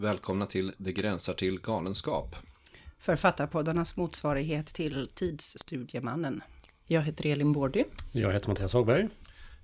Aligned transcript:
Välkomna 0.00 0.46
till 0.46 0.72
Det 0.78 0.92
gränsar 0.92 1.34
till 1.34 1.60
galenskap. 1.60 2.36
Författarpoddarnas 2.98 3.96
motsvarighet 3.96 4.66
till 4.66 5.08
Tidsstudiemannen. 5.14 6.42
Jag 6.86 7.02
heter 7.02 7.26
Elin 7.26 7.52
Bårdy. 7.52 7.84
Jag 8.12 8.32
heter 8.32 8.48
Mattias 8.48 8.72
Hagberg. 8.72 9.08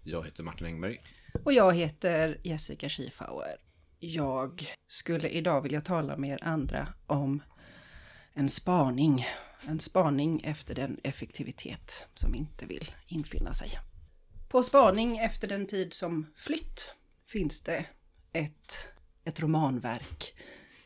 Jag 0.02 0.25
heter 0.25 0.43
Martin 0.43 0.66
Engberg. 0.66 1.01
Och 1.45 1.52
jag 1.52 1.75
heter 1.75 2.38
Jessica 2.43 2.88
Schiefauer. 2.88 3.57
Jag 3.98 4.64
skulle 4.88 5.29
idag 5.29 5.60
vilja 5.60 5.80
tala 5.80 6.16
med 6.16 6.30
er 6.30 6.45
andra 6.45 6.88
om 7.07 7.43
en 8.34 8.48
spaning. 8.48 9.27
En 9.68 9.80
spaning 9.80 10.41
efter 10.45 10.74
den 10.74 11.01
effektivitet 11.02 12.07
som 12.15 12.34
inte 12.34 12.66
vill 12.66 12.91
infinna 13.07 13.55
sig. 13.55 13.71
På 14.48 14.62
spaning 14.62 15.18
efter 15.18 15.48
den 15.48 15.66
tid 15.66 15.93
som 15.93 16.27
flytt 16.34 16.95
finns 17.27 17.60
det 17.60 17.87
ett, 18.32 18.88
ett 19.27 19.41
romanverk. 19.41 20.35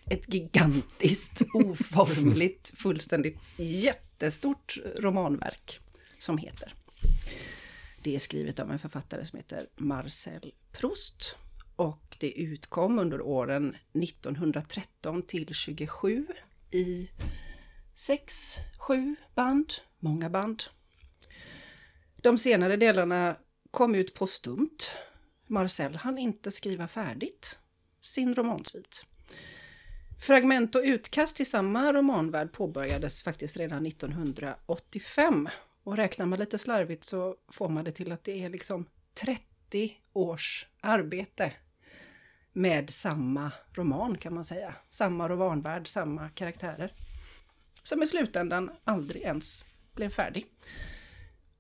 Ett 0.05 0.35
gigantiskt, 0.35 1.43
oformligt, 1.55 2.73
fullständigt 2.77 3.39
jättestort 3.57 4.79
romanverk 4.97 5.80
som 6.19 6.39
heter. 6.39 6.75
Det 8.03 8.15
är 8.15 8.19
skrivet 8.19 8.61
av 8.61 8.71
en 8.71 8.79
författare 8.79 9.27
som 9.27 9.37
heter 9.37 9.66
Marcel 9.77 10.55
Proust 10.73 11.37
och 11.77 12.16
det 12.21 12.33
utkom 12.33 12.99
under 12.99 13.21
åren 13.21 13.77
1913 13.93 15.23
till 15.23 15.55
27 15.55 16.27
i 16.71 17.10
sex, 17.95 18.57
sju 18.79 19.16
band, 19.35 19.73
många 19.99 20.30
band. 20.30 20.63
De 22.16 22.38
senare 22.38 22.77
delarna 22.77 23.37
kom 23.71 23.95
ut 23.95 24.15
postumt. 24.15 24.91
Marcel 25.47 25.97
hann 25.97 26.19
inte 26.19 26.51
skriva 26.51 26.88
färdigt 26.88 27.60
sin 28.01 28.34
romansvit. 28.34 29.06
Fragment 30.20 30.74
och 30.74 30.82
utkast 30.84 31.37
till 31.37 31.51
samma 31.51 31.93
romanvärld 31.93 32.52
påbörjades 32.52 33.23
faktiskt 33.23 33.57
redan 33.57 33.87
1985. 33.87 35.48
Och 35.82 35.96
räknar 35.96 36.26
man 36.26 36.38
lite 36.38 36.59
slarvigt 36.59 37.04
så 37.04 37.37
får 37.48 37.68
man 37.68 37.84
det 37.84 37.92
till 37.92 38.12
att 38.12 38.24
det 38.24 38.45
är 38.45 38.48
liksom 38.48 38.87
30 39.15 39.96
års 40.12 40.66
arbete 40.80 41.52
med 42.52 42.90
samma 42.90 43.52
roman 43.73 44.18
kan 44.18 44.35
man 44.35 44.45
säga. 44.45 44.74
Samma 44.88 45.29
romanvärld, 45.29 45.88
samma 45.88 46.29
karaktärer. 46.29 46.92
Som 47.82 48.02
i 48.02 48.07
slutändan 48.07 48.70
aldrig 48.85 49.23
ens 49.23 49.64
blev 49.95 50.10
färdig. 50.10 50.46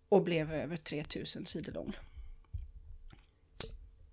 Och 0.08 0.22
blev 0.22 0.52
över 0.52 0.76
3000 0.76 1.46
sidor 1.46 1.72
lång. 1.72 1.96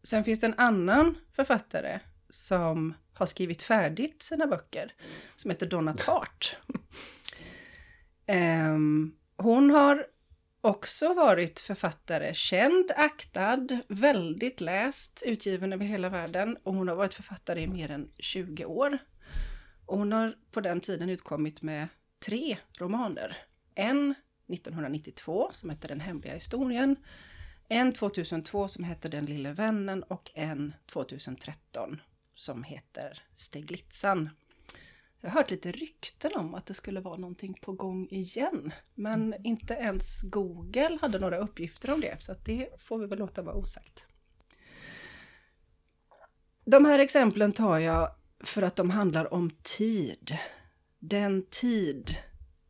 Sen 0.04 0.24
finns 0.24 0.40
det 0.40 0.48
en 0.48 0.60
annan 0.60 1.18
författare 1.32 2.00
som 2.30 2.94
har 3.14 3.26
skrivit 3.26 3.62
färdigt 3.62 4.24
sina 4.24 4.48
böcker. 4.48 4.94
Som 5.36 5.52
heter 5.52 5.68
Donna 5.68 5.94
Tartt. 5.94 6.56
um, 8.28 9.16
hon 9.38 9.70
har 9.70 10.08
också 10.62 11.14
varit 11.14 11.60
författare, 11.60 12.34
känd, 12.34 12.92
aktad, 12.96 13.68
väldigt 13.88 14.62
läst, 14.62 15.24
utgiven 15.26 15.74
över 15.74 15.86
hela 15.86 16.10
världen 16.10 16.58
och 16.64 16.74
hon 16.74 16.88
har 16.88 16.96
varit 16.96 17.14
författare 17.14 17.62
i 17.62 17.68
mer 17.68 17.92
än 17.92 18.10
20 18.18 18.66
år. 18.66 18.98
Och 19.86 19.98
hon 19.98 20.12
har 20.12 20.36
på 20.52 20.62
den 20.62 20.82
tiden 20.82 21.10
utkommit 21.10 21.62
med 21.62 21.88
tre 22.20 22.58
romaner. 22.78 23.38
En 23.76 24.16
1992 24.54 25.50
som 25.52 25.70
heter 25.70 25.88
Den 25.88 26.00
hemliga 26.00 26.34
historien, 26.34 26.96
en 27.68 27.94
2002 27.94 28.68
som 28.68 28.84
heter 28.84 29.10
Den 29.10 29.26
lille 29.26 29.54
vännen 29.54 30.04
och 30.04 30.32
en 30.34 30.74
2013 30.86 32.00
som 32.38 32.64
heter 32.64 33.24
Steglitzan. 33.36 34.30
Jag 35.22 35.30
har 35.30 35.40
hört 35.40 35.52
lite 35.52 35.72
rykten 35.72 36.32
om 36.36 36.56
att 36.56 36.66
det 36.66 36.74
skulle 36.74 37.00
vara 37.00 37.18
någonting 37.18 37.54
på 37.62 37.72
gång 37.72 38.08
igen. 38.12 38.74
Men 38.96 39.34
mm. 39.34 39.46
inte 39.46 39.74
ens 39.74 40.22
Google 40.22 40.98
hade 41.02 41.20
några 41.20 41.38
uppgifter 41.38 41.94
om 41.94 42.02
det, 42.02 42.24
så 42.24 42.36
det 42.46 42.70
får 42.80 42.98
vi 42.98 43.08
väl 43.08 43.20
låta 43.20 43.42
vara 43.42 43.56
osagt. 43.56 44.06
De 46.66 46.86
här 46.86 47.00
exemplen 47.00 47.52
tar 47.52 47.78
jag 47.78 48.12
för 48.40 48.62
att 48.62 48.76
de 48.76 48.90
handlar 48.90 49.34
om 49.34 49.52
tid. 49.64 50.38
Den 51.00 51.46
tid 51.50 52.18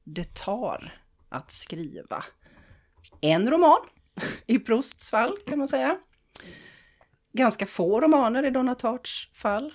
det 0.04 0.36
tar 0.36 1.02
att 1.30 1.52
skriva 1.52 2.24
en 3.22 3.50
roman, 3.52 3.80
i 4.46 4.60
Prousts 4.60 5.10
fall 5.10 5.38
kan 5.48 5.60
man 5.60 5.68
säga. 5.68 5.98
Ganska 7.38 7.66
få 7.66 8.02
romaner 8.02 8.46
i 8.46 8.50
Donna 8.50 8.76
Tarts 8.76 9.30
fall 9.34 9.74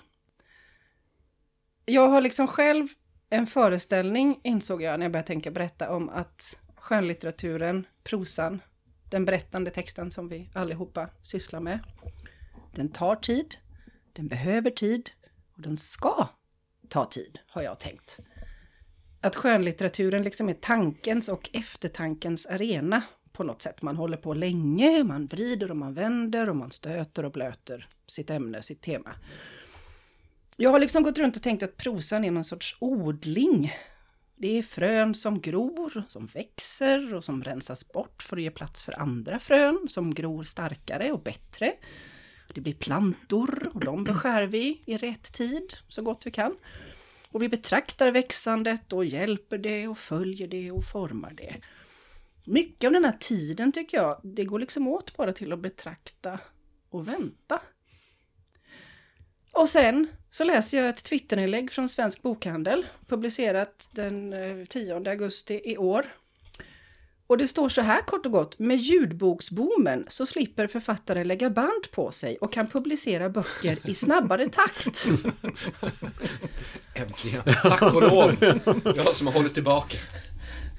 jag 1.85 2.07
har 2.07 2.21
liksom 2.21 2.47
själv 2.47 2.87
en 3.29 3.47
föreställning, 3.47 4.39
insåg 4.43 4.81
jag 4.81 4.99
när 4.99 5.05
jag 5.05 5.11
började 5.11 5.27
tänka 5.27 5.51
berätta 5.51 5.91
om 5.91 6.09
att 6.09 6.57
skönlitteraturen, 6.75 7.87
prosan, 8.03 8.61
den 9.09 9.25
berättande 9.25 9.71
texten 9.71 10.11
som 10.11 10.29
vi 10.29 10.49
allihopa 10.53 11.09
sysslar 11.21 11.59
med, 11.59 11.79
den 12.71 12.89
tar 12.89 13.15
tid, 13.15 13.55
den 14.13 14.27
behöver 14.27 14.71
tid 14.71 15.09
och 15.55 15.61
den 15.61 15.77
ska 15.77 16.27
ta 16.89 17.05
tid, 17.05 17.39
har 17.47 17.61
jag 17.61 17.79
tänkt. 17.79 18.19
Att 19.21 19.35
skönlitteraturen 19.35 20.23
liksom 20.23 20.49
är 20.49 20.53
tankens 20.53 21.29
och 21.29 21.49
eftertankens 21.53 22.45
arena 22.45 23.03
på 23.33 23.43
något 23.43 23.61
sätt. 23.61 23.81
Man 23.81 23.97
håller 23.97 24.17
på 24.17 24.33
länge, 24.33 25.03
man 25.03 25.27
vrider 25.27 25.71
och 25.71 25.77
man 25.77 25.93
vänder 25.93 26.49
och 26.49 26.55
man 26.55 26.71
stöter 26.71 27.25
och 27.25 27.31
blöter 27.31 27.87
sitt 28.07 28.29
ämne, 28.29 28.61
sitt 28.61 28.81
tema. 28.81 29.15
Jag 30.57 30.69
har 30.69 30.79
liksom 30.79 31.03
gått 31.03 31.17
runt 31.17 31.35
och 31.35 31.43
tänkt 31.43 31.63
att 31.63 31.77
prosan 31.77 32.25
är 32.25 32.31
någon 32.31 32.43
sorts 32.43 32.75
odling. 32.79 33.73
Det 34.35 34.57
är 34.57 34.63
frön 34.63 35.15
som 35.15 35.41
gror, 35.41 36.03
som 36.09 36.25
växer 36.25 37.13
och 37.13 37.23
som 37.23 37.43
rensas 37.43 37.91
bort 37.91 38.23
för 38.23 38.37
att 38.37 38.43
ge 38.43 38.51
plats 38.51 38.83
för 38.83 38.99
andra 38.99 39.39
frön 39.39 39.85
som 39.87 40.13
gror 40.13 40.43
starkare 40.43 41.11
och 41.11 41.21
bättre. 41.21 41.73
Det 42.53 42.61
blir 42.61 42.73
plantor 42.73 43.71
och 43.73 43.79
de 43.79 44.03
beskär 44.03 44.43
vi 44.43 44.81
i 44.85 44.97
rätt 44.97 45.33
tid 45.33 45.73
så 45.87 46.01
gott 46.01 46.25
vi 46.25 46.31
kan. 46.31 46.55
Och 47.29 47.41
vi 47.41 47.49
betraktar 47.49 48.11
växandet 48.11 48.93
och 48.93 49.05
hjälper 49.05 49.57
det 49.57 49.87
och 49.87 49.97
följer 49.97 50.47
det 50.47 50.71
och 50.71 50.85
formar 50.85 51.33
det. 51.33 51.55
Mycket 52.45 52.87
av 52.87 52.93
den 52.93 53.05
här 53.05 53.17
tiden 53.19 53.71
tycker 53.71 53.97
jag, 53.97 54.19
det 54.23 54.45
går 54.45 54.59
liksom 54.59 54.87
åt 54.87 55.17
bara 55.17 55.33
till 55.33 55.53
att 55.53 55.59
betrakta 55.59 56.39
och 56.89 57.07
vänta. 57.07 57.61
Och 59.51 59.69
sen 59.69 60.07
så 60.31 60.43
läser 60.43 60.77
jag 60.77 60.89
ett 60.89 61.03
Twitterinlägg 61.03 61.71
från 61.71 61.89
Svensk 61.89 62.21
Bokhandel, 62.21 62.85
publicerat 63.07 63.89
den 63.91 64.33
eh, 64.33 64.65
10 64.65 64.95
augusti 65.09 65.61
i 65.65 65.77
år. 65.77 66.13
Och 67.27 67.37
det 67.37 67.47
står 67.47 67.69
så 67.69 67.81
här 67.81 68.01
kort 68.01 68.25
och 68.25 68.31
gott, 68.31 68.59
med 68.59 68.77
ljudboksboomen 68.77 70.05
så 70.07 70.25
slipper 70.25 70.67
författare 70.67 71.23
lägga 71.23 71.49
band 71.49 71.91
på 71.91 72.11
sig 72.11 72.37
och 72.37 72.53
kan 72.53 72.67
publicera 72.69 73.29
böcker 73.29 73.89
i 73.89 73.95
snabbare 73.95 74.49
takt. 74.49 75.05
Äntligen, 76.93 77.43
tack 77.63 77.81
och 77.81 78.01
lov! 78.01 78.35
Jag 78.83 79.07
som 79.07 79.27
har 79.27 79.33
hållit 79.33 79.53
tillbaka. 79.53 79.97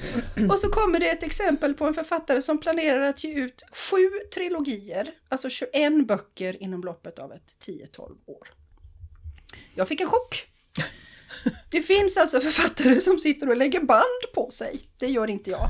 Och 0.51 0.59
så 0.59 0.69
kommer 0.69 1.01
det 1.01 1.09
ett 1.09 1.23
exempel 1.23 1.75
på 1.75 1.87
en 1.87 1.95
författare 1.95 2.43
som 2.43 2.61
planerar 2.61 3.01
att 3.01 3.25
ge 3.25 3.35
ut 3.35 3.63
sju 3.73 4.11
trilogier, 4.35 5.11
alltså 5.29 5.51
21 5.51 6.07
böcker 6.07 6.63
inom 6.63 6.83
loppet 6.83 7.19
av 7.19 7.33
ett 7.33 7.55
10-12 7.67 8.17
år. 8.27 8.49
Jag 9.75 9.89
fick 9.89 10.01
en 10.01 10.09
chock. 10.09 10.47
Det 11.71 11.83
finns 11.83 12.17
alltså 12.17 12.41
författare 12.41 13.01
som 13.01 13.19
sitter 13.19 13.49
och 13.49 13.57
lägger 13.57 13.81
band 13.81 14.35
på 14.35 14.51
sig. 14.51 14.81
Det 14.99 15.07
gör 15.07 15.31
inte 15.31 15.51
jag. 15.51 15.69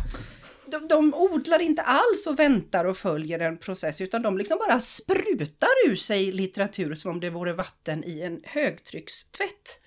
De, 0.67 0.89
de 0.89 1.15
odlar 1.15 1.63
inte 1.63 1.83
alls 1.83 2.27
och 2.27 2.39
väntar 2.39 2.85
och 2.85 2.99
följer 2.99 3.39
en 3.39 3.59
process 3.59 4.01
utan 4.01 4.23
de 4.23 4.39
liksom 4.39 4.59
bara 4.59 4.81
sprutar 4.81 5.69
ur 5.87 5.97
sig 5.97 6.33
litteratur 6.33 6.95
som 6.95 7.11
om 7.11 7.21
det 7.21 7.31
vore 7.31 7.53
vatten 7.53 8.05
i 8.05 8.21
en 8.21 8.41
högtryckstvätt. 8.45 9.81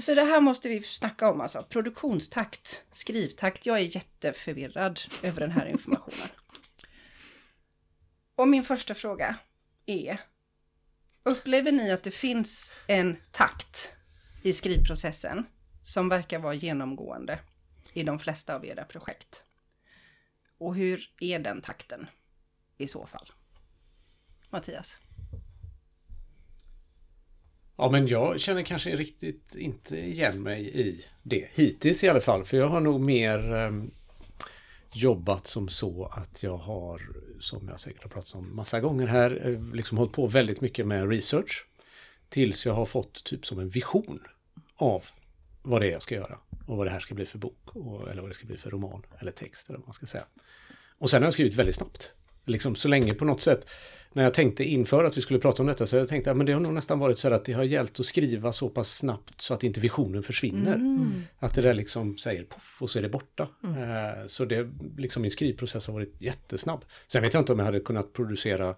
Så 0.00 0.14
det 0.14 0.24
här 0.24 0.40
måste 0.40 0.68
vi 0.68 0.82
snacka 0.82 1.30
om 1.30 1.40
alltså. 1.40 1.62
Produktionstakt, 1.62 2.84
skrivtakt. 2.90 3.66
Jag 3.66 3.76
är 3.76 3.96
jätteförvirrad 3.96 5.00
över 5.24 5.40
den 5.40 5.50
här 5.50 5.66
informationen. 5.66 6.28
Och 8.34 8.48
min 8.48 8.62
första 8.62 8.94
fråga 8.94 9.36
är, 9.86 10.20
Upplever 11.22 11.72
ni 11.72 11.90
att 11.90 12.02
det 12.02 12.10
finns 12.10 12.72
en 12.86 13.16
takt 13.30 13.92
i 14.42 14.52
skrivprocessen 14.52 15.46
som 15.82 16.08
verkar 16.08 16.38
vara 16.38 16.54
genomgående 16.54 17.38
i 17.92 18.02
de 18.02 18.18
flesta 18.18 18.54
av 18.54 18.66
era 18.66 18.84
projekt? 18.84 19.44
Och 20.58 20.74
hur 20.74 21.14
är 21.20 21.38
den 21.38 21.60
takten 21.60 22.06
i 22.78 22.88
så 22.88 23.06
fall? 23.06 23.32
Mattias? 24.50 24.98
Ja, 27.82 27.90
men 27.90 28.06
jag 28.06 28.40
känner 28.40 28.62
kanske 28.62 28.96
riktigt 28.96 29.56
inte 29.56 29.96
igen 29.96 30.42
mig 30.42 30.80
i 30.80 31.04
det. 31.22 31.48
Hittills 31.52 32.04
i 32.04 32.08
alla 32.08 32.20
fall. 32.20 32.44
För 32.44 32.56
jag 32.56 32.68
har 32.68 32.80
nog 32.80 33.00
mer 33.00 33.54
eh, 33.54 33.70
jobbat 34.92 35.46
som 35.46 35.68
så 35.68 36.04
att 36.04 36.42
jag 36.42 36.56
har, 36.56 37.02
som 37.38 37.68
jag 37.68 37.80
säkert 37.80 38.02
har 38.02 38.10
pratat 38.10 38.34
om 38.34 38.56
massa 38.56 38.80
gånger 38.80 39.06
här, 39.06 39.46
eh, 39.46 39.74
liksom 39.74 39.98
hållit 39.98 40.12
på 40.12 40.26
väldigt 40.26 40.60
mycket 40.60 40.86
med 40.86 41.10
research. 41.10 41.66
Tills 42.28 42.66
jag 42.66 42.72
har 42.72 42.86
fått 42.86 43.24
typ 43.24 43.46
som 43.46 43.58
en 43.58 43.68
vision 43.68 44.20
av 44.76 45.04
vad 45.62 45.80
det 45.80 45.86
är 45.86 45.92
jag 45.92 46.02
ska 46.02 46.14
göra. 46.14 46.38
Och 46.66 46.76
vad 46.76 46.86
det 46.86 46.90
här 46.90 47.00
ska 47.00 47.14
bli 47.14 47.26
för 47.26 47.38
bok. 47.38 47.76
Och, 47.76 48.10
eller 48.10 48.22
vad 48.22 48.30
det 48.30 48.34
ska 48.34 48.46
bli 48.46 48.56
för 48.56 48.70
roman 48.70 49.02
eller 49.18 49.32
text 49.32 49.68
eller 49.68 49.78
vad 49.78 49.86
man 49.86 49.94
ska 49.94 50.06
säga. 50.06 50.24
Och 50.98 51.10
sen 51.10 51.22
har 51.22 51.26
jag 51.26 51.34
skrivit 51.34 51.54
väldigt 51.54 51.74
snabbt. 51.74 52.12
Liksom 52.46 52.74
så 52.74 52.88
länge 52.88 53.14
på 53.14 53.24
något 53.24 53.40
sätt. 53.40 53.66
När 54.12 54.22
jag 54.22 54.34
tänkte 54.34 54.64
inför 54.64 55.04
att 55.04 55.16
vi 55.16 55.20
skulle 55.20 55.38
prata 55.38 55.62
om 55.62 55.66
detta 55.66 55.86
så 55.86 55.96
jag 55.96 56.08
tänkte 56.08 56.30
att 56.30 56.38
ja, 56.38 56.44
det 56.44 56.52
har 56.52 56.60
nog 56.60 56.74
nästan 56.74 56.98
varit 56.98 57.18
så 57.18 57.34
att 57.34 57.44
det 57.44 57.52
har 57.52 57.64
gällt 57.64 58.00
att 58.00 58.06
skriva 58.06 58.52
så 58.52 58.68
pass 58.68 58.96
snabbt 58.96 59.40
så 59.40 59.54
att 59.54 59.64
inte 59.64 59.80
visionen 59.80 60.22
försvinner. 60.22 60.74
Mm. 60.74 61.22
Att 61.38 61.54
det 61.54 61.62
där 61.62 61.74
liksom 61.74 62.18
säger 62.18 62.44
poff 62.44 62.78
och 62.80 62.90
så 62.90 62.98
är 62.98 63.02
det 63.02 63.08
borta. 63.08 63.48
Eh, 63.64 64.26
så 64.26 64.44
det, 64.44 64.68
liksom 64.96 65.22
min 65.22 65.30
skrivprocess 65.30 65.86
har 65.86 65.94
varit 65.94 66.14
jättesnabb. 66.18 66.84
Sen 67.06 67.22
vet 67.22 67.34
jag 67.34 67.40
inte 67.40 67.52
om 67.52 67.58
jag 67.58 67.66
hade 67.66 67.80
kunnat 67.80 68.12
producera 68.12 68.68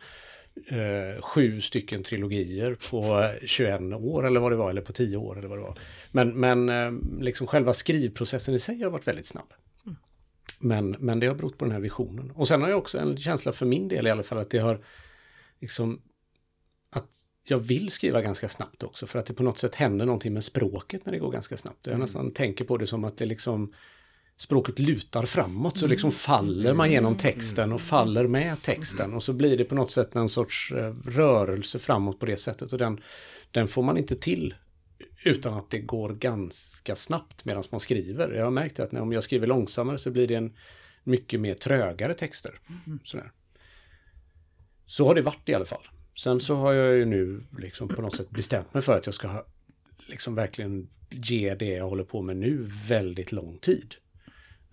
eh, 0.66 1.22
sju 1.22 1.60
stycken 1.60 2.02
trilogier 2.02 2.76
på 2.90 3.20
eh, 3.42 3.46
21 3.46 3.80
år 3.80 4.26
eller 4.26 4.40
vad 4.40 4.52
det 4.52 4.56
var, 4.56 4.70
eller 4.70 4.82
på 4.82 4.92
10 4.92 5.16
år 5.16 5.38
eller 5.38 5.48
vad 5.48 5.58
det 5.58 5.62
var. 5.62 5.78
Men, 6.10 6.40
men 6.40 6.68
eh, 6.68 6.92
liksom 7.20 7.46
själva 7.46 7.72
skrivprocessen 7.72 8.54
i 8.54 8.58
sig 8.58 8.82
har 8.82 8.90
varit 8.90 9.06
väldigt 9.06 9.26
snabb. 9.26 9.52
Men, 10.62 10.90
men 10.90 11.20
det 11.20 11.26
har 11.26 11.34
berott 11.34 11.58
på 11.58 11.64
den 11.64 11.72
här 11.72 11.80
visionen. 11.80 12.30
Och 12.30 12.48
sen 12.48 12.62
har 12.62 12.68
jag 12.68 12.78
också 12.78 12.98
en 12.98 13.16
känsla 13.16 13.52
för 13.52 13.66
min 13.66 13.88
del 13.88 14.06
i 14.06 14.10
alla 14.10 14.22
fall 14.22 14.38
att 14.38 14.50
det 14.50 14.58
har 14.58 14.80
liksom 15.60 16.00
att 16.90 17.26
jag 17.44 17.58
vill 17.58 17.90
skriva 17.90 18.22
ganska 18.22 18.48
snabbt 18.48 18.82
också 18.82 19.06
för 19.06 19.18
att 19.18 19.26
det 19.26 19.34
på 19.34 19.42
något 19.42 19.58
sätt 19.58 19.74
händer 19.74 20.06
någonting 20.06 20.32
med 20.32 20.44
språket 20.44 21.06
när 21.06 21.12
det 21.12 21.18
går 21.18 21.32
ganska 21.32 21.56
snabbt. 21.56 21.86
Jag 21.86 21.98
nästan 21.98 22.30
tänker 22.30 22.64
på 22.64 22.76
det 22.76 22.86
som 22.86 23.04
att 23.04 23.16
det 23.16 23.26
liksom 23.26 23.72
språket 24.36 24.78
lutar 24.78 25.22
framåt 25.22 25.78
så 25.78 25.86
liksom 25.86 26.12
faller 26.12 26.74
man 26.74 26.90
genom 26.90 27.16
texten 27.16 27.72
och 27.72 27.80
faller 27.80 28.26
med 28.26 28.62
texten. 28.62 29.14
Och 29.14 29.22
så 29.22 29.32
blir 29.32 29.56
det 29.56 29.64
på 29.64 29.74
något 29.74 29.90
sätt 29.90 30.16
en 30.16 30.28
sorts 30.28 30.72
eh, 30.72 30.94
rörelse 31.06 31.78
framåt 31.78 32.20
på 32.20 32.26
det 32.26 32.36
sättet 32.36 32.72
och 32.72 32.78
den, 32.78 33.00
den 33.50 33.68
får 33.68 33.82
man 33.82 33.98
inte 33.98 34.16
till 34.16 34.54
utan 35.24 35.54
att 35.54 35.70
det 35.70 35.78
går 35.78 36.14
ganska 36.14 36.96
snabbt 36.96 37.44
medan 37.44 37.64
man 37.70 37.80
skriver. 37.80 38.32
Jag 38.32 38.44
har 38.44 38.50
märkt 38.50 38.80
att 38.80 38.92
när, 38.92 39.00
om 39.00 39.12
jag 39.12 39.24
skriver 39.24 39.46
långsammare 39.46 39.98
så 39.98 40.10
blir 40.10 40.28
det 40.28 40.34
en 40.34 40.56
mycket 41.04 41.40
mer 41.40 41.54
trögare 41.54 42.14
texter. 42.14 42.60
Sådär. 43.02 43.32
Så 44.86 45.06
har 45.06 45.14
det 45.14 45.22
varit 45.22 45.48
i 45.48 45.54
alla 45.54 45.64
fall. 45.64 45.88
Sen 46.18 46.40
så 46.40 46.54
har 46.54 46.72
jag 46.72 46.96
ju 46.96 47.04
nu 47.04 47.44
liksom 47.58 47.88
på 47.88 48.02
något 48.02 48.16
sätt 48.16 48.30
bestämt 48.30 48.74
mig 48.74 48.82
för 48.82 48.98
att 48.98 49.06
jag 49.06 49.14
ska 49.14 49.44
liksom 50.06 50.34
verkligen 50.34 50.88
ge 51.10 51.54
det 51.54 51.70
jag 51.70 51.88
håller 51.88 52.04
på 52.04 52.22
med 52.22 52.36
nu 52.36 52.70
väldigt 52.88 53.32
lång 53.32 53.58
tid. 53.58 53.94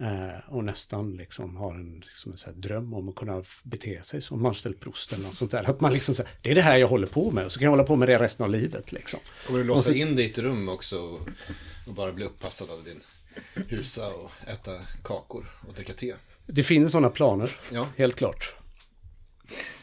Eh, 0.02 0.40
och 0.54 0.64
nästan 0.64 1.12
liksom 1.18 1.56
har 1.58 1.74
en, 1.76 2.00
liksom 2.00 2.32
en 2.32 2.38
så 2.38 2.46
här 2.46 2.54
dröm 2.54 2.94
om 2.94 3.10
att 3.10 3.16
kunna 3.16 3.44
bete 3.64 4.04
sig 4.04 4.22
som 4.22 4.42
Marcel 4.42 4.74
Proust 4.74 5.14
eller 5.14 5.24
något 5.24 5.36
sånt 5.36 5.52
där. 5.52 5.70
Att 5.70 5.82
man 5.82 5.94
liksom 5.94 6.16
säger, 6.16 6.32
det 6.42 6.52
är 6.52 6.56
det 6.56 6.62
här 6.62 6.78
jag 6.78 6.88
håller 6.88 7.08
på 7.08 7.32
med 7.32 7.46
och 7.46 7.52
så 7.52 7.60
kan 7.60 7.64
jag 7.66 7.70
hålla 7.72 7.84
på 7.84 7.96
med 7.96 8.10
det 8.10 8.18
resten 8.18 8.44
av 8.44 8.50
livet 8.50 8.92
liksom. 8.92 9.20
Kommer 9.48 9.60
du 9.60 9.66
låsa 9.66 9.82
så- 9.82 9.94
in 9.94 10.16
dig 10.16 10.26
i 10.26 10.30
ett 10.32 10.38
rum 10.38 10.70
också 10.70 11.00
och, 11.00 11.30
och 11.88 11.94
bara 11.94 12.12
bli 12.12 12.26
uppassad 12.26 12.70
av 12.72 12.84
din 12.84 13.02
husa 13.68 14.08
och 14.08 14.32
äta 14.48 14.72
kakor 15.04 15.50
och 15.68 15.74
dricka 15.74 15.94
te? 15.94 16.16
Det 16.46 16.64
finns 16.64 16.92
sådana 16.92 17.10
planer, 17.10 17.50
Ja. 17.74 17.88
helt 17.98 18.16
klart. 18.16 18.54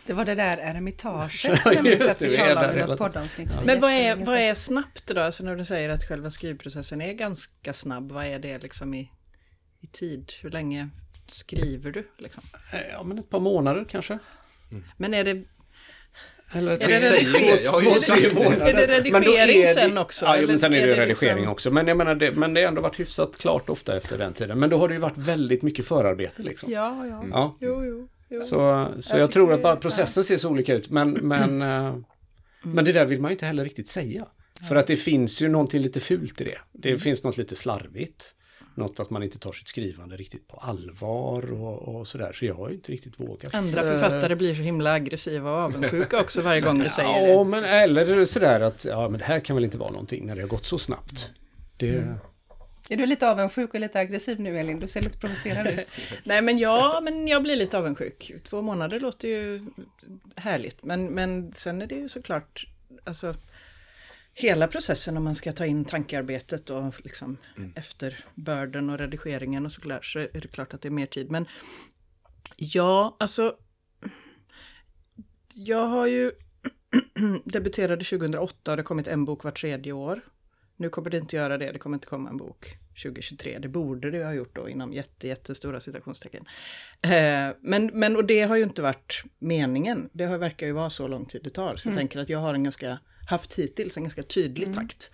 Det 0.06 0.12
var 0.12 0.24
det 0.24 0.34
där 0.34 0.56
eremitaget 0.58 1.32
som 1.62 1.72
jag 1.72 1.82
minns 1.84 2.02
att 2.02 2.22
vi 2.22 2.36
talade 2.36 2.72
om 2.72 2.78
i 2.78 2.80
något 2.90 2.98
poddavsnitt. 2.98 3.52
för 3.52 3.64
Men 3.64 3.80
vad 3.80 3.90
är, 3.92 4.16
vad 4.16 4.38
är 4.38 4.54
snabbt 4.54 5.06
då? 5.06 5.20
Alltså 5.20 5.44
när 5.44 5.56
du 5.56 5.64
säger 5.64 5.88
att 5.88 6.04
själva 6.04 6.30
skrivprocessen 6.30 7.00
är 7.00 7.12
ganska 7.12 7.72
snabb, 7.72 8.12
vad 8.12 8.26
är 8.26 8.38
det 8.38 8.58
liksom 8.58 8.94
i, 8.94 9.10
i 9.80 9.86
tid? 9.86 10.32
Hur 10.42 10.50
länge 10.50 10.88
skriver 11.26 11.90
du? 11.90 12.08
Liksom? 12.18 12.42
Eh, 12.72 12.78
Ja, 12.92 13.02
men 13.02 13.18
ett 13.18 13.30
par 13.30 13.40
månader 13.40 13.86
kanske. 13.88 14.18
Men 14.96 15.14
är 15.14 15.24
det, 15.24 15.42
Eller 16.52 16.70
det 16.76 16.98
säger 17.00 17.32
det, 17.32 17.62
jag 17.62 17.70
har 17.72 17.82
ju 17.82 17.90
sagt 17.92 18.22
det. 18.22 18.26
Är 18.44 18.74
det 18.74 18.86
redigering 18.86 19.12
Men 19.12 19.22
då 19.22 19.32
är 19.32 19.46
det- 19.46 19.74
sen 19.74 19.98
också, 19.98 20.26
Ja, 20.26 20.46
men 20.46 20.58
sen 20.58 20.72
är 20.72 20.76
det 20.76 20.82
är 20.82 20.86
ju 20.88 20.94
det 20.94 21.00
redigering 21.06 21.36
liksom- 21.36 21.52
också. 21.52 21.70
Men 21.70 21.86
jag 21.86 21.96
menar, 21.96 22.14
det, 22.14 22.32
men 22.32 22.54
det 22.54 22.60
har 22.60 22.68
ändå 22.68 22.80
varit 22.82 23.00
hyfsat 23.00 23.36
klart 23.36 23.68
ofta 23.70 23.96
efter 23.96 24.18
den 24.18 24.32
tiden. 24.32 24.58
Men 24.58 24.70
då 24.70 24.78
har 24.78 24.88
det 24.88 24.94
ju 24.94 25.00
varit 25.00 25.16
väldigt 25.18 25.62
mycket 25.62 25.86
förarbete 25.86 26.42
liksom. 26.42 26.72
ja, 26.72 27.06
ja, 27.06 27.24
Ja. 27.30 27.56
jo, 27.60 27.84
jo. 27.84 28.08
jo. 28.28 28.40
Så, 28.40 28.88
så 29.00 29.14
jag, 29.14 29.20
Jag 29.20 29.30
tror 29.32 29.52
att 29.52 29.62
bara 29.62 29.76
processen 29.76 30.24
ser 30.24 30.36
så 30.36 30.48
olika 30.50 30.74
ut. 30.74 30.90
Men, 30.90 31.10
men, 31.22 31.62
eh, 31.62 31.96
men 32.62 32.84
det 32.84 32.92
där 32.92 33.06
vill 33.06 33.20
man 33.20 33.30
ju 33.30 33.32
inte 33.32 33.46
heller 33.46 33.64
riktigt 33.64 33.88
säga. 33.88 34.26
För 34.68 34.76
att 34.76 34.86
det 34.86 34.96
finns 34.96 35.40
ju 35.42 35.48
någonting 35.48 35.82
lite 35.82 36.00
fult 36.00 36.40
i 36.40 36.44
det. 36.44 36.58
Det 36.72 36.98
finns 36.98 37.22
något 37.22 37.36
lite 37.36 37.56
slarvigt. 37.56 38.34
Något 38.76 39.00
att 39.00 39.10
man 39.10 39.22
inte 39.22 39.38
tar 39.38 39.52
sitt 39.52 39.68
skrivande 39.68 40.16
riktigt 40.16 40.48
på 40.48 40.56
allvar 40.56 41.52
och, 41.52 41.96
och 41.96 42.06
sådär. 42.06 42.32
Så 42.32 42.44
jag 42.44 42.54
har 42.54 42.68
ju 42.68 42.74
inte 42.74 42.92
riktigt 42.92 43.20
vågat. 43.20 43.54
Andra 43.54 43.82
författare 43.82 44.34
blir 44.34 44.54
så 44.54 44.62
himla 44.62 44.92
aggressiva 44.92 45.50
och 45.50 45.56
avundsjuka 45.58 46.20
också 46.20 46.42
varje 46.42 46.60
gång 46.60 46.78
du 46.78 46.88
säger 46.88 47.28
Ja, 47.28 47.38
det. 47.38 47.44
men 47.44 47.64
eller 47.64 48.24
sådär 48.24 48.60
att 48.60 48.84
ja, 48.84 49.08
men 49.08 49.18
det 49.18 49.24
här 49.24 49.40
kan 49.40 49.56
väl 49.56 49.64
inte 49.64 49.78
vara 49.78 49.90
någonting 49.90 50.26
när 50.26 50.34
det 50.36 50.40
har 50.42 50.48
gått 50.48 50.64
så 50.64 50.78
snabbt. 50.78 51.30
Det, 51.76 52.16
Är 52.90 52.96
du 52.96 53.06
lite 53.06 53.30
avundsjuk 53.30 53.74
och 53.74 53.80
lite 53.80 53.98
aggressiv 53.98 54.40
nu 54.40 54.58
Elin? 54.58 54.80
Du 54.80 54.88
ser 54.88 55.02
lite 55.02 55.18
provocerad 55.18 55.66
ut. 55.66 55.94
Nej 56.24 56.42
men 56.42 56.58
ja, 56.58 57.00
men 57.02 57.28
jag 57.28 57.42
blir 57.42 57.56
lite 57.56 57.78
avundsjuk. 57.78 58.32
Två 58.44 58.62
månader 58.62 59.00
låter 59.00 59.28
ju 59.28 59.66
härligt. 60.36 60.82
Men, 60.82 61.06
men 61.06 61.52
sen 61.52 61.82
är 61.82 61.86
det 61.86 61.94
ju 61.94 62.08
såklart, 62.08 62.66
alltså 63.04 63.34
hela 64.38 64.68
processen 64.68 65.16
om 65.16 65.24
man 65.24 65.34
ska 65.34 65.52
ta 65.52 65.66
in 65.66 65.84
tankearbetet 65.84 66.70
och 66.70 66.94
liksom 67.04 67.36
efterbörden 67.74 68.90
och 68.90 68.98
redigeringen 68.98 69.66
och 69.66 69.72
såklart 69.72 70.04
så 70.04 70.18
är 70.18 70.40
det 70.40 70.48
klart 70.48 70.74
att 70.74 70.80
det 70.80 70.88
är 70.88 70.90
mer 70.90 71.06
tid. 71.06 71.30
Men 71.30 71.46
ja, 72.56 73.16
alltså 73.18 73.56
jag 75.54 75.86
har 75.86 76.06
ju 76.06 76.32
debuterade 77.44 78.04
2008 78.04 78.70
och 78.70 78.76
det 78.76 78.82
har 78.82 78.86
kommit 78.86 79.08
en 79.08 79.24
bok 79.24 79.44
var 79.44 79.50
tredje 79.50 79.92
år. 79.92 80.20
Nu 80.76 80.88
kommer 80.88 81.10
det 81.10 81.18
inte 81.18 81.36
göra 81.36 81.58
det, 81.58 81.72
det 81.72 81.78
kommer 81.78 81.96
inte 81.96 82.06
komma 82.06 82.30
en 82.30 82.36
bok 82.36 82.78
2023. 83.02 83.58
Det 83.58 83.68
borde 83.68 84.10
det 84.10 84.24
ha 84.24 84.32
gjort 84.32 84.56
då 84.56 84.68
inom 84.68 84.92
jätte, 84.92 85.28
jättestora 85.28 85.80
citationstecken. 85.80 86.44
Eh, 87.02 87.54
men, 87.60 87.90
men 87.92 88.16
och 88.16 88.24
det 88.24 88.42
har 88.42 88.56
ju 88.56 88.62
inte 88.62 88.82
varit 88.82 89.22
meningen. 89.38 90.10
Det 90.12 90.24
har, 90.24 90.38
verkar 90.38 90.66
ju 90.66 90.72
vara 90.72 90.90
så 90.90 91.08
lång 91.08 91.26
tid 91.26 91.40
det 91.44 91.50
tar. 91.50 91.76
Så 91.76 91.88
jag 91.88 91.96
tänker 91.96 92.18
att 92.18 92.28
jag 92.28 92.38
har 92.38 92.54
en 92.54 92.64
ganska, 92.64 92.98
haft 93.26 93.54
hittills 93.54 93.96
en 93.96 94.02
ganska 94.02 94.22
tydlig 94.22 94.74
takt. 94.74 95.10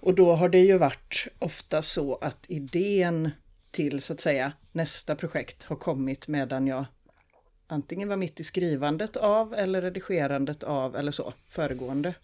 Och 0.00 0.14
då 0.14 0.34
har 0.34 0.48
det 0.48 0.60
ju 0.60 0.78
varit 0.78 1.26
ofta 1.38 1.82
så 1.82 2.14
att 2.14 2.44
idén 2.48 3.30
till 3.70 4.02
så 4.02 4.12
att 4.12 4.20
säga 4.20 4.52
nästa 4.72 5.16
projekt 5.16 5.62
har 5.62 5.76
kommit 5.76 6.28
medan 6.28 6.66
jag 6.66 6.84
antingen 7.66 8.08
var 8.08 8.16
mitt 8.16 8.40
i 8.40 8.44
skrivandet 8.44 9.16
av 9.16 9.54
eller 9.54 9.82
redigerandet 9.82 10.62
av 10.62 10.96
eller 10.96 11.12
så, 11.12 11.34
föregående. 11.48 12.14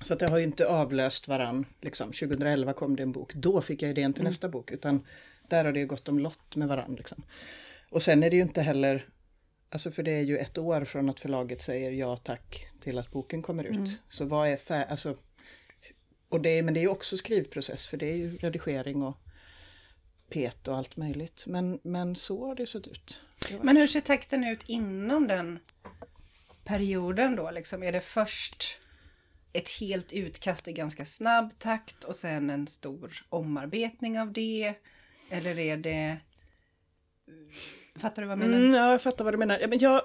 Så 0.00 0.12
att 0.12 0.18
det 0.18 0.30
har 0.30 0.38
ju 0.38 0.44
inte 0.44 0.66
avlöst 0.66 1.28
varann. 1.28 1.64
Liksom. 1.80 2.06
2011 2.06 2.72
kom 2.72 2.96
det 2.96 3.02
en 3.02 3.12
bok, 3.12 3.34
då 3.34 3.60
fick 3.60 3.82
jag 3.82 3.90
idén 3.90 4.12
till 4.12 4.24
nästa 4.24 4.48
bok. 4.48 4.70
Utan 4.70 5.06
där 5.48 5.64
har 5.64 5.72
det 5.72 5.80
ju 5.80 5.86
gått 5.86 6.08
om 6.08 6.18
lott 6.18 6.56
med 6.56 6.68
varann. 6.68 6.94
Liksom. 6.94 7.22
Och 7.90 8.02
sen 8.02 8.22
är 8.22 8.30
det 8.30 8.36
ju 8.36 8.42
inte 8.42 8.62
heller, 8.62 9.06
alltså 9.72 9.90
för 9.90 10.02
det 10.02 10.10
är 10.12 10.22
ju 10.22 10.38
ett 10.38 10.58
år 10.58 10.84
från 10.84 11.08
att 11.10 11.20
förlaget 11.20 11.62
säger 11.62 11.90
ja 11.90 12.16
tack 12.16 12.66
till 12.80 12.98
att 12.98 13.10
boken 13.10 13.42
kommer 13.42 13.64
ut. 13.64 14.00
Så 14.08 14.24
vad 14.24 14.48
är 14.48 14.56
fär, 14.56 14.84
alltså, 14.84 15.16
och 16.28 16.40
det, 16.40 16.50
är- 16.58 16.62
men 16.62 16.74
det 16.74 16.80
är 16.80 16.82
ju 16.82 16.88
också 16.88 17.16
skrivprocess 17.16 17.86
för 17.86 17.96
det 17.96 18.06
är 18.06 18.16
ju 18.16 18.36
redigering 18.36 19.02
och 19.02 19.16
pet 20.30 20.68
och 20.68 20.76
allt 20.76 20.96
möjligt. 20.96 21.44
Men, 21.46 21.80
men 21.82 22.16
så 22.16 22.46
har 22.46 22.54
det 22.54 22.66
sett 22.66 22.86
ut. 22.86 23.20
Det 23.48 23.62
Men 23.62 23.76
hur 23.76 23.86
ser 23.86 24.00
takten 24.00 24.44
ut 24.44 24.62
inom 24.66 25.26
den 25.28 25.58
perioden 26.64 27.36
då? 27.36 27.50
Liksom, 27.50 27.82
är 27.82 27.92
det 27.92 28.00
först 28.00 28.78
ett 29.52 29.68
helt 29.68 30.12
utkast 30.12 30.68
i 30.68 30.72
ganska 30.72 31.04
snabb 31.04 31.58
takt 31.58 32.04
och 32.04 32.16
sen 32.16 32.50
en 32.50 32.66
stor 32.66 33.24
omarbetning 33.28 34.20
av 34.20 34.32
det? 34.32 34.74
Eller 35.30 35.58
är 35.58 35.76
det... 35.76 36.16
Fattar 37.94 38.22
du 38.22 38.28
vad 38.28 38.38
jag 38.38 38.48
menar? 38.48 38.58
Mm, 38.58 38.74
ja, 38.74 38.90
jag 38.90 39.02
fattar 39.02 39.24
vad 39.24 39.34
du 39.34 39.38
menar. 39.38 39.58
Ja, 39.58 39.68
men 39.68 39.78
jag, 39.78 40.02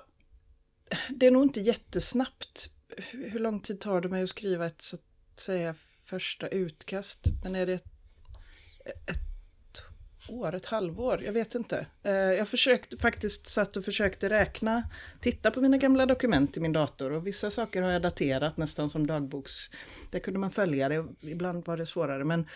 det 1.09 1.27
är 1.27 1.31
nog 1.31 1.43
inte 1.43 1.61
jättesnabbt. 1.61 2.69
Hur 3.11 3.39
lång 3.39 3.59
tid 3.59 3.79
tar 3.79 4.01
det 4.01 4.09
mig 4.09 4.23
att 4.23 4.29
skriva 4.29 4.65
ett 4.65 4.81
så 4.81 4.95
att 4.95 5.39
säga 5.39 5.75
första 6.03 6.47
utkast? 6.47 7.25
Men 7.43 7.55
är 7.55 7.65
det 7.65 7.73
ett, 7.73 7.85
ett 8.85 9.27
år, 10.29 10.55
ett 10.55 10.65
halvår? 10.65 11.23
Jag 11.23 11.33
vet 11.33 11.55
inte. 11.55 11.85
Eh, 12.03 12.13
jag 12.13 12.47
försökte 12.47 12.97
faktiskt 12.97 13.45
satt 13.45 13.77
och 13.77 13.85
försökte 13.85 14.29
räkna, 14.29 14.89
titta 15.21 15.51
på 15.51 15.61
mina 15.61 15.77
gamla 15.77 16.05
dokument 16.05 16.57
i 16.57 16.59
min 16.59 16.73
dator 16.73 17.11
och 17.11 17.27
vissa 17.27 17.51
saker 17.51 17.81
har 17.81 17.91
jag 17.91 18.01
daterat 18.01 18.57
nästan 18.57 18.89
som 18.89 19.07
dagboks. 19.07 19.53
Där 20.11 20.19
kunde 20.19 20.39
man 20.39 20.51
följa 20.51 20.89
det, 20.89 21.05
ibland 21.21 21.65
var 21.65 21.77
det 21.77 21.85
svårare 21.85 22.23
men 22.23 22.47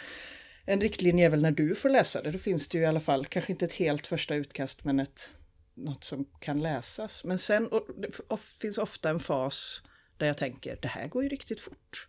en 0.66 0.82
riktlinje 0.82 1.26
är 1.26 1.30
väl 1.30 1.42
när 1.42 1.52
du 1.52 1.76
får 1.76 1.90
läsa 1.90 2.22
det. 2.22 2.32
Då 2.32 2.40
finns 2.40 2.68
det 2.68 2.78
ju 2.78 2.84
i 2.84 2.88
alla 2.88 3.00
fall, 3.00 3.26
kanske 3.26 3.52
inte 3.52 3.66
ett 3.66 3.74
helt 3.74 4.08
första 4.08 4.36
utkast, 4.36 4.84
men 4.84 5.00
ett, 5.00 5.32
något 5.74 6.04
som 6.04 6.26
kan 6.40 6.60
läsas. 6.60 7.24
Men 7.24 7.38
sen 7.38 7.68
och 7.68 7.88
det 7.98 8.38
finns 8.62 8.78
ofta 8.78 9.10
en 9.10 9.20
fas 9.20 9.84
där 10.18 10.28
jag 10.28 10.38
tänker, 10.38 10.78
det 10.82 10.88
här 10.88 11.08
går 11.08 11.24
ju 11.24 11.30
riktigt 11.30 11.60
fort. 11.60 12.08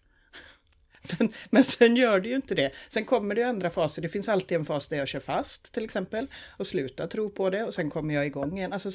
Men, 1.19 1.33
men 1.51 1.65
sen 1.65 1.97
gör 1.97 2.21
det 2.21 2.29
ju 2.29 2.37
inte 2.37 2.55
det. 2.55 2.73
Sen 2.89 3.05
kommer 3.05 3.35
det 3.35 3.41
ju 3.41 3.47
andra 3.47 3.71
faser. 3.71 4.03
Det 4.03 4.09
finns 4.09 4.29
alltid 4.29 4.59
en 4.59 4.65
fas 4.65 4.89
där 4.89 4.97
jag 4.97 5.09
kör 5.09 5.21
fast 5.21 5.73
till 5.73 5.85
exempel 5.85 6.27
och 6.59 6.67
slutar 6.67 7.07
tro 7.07 7.31
på 7.31 7.51
det 7.51 7.65
och 7.65 7.75
sen 7.75 7.91
kommer 7.91 8.15
jag 8.15 8.27
igång 8.27 8.59
igen. 8.59 8.73
Alltså, 8.73 8.91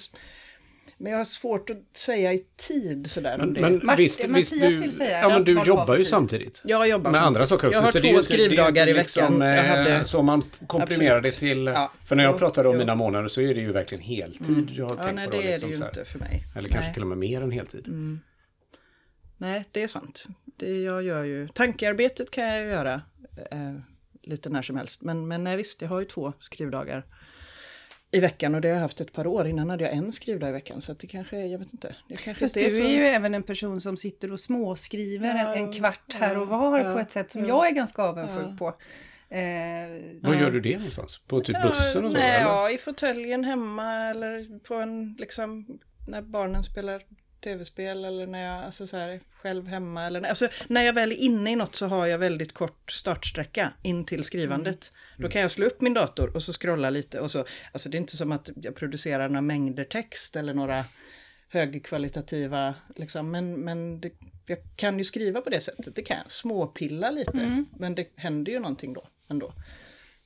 men 0.98 1.12
jag 1.12 1.20
har 1.20 1.26
svårt 1.26 1.70
att 1.70 1.98
säga 1.98 2.34
i 2.34 2.44
tid 2.68 3.12
sådär 3.12 3.34
om 3.34 3.46
Men, 3.46 3.54
det. 3.54 3.62
men 3.62 3.86
Mart- 3.86 4.00
visst, 4.00 4.28
Mattias 4.28 4.54
visst 4.54 4.76
du, 4.78 4.82
vill 4.82 4.92
säga, 4.96 5.20
ja, 5.22 5.30
men 5.30 5.44
du 5.44 5.54
jobbar 5.66 5.96
ju 5.96 6.00
tid. 6.02 6.10
samtidigt. 6.10 6.62
jag 6.66 6.88
jobbar 6.90 7.12
Med 7.12 7.24
andra 7.24 7.48
saker 7.48 7.68
också. 7.68 7.78
Jag 7.80 7.82
har 7.86 7.92
så 7.92 8.00
två 8.00 8.02
det 8.02 8.08
är 8.08 8.12
ju 8.12 8.18
inte- 8.18 8.34
det 8.34 8.34
är 8.34 8.38
ju 8.38 8.44
skrivdagar 8.46 8.88
i 8.88 8.90
inte 8.90 9.02
veckan. 9.02 9.24
liksom, 9.32 9.42
jag 9.42 9.64
hade... 9.64 10.06
Så 10.06 10.20
om 10.20 10.26
man 10.26 10.42
komprimerar 10.68 11.22
det 11.22 11.28
Absolut. 11.28 11.56
till... 11.56 11.66
Ja. 11.68 11.92
För 12.06 12.16
när 12.16 12.24
jag 12.24 12.34
Jo, 12.34 12.38
pratar 12.40 12.66
om 12.66 12.74
jo. 12.74 12.80
mina 12.80 12.96
månader 12.96 13.28
så 13.28 13.42
är 13.42 13.54
det 13.56 13.62
ju 13.62 13.72
verkligen 13.72 14.04
heltid 14.04 14.70
jag 14.72 14.90
har 14.90 14.96
Ja, 14.98 15.04
tänkt 15.04 15.16
nej, 15.16 15.26
på. 15.26 15.32
det 15.32 15.44
är 15.44 15.52
liksom, 15.52 15.70
det 15.70 15.76
ju 15.76 15.86
inte 15.86 16.06
för 16.06 16.20
mig. 16.20 16.44
Eller 16.56 16.70
kanske 16.70 16.86
Nej. 16.88 16.94
till 16.94 17.02
och 17.04 17.08
med 17.10 17.18
mer 17.18 17.42
än 17.42 17.52
heltid. 17.52 17.88
Nej, 19.38 19.64
det 19.72 19.84
är 19.84 19.88
sant. 19.88 20.26
Det 20.46 20.82
jag 20.82 21.04
gör 21.04 21.24
ju, 21.24 21.48
tankearbetet 21.48 22.32
kan 22.32 22.44
jag 22.48 22.66
göra 22.68 23.02
eh, 23.52 23.74
lite 24.24 24.50
när 24.50 24.62
som 24.62 24.78
helst. 24.78 25.02
Men, 25.02 25.28
men 25.28 25.44
nej, 25.44 25.58
visst, 25.58 25.82
jag 25.82 25.90
har 25.90 26.00
ju 26.00 26.06
två 26.06 26.34
skrivdagar 26.40 27.06
i 28.12 28.20
veckan 28.20 28.56
och 28.56 28.62
det 28.62 28.68
har 28.68 28.76
jag 28.76 28.82
haft 28.82 29.02
ett 29.02 29.14
par 29.14 29.28
år. 29.28 29.48
Innan 29.48 29.70
hade 29.70 29.84
jag 29.84 29.94
en 29.94 30.12
skrivdag 30.12 30.50
i 30.50 30.52
veckan. 30.52 30.82
Så 30.82 30.92
att 30.92 31.00
det 31.00 31.08
kanske, 31.08 31.38
är- 31.38 31.46
jag 31.46 31.60
vet 31.60 31.74
inte. 31.74 31.96
Det 32.08 32.16
kanske 32.16 32.46
Fast 32.46 32.58
inte 32.58 32.70
du 32.70 32.76
är 32.76 32.80
så... 32.80 32.84
är 32.84 32.90
ju 32.98 33.06
även 33.08 33.34
en 33.34 33.44
person 33.44 33.82
som 33.82 33.98
sitter 33.98 34.32
och 34.32 34.40
småskriver 34.40 35.36
en, 35.36 35.64
en 35.66 35.72
kvart 35.74 36.14
här 36.14 36.36
och 36.38 36.42
ja, 36.42 36.46
var 36.46 36.80
ja, 36.80 36.94
på 36.94 37.00
ett 37.00 37.12
sätt 37.12 37.32
som 37.32 37.42
ja. 37.42 37.48
jag 37.48 37.68
är 37.68 37.72
ganska 37.72 38.02
avundsjuk 38.02 38.46
Ja. 38.50 38.56
på. 38.60 38.68
Eh, 39.30 39.40
Var 40.22 40.36
gör 40.36 40.52
du 40.52 40.62
det 40.62 40.78
någonstans? 40.78 41.22
På 41.28 41.42
typ 41.42 41.62
bussen 41.62 42.06
och 42.06 42.12
så? 42.12 42.18
nej, 42.18 42.36
eller? 42.36 42.46
ja, 42.46 42.70
i 42.72 42.78
fåtöljen 42.78 43.44
hemma 43.44 44.10
eller 44.10 44.60
på 44.60 44.76
en, 44.76 45.16
liksom, 45.20 45.80
när 46.08 46.22
barnen 46.22 46.64
spelar 46.64 47.02
tv-spel 47.44 48.06
eller 48.06 48.28
när 48.28 48.46
jag, 48.46 48.64
alltså 48.64 48.88
så 48.88 48.98
här, 48.98 49.20
själv 49.42 49.68
hemma 49.68 50.04
eller, 50.04 50.22
alltså 50.22 50.48
när 50.68 50.82
jag 50.82 50.94
väl 50.94 51.12
är 51.12 51.16
inne 51.16 51.52
i 51.52 51.56
något 51.56 51.76
så 51.76 51.88
har 51.88 52.06
jag 52.06 52.18
väldigt 52.18 52.54
kort 52.54 52.92
startsträcka 52.92 53.74
in 53.84 54.06
till 54.06 54.24
skrivandet. 54.24 54.92
Då 55.18 55.30
kan 55.30 55.42
jag 55.42 55.52
slå 55.52 55.66
upp 55.66 55.82
min 55.82 55.94
dator 55.94 56.36
och 56.36 56.44
så 56.44 56.54
scrolla 56.54 56.90
lite 56.90 57.20
och 57.20 57.32
så, 57.32 57.46
alltså 57.72 57.90
det 57.90 57.98
är 57.98 58.00
inte 58.00 58.18
som 58.18 58.32
att 58.32 58.50
jag 58.56 58.76
producerar 58.76 59.30
några 59.30 59.42
mängder 59.42 59.84
text 59.84 60.36
eller 60.36 60.54
några 60.54 60.86
högkvalitativa, 61.50 62.76
liksom, 62.96 63.32
men, 63.32 63.54
men 63.54 64.02
det, 64.02 64.12
jag 64.46 64.60
kan 64.76 64.98
ju 64.98 65.04
skriva 65.04 65.42
på 65.42 65.50
det 65.50 65.62
sättet, 65.62 65.96
det 65.96 66.02
kan 66.02 66.18
jag, 66.18 66.32
småpilla 66.32 67.12
lite, 67.12 67.66
men 67.80 67.96
det 67.96 68.08
händer 68.16 68.52
ju 68.52 68.60
någonting 68.60 68.94
då 68.94 69.08
ändå. 69.30 69.54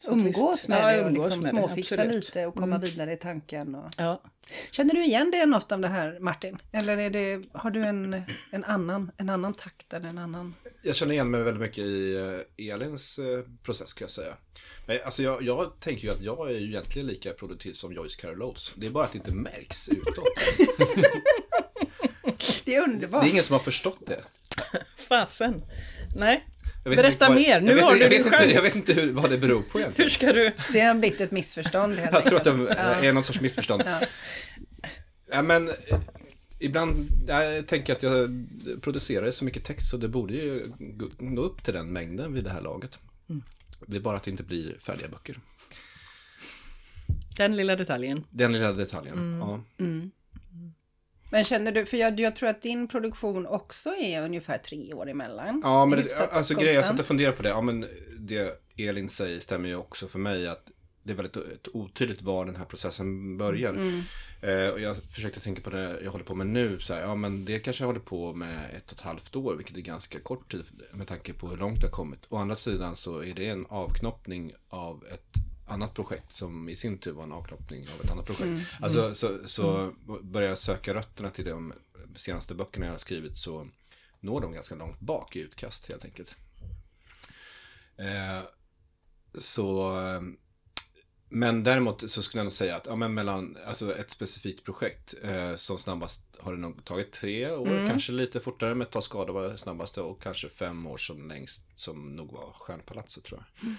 Så 0.06 0.12
umgås 0.12 0.54
visst, 0.54 0.68
med 0.68 0.82
ja, 0.82 0.92
det 0.92 1.02
och 1.02 1.08
umgås 1.08 1.26
liksom 1.26 1.42
med 1.42 1.54
det, 1.54 1.68
småfixa 1.68 1.96
absolut. 1.96 2.16
lite 2.16 2.46
och 2.46 2.56
komma 2.56 2.78
vidare 2.78 3.14
i 3.14 3.18
tanken. 3.18 3.76
Och... 3.76 3.90
Ja. 3.98 4.22
Känner 4.72 4.94
du 4.94 5.04
igen 5.04 5.32
det 5.32 5.46
något 5.46 5.72
av 5.72 5.80
det 5.80 5.88
här 5.88 6.20
Martin? 6.20 6.58
Eller 6.72 6.98
är 6.98 7.10
det, 7.10 7.44
har 7.54 7.72
du 7.72 7.84
en, 7.84 8.24
en, 8.52 8.64
annan, 8.64 9.12
en 9.18 9.30
annan 9.30 9.54
takt 9.54 9.94
eller 9.94 10.10
en 10.10 10.18
annan? 10.18 10.56
Jag 10.82 10.96
känner 10.96 11.14
igen 11.14 11.32
mig 11.32 11.44
väldigt 11.44 11.62
mycket 11.62 11.84
i 11.84 12.16
eh, 12.58 12.74
Elins 12.74 13.20
eh, 13.20 13.40
process 13.64 13.94
kan 13.94 14.06
jag 14.06 14.12
säga. 14.12 14.34
Men, 14.88 14.98
alltså 15.06 15.24
jag, 15.24 15.44
jag 15.44 15.80
tänker 15.80 16.04
ju 16.04 16.14
att 16.14 16.22
jag 16.22 16.50
är 16.50 16.60
ju 16.60 16.68
egentligen 16.68 17.08
lika 17.08 17.34
produktiv 17.34 17.74
som 17.74 17.94
Joyce 17.94 18.16
Carol 18.16 18.42
Oates. 18.42 18.74
Det 18.76 18.88
är 18.88 18.92
bara 18.92 19.04
att 19.04 19.12
det 19.12 19.18
inte 19.18 19.36
märks 19.36 19.90
utåt. 19.90 20.26
Det 22.66 22.76
är 22.76 22.84
underbart. 22.84 23.24
Det 23.24 23.28
är 23.28 23.32
ingen 23.32 23.44
som 23.44 23.54
har 23.54 23.60
förstått 23.60 24.06
det. 24.06 24.24
Fasen. 24.96 25.66
Nej, 26.16 26.46
Berätta 26.84 27.08
inte 27.08 27.26
vad- 27.28 27.36
mer, 27.36 27.62
nu 27.62 27.68
jag 27.68 27.76
vet, 27.76 27.84
har 27.84 27.94
du 27.94 28.00
jag 28.00 28.10
din 28.12 28.18
vet 28.18 28.26
inte, 28.26 28.38
chans. 28.38 28.54
Jag 28.54 28.62
vet 28.62 28.76
inte 28.76 28.94
hur, 28.94 29.12
vad 29.12 29.30
det 29.30 29.38
beror 29.38 29.62
på 29.62 29.80
egentligen. 29.80 30.06
hur 30.06 30.10
ska 30.10 30.34
du? 30.34 30.52
Det 30.74 30.80
har 30.80 30.96
blivit 30.96 31.22
ett 31.22 31.32
missförstånd 31.32 31.94
helt 31.98 32.12
Jag 32.12 32.26
tror 32.26 32.38
att 32.38 32.44
det 33.02 33.08
är 33.08 33.14
någon 33.14 33.24
sorts 33.24 33.42
missförstånd. 33.42 33.84
Ja. 33.86 34.00
Ja, 35.32 35.42
men 35.42 35.68
eh, 35.70 35.74
ibland 36.60 37.08
jag 37.28 37.68
tänker 37.68 37.94
att 37.96 38.04
jag 38.04 38.46
producerar 38.82 39.32
så 39.32 39.46
mycket 39.46 39.64
text 39.64 39.90
så 39.90 39.98
det 39.98 40.08
borde 40.08 40.34
ju 40.34 40.72
gå- 40.80 41.10
nå 41.20 41.42
upp 41.42 41.64
till 41.64 41.74
den 41.74 41.88
mängden 41.88 42.34
vid 42.34 42.44
det 42.44 42.50
här 42.50 42.62
laget. 42.62 43.00
Mm. 43.30 43.44
Det 43.86 43.98
är 43.98 44.02
bara 44.02 44.18
att 44.18 44.24
det 44.24 44.32
inte 44.32 44.44
blir 44.44 44.78
färdiga 44.80 45.08
böcker. 45.08 45.40
Den 47.38 47.56
lilla 47.56 47.76
detaljen. 47.76 48.24
Den 48.30 48.54
lilla 48.54 48.72
detaljen. 48.74 49.14
Mm. 49.18 49.40
Ja. 49.40 49.64
Men 51.32 51.44
känner 51.44 51.72
du, 51.72 51.86
för 51.86 51.98
jag, 51.98 52.20
jag 52.20 52.36
tror 52.36 52.50
att 52.50 52.62
din 52.62 52.88
produktion 52.88 53.48
också 53.48 53.90
är 53.90 54.22
ungefär 54.22 54.58
tre 54.58 54.94
år 54.94 55.10
emellan. 55.10 55.62
Ja, 55.64 55.86
men 55.86 56.00
det, 56.00 56.30
alltså 56.32 56.54
grejen, 56.54 56.76
jag 56.76 56.86
satt 56.86 57.00
och 57.00 57.06
funderade 57.06 57.38
på 57.38 57.44
det. 57.44 57.50
Ja, 57.50 57.62
men 57.62 57.86
det 58.20 58.62
Elin 58.78 59.10
säger 59.10 59.40
stämmer 59.40 59.70
ju 59.70 59.76
också 59.76 60.08
för 60.08 60.20
mig 60.20 60.48
att 60.48 60.68
det 61.04 61.12
är 61.12 61.16
väldigt 61.16 61.68
otydligt 61.74 62.22
var 62.22 62.46
den 62.46 62.56
här 62.56 62.66
processen 62.66 63.38
börjar. 63.38 63.74
Mm. 63.74 64.02
Eh, 64.42 64.70
och 64.70 64.80
jag 64.80 64.98
försökte 64.98 65.40
tänka 65.40 65.62
på 65.62 65.70
det 65.70 66.00
jag 66.04 66.12
håller 66.12 66.26
på 66.26 66.36
med 66.36 66.48
nu. 66.48 66.80
Så 66.80 66.94
här, 66.94 67.02
ja, 67.02 67.16
men 67.16 67.46
det 67.46 67.60
kanske 67.60 67.84
jag 67.84 67.88
håller 67.88 68.00
på 68.00 68.34
med 68.34 68.76
ett 68.76 68.92
och 68.92 68.98
ett 68.98 69.02
halvt 69.02 69.36
år, 69.36 69.56
vilket 69.56 69.78
är 69.78 69.82
ganska 69.82 70.20
kort 70.20 70.52
tid 70.52 70.66
med 70.94 71.08
tanke 71.08 71.34
på 71.34 71.48
hur 71.50 71.58
långt 71.58 71.82
det 71.82 71.88
har 71.88 71.92
kommit. 71.92 72.20
Å 72.30 72.38
andra 72.38 72.56
sidan 72.56 72.96
så 72.96 73.24
är 73.24 73.34
det 73.34 73.48
en 73.48 73.66
avknoppning 73.70 74.54
av 74.70 75.06
ett 75.14 75.51
annat 75.72 75.94
projekt 75.94 76.34
som 76.34 76.70
i 76.70 76.76
sin 76.76 76.98
tur 76.98 77.12
var 77.12 77.24
en 77.24 77.32
avknoppning 77.32 77.82
av 77.82 78.02
ett 78.06 78.12
annat 78.12 78.26
projekt. 78.26 78.48
Mm. 78.48 78.62
Alltså 78.82 79.16
så, 79.16 79.48
så 79.48 79.94
börjar 80.22 80.50
jag 80.50 80.58
söka 80.58 80.94
rötterna 80.94 81.30
till 81.30 81.46
de 81.46 81.74
senaste 82.16 82.56
böckerna 82.56 82.86
jag 82.86 82.94
har 82.94 83.00
skrivit 83.00 83.38
så 83.38 83.68
når 84.20 84.42
de 84.42 84.52
ganska 84.54 84.76
långt 84.76 85.00
bak 85.00 85.36
i 85.36 85.40
utkast 85.40 85.86
helt 85.90 86.06
enkelt. 86.06 86.36
Eh, 87.98 88.44
så, 89.36 89.96
men 91.30 91.64
däremot 91.64 92.10
så 92.10 92.22
skulle 92.24 92.40
jag 92.40 92.46
nog 92.46 92.54
säga 92.54 92.76
att 92.76 92.86
ja, 92.86 92.96
men 92.96 93.14
mellan 93.14 93.58
alltså 93.68 93.96
ett 93.96 94.12
specifikt 94.12 94.64
projekt 94.66 95.14
eh, 95.24 95.56
som 95.56 95.78
snabbast 95.78 96.22
har 96.40 96.54
det 96.54 96.60
nog 96.60 96.86
tagit 96.86 97.12
tre 97.12 97.52
år, 97.52 97.68
Mm. 97.68 97.90
kanske 97.90 98.12
lite 98.12 98.40
fortare 98.40 98.76
med 98.76 98.92
Ta 98.92 99.02
skada 99.02 99.34
var 99.34 99.56
snabbaste 99.58 100.02
och 100.02 100.22
kanske 100.22 100.50
fem 100.50 100.88
år 100.88 100.98
som 100.98 101.28
längst 101.28 101.62
som 101.76 102.16
nog 102.16 102.32
var 102.32 102.54
Stjärnpalatset 102.54 103.24
tror 103.24 103.40
jag. 103.40 103.64
Mm. 103.64 103.76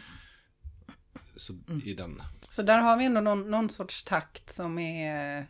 Så 1.37 1.53
i 1.85 1.95
den. 1.95 2.23
Så 2.51 2.63
där 2.63 2.79
har 2.79 2.97
vi 2.97 3.05
ändå 3.05 3.21
någon, 3.21 3.51
någon 3.51 3.69
sorts 3.69 4.03
takt 4.03 4.51
som 4.51 4.79
är, 4.79 5.47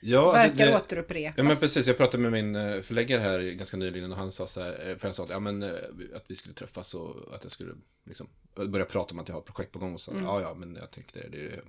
Ja, 0.00 0.32
verkar 0.32 0.44
alltså 0.50 0.64
det- 0.64 0.76
återupprepas. 0.76 1.34
Ja 1.36 1.42
men 1.42 1.56
precis, 1.56 1.86
jag 1.86 1.96
pratade 1.96 2.22
med 2.22 2.32
min 2.32 2.56
eh, 2.56 2.82
förläggare 2.82 3.20
här 3.20 3.40
ganska 3.40 3.76
nyligen 3.76 4.12
och 4.12 4.18
han 4.18 4.32
sa 4.32 4.46
så 4.46 4.60
här, 4.62 4.90
eh, 4.90 4.96
för 4.96 5.08
jag 5.08 5.14
sa 5.14 5.24
att, 5.24 5.30
ja, 5.30 5.40
men, 5.40 5.62
eh, 5.62 5.70
att 6.16 6.24
vi 6.28 6.36
skulle 6.36 6.54
träffas 6.54 6.94
och 6.94 7.34
att 7.34 7.42
jag 7.42 7.52
skulle 7.52 7.72
liksom, 8.04 8.28
börja 8.54 8.84
prata 8.84 9.14
om 9.14 9.18
att 9.18 9.28
jag 9.28 9.34
har 9.34 9.40
projekt 9.42 9.72
på 9.72 9.78
gång 9.78 9.94
och 9.94 10.00
så, 10.00 10.10
Mm. 10.10 10.24
ja 10.24 10.40
ja 10.40 10.54
men 10.54 10.76
jag 10.76 10.90
tänkte 10.90 11.18
det, 11.18 11.28
det 11.38 11.60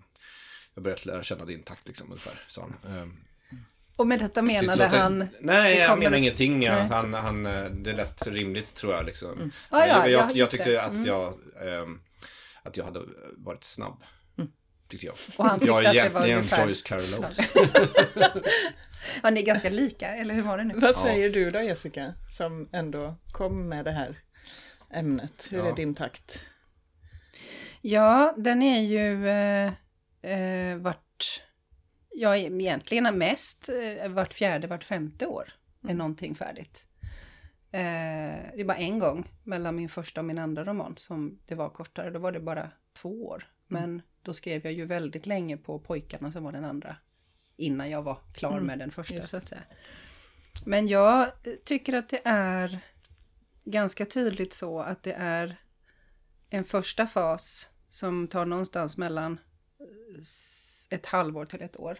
jag 0.73 0.83
börjat 0.83 1.05
lära 1.05 1.23
känna 1.23 1.45
din 1.45 1.63
takt 1.63 1.87
liksom 1.87 2.07
ungefär, 2.07 2.39
sa 2.47 2.61
han. 2.61 2.97
Ehm, 2.97 3.17
Och 3.95 4.07
med 4.07 4.19
detta 4.19 4.41
menade 4.41 4.85
att 4.85 4.93
han... 4.93 5.27
Nej, 5.41 5.77
jag 5.77 5.99
menar 5.99 6.17
ingenting. 6.17 6.63
Ja, 6.63 6.73
han, 6.73 7.13
han, 7.13 7.43
det 7.83 7.93
lät 7.93 8.27
rimligt 8.27 8.73
tror 8.75 8.93
jag. 8.93 9.05
Liksom. 9.05 9.31
Mm. 9.31 9.51
Ja, 9.71 9.79
ja, 9.79 9.87
jag, 9.87 10.09
ja, 10.09 10.27
jag, 10.27 10.37
jag 10.37 10.49
tyckte 10.49 10.69
det. 10.71 10.81
att, 10.83 10.91
Mm. 10.91 11.05
jag, 11.05 11.33
ehm, 11.67 11.99
att 12.67 12.77
jag 12.77 12.85
hade 12.85 12.99
varit 13.37 13.63
snabb. 13.63 14.03
Tyckte 14.89 15.05
jag. 15.05 15.15
Och 15.37 15.45
han 15.45 15.59
tyckte 15.59 15.71
jag 15.71 15.85
att 15.85 15.95
är 15.95 16.03
det 16.03 16.09
var 16.09 16.21
ungefär- 16.21 16.65
Joyce 16.67 16.81
Carol 16.81 17.01
Oates. 17.19 17.53
Ja, 19.23 19.29
ni 19.29 19.41
är 19.41 19.45
ganska 19.45 19.69
lika, 19.69 20.07
eller 20.15 20.33
hur 20.33 20.41
var 20.41 20.57
det 20.57 20.63
nu? 20.63 20.73
Vad 20.77 20.95
säger 20.97 21.29
du 21.29 21.49
då 21.49 21.61
Jessica, 21.61 22.13
som 22.37 22.69
ändå 22.71 23.15
kom 23.31 23.69
med 23.69 23.85
det 23.85 23.91
här 23.91 24.15
ämnet? 24.93 25.47
Hur 25.51 25.57
Ja. 25.57 25.65
är 25.67 25.75
din 25.75 25.95
takt? 25.95 26.45
Ja, 27.81 28.33
den 28.37 28.61
är 28.61 28.81
ju 28.81 29.27
eh, 29.29 29.73
eh, 30.31 30.77
vart... 30.77 31.41
Ja, 32.11 32.35
egentligen 32.35 33.17
mest 33.17 33.69
eh, 33.69 34.09
vart 34.09 34.33
fjärde, 34.33 34.67
vart 34.67 34.83
femte 34.83 35.27
år 35.27 35.53
är 35.87 35.93
någonting 35.93 36.35
färdigt. 36.35 36.85
Eh, 37.77 38.39
det 38.55 38.65
bara 38.65 38.77
en 38.77 38.99
gång 38.99 39.31
mellan 39.43 39.75
min 39.75 39.89
första 39.89 40.21
och 40.21 40.25
min 40.25 40.37
andra 40.37 40.65
roman 40.65 40.97
som 40.97 41.39
det 41.45 41.55
var 41.55 41.69
kortare. 41.69 42.09
Då 42.09 42.19
var 42.19 42.31
det 42.31 42.39
bara 42.39 42.71
två 42.93 43.27
år. 43.27 43.47
Men 43.67 44.01
då 44.21 44.33
skrev 44.33 44.65
jag 44.65 44.73
ju 44.73 44.85
väldigt 44.85 45.25
länge 45.25 45.57
på 45.57 45.79
Pojkarna 45.79 46.31
som 46.31 46.43
var 46.43 46.51
den 46.51 46.65
andra. 46.65 46.95
Innan 47.55 47.89
jag 47.89 48.01
var 48.01 48.17
klar 48.33 48.59
med 48.59 48.79
den 48.79 48.91
första 48.91 49.15
just 49.15 49.29
så 49.29 49.37
att 49.37 49.47
säga. 49.47 49.61
Men 50.65 50.87
jag 50.87 51.21
eh, 51.21 51.53
tycker 51.63 51.93
att 51.93 52.09
det 52.09 52.21
är 52.25 52.79
ganska 53.63 54.05
tydligt 54.05 54.53
så 54.53 54.79
att 54.79 55.03
det 55.03 55.13
är 55.13 55.57
en 56.49 56.63
första 56.63 57.07
fas 57.07 57.69
som 57.87 58.27
tar 58.27 58.45
någonstans 58.45 58.97
mellan 58.97 59.39
eh, 59.79 60.97
ett 60.97 61.05
halvår 61.05 61.45
till 61.45 61.61
ett 61.61 61.77
år. 61.77 61.99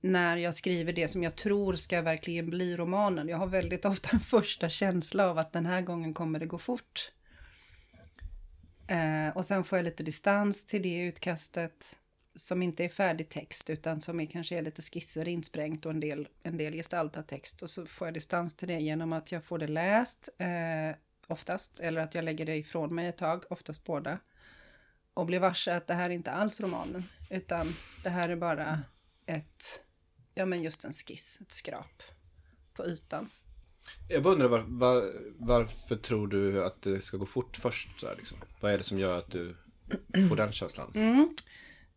När 0.00 0.36
jag 0.36 0.54
skriver 0.54 0.92
det 0.92 1.08
som 1.08 1.22
jag 1.22 1.36
tror 1.36 1.74
ska 1.74 2.02
verkligen 2.02 2.50
bli 2.50 2.76
romanen. 2.76 3.28
Jag 3.28 3.38
har 3.38 3.46
väldigt 3.46 3.84
ofta 3.84 4.08
en 4.12 4.20
första 4.20 4.68
känsla 4.68 5.30
av 5.30 5.38
att 5.38 5.52
den 5.52 5.66
här 5.66 5.82
gången 5.82 6.14
kommer 6.14 6.38
det 6.38 6.46
gå 6.46 6.58
fort. 6.58 7.12
Eh, 8.88 9.36
och 9.36 9.46
sen 9.46 9.64
får 9.64 9.78
jag 9.78 9.84
lite 9.84 10.02
distans 10.02 10.66
till 10.66 10.82
det 10.82 10.98
utkastet 10.98 11.98
som 12.34 12.62
inte 12.62 12.84
är 12.84 12.88
färdig 12.88 13.28
text 13.28 13.70
utan 13.70 14.00
som 14.00 14.20
är 14.20 14.26
kanske 14.26 14.58
är 14.58 14.62
lite 14.62 14.82
skisser 14.82 15.28
insprängt 15.28 15.86
och 15.86 15.92
en 15.92 16.00
del, 16.00 16.28
en 16.42 16.56
del 16.56 16.72
gestaltad 16.72 17.22
text. 17.22 17.62
Och 17.62 17.70
så 17.70 17.86
får 17.86 18.06
jag 18.06 18.14
distans 18.14 18.54
till 18.54 18.68
det 18.68 18.78
genom 18.78 19.12
att 19.12 19.32
jag 19.32 19.44
får 19.44 19.58
det 19.58 19.66
läst 19.66 20.28
eh, 20.38 20.96
oftast 21.26 21.80
eller 21.80 22.00
att 22.00 22.14
jag 22.14 22.24
lägger 22.24 22.46
det 22.46 22.56
ifrån 22.56 22.94
mig 22.94 23.06
ett 23.06 23.16
tag, 23.16 23.44
oftast 23.50 23.84
båda. 23.84 24.18
Och 25.14 25.26
blir 25.26 25.40
varse 25.40 25.76
att 25.76 25.86
det 25.86 25.94
här 25.94 26.10
är 26.10 26.14
inte 26.14 26.30
alls 26.30 26.60
romanen 26.60 27.02
utan 27.30 27.66
det 28.04 28.10
här 28.10 28.28
är 28.28 28.36
bara 28.36 28.82
ett, 29.26 29.82
ja 30.38 30.46
men 30.46 30.62
just 30.62 30.84
en 30.84 30.92
skiss, 30.92 31.38
ett 31.40 31.52
skrap 31.52 32.02
på 32.74 32.86
ytan. 32.86 33.30
Jag 34.08 34.22
bara 34.22 34.32
undrar 34.32 34.48
var, 34.48 34.64
var, 34.66 35.12
varför 35.38 35.96
tror 35.96 36.28
du 36.28 36.64
att 36.64 36.82
det 36.82 37.00
ska 37.00 37.16
gå 37.16 37.26
fort 37.26 37.56
först? 37.56 38.00
Så 38.00 38.06
här, 38.06 38.16
liksom? 38.16 38.38
Vad 38.60 38.72
är 38.72 38.78
det 38.78 38.84
som 38.84 38.98
gör 38.98 39.18
att 39.18 39.30
du 39.30 39.56
får 40.28 40.36
den 40.36 40.52
känslan? 40.52 40.92
Mm. 40.94 41.34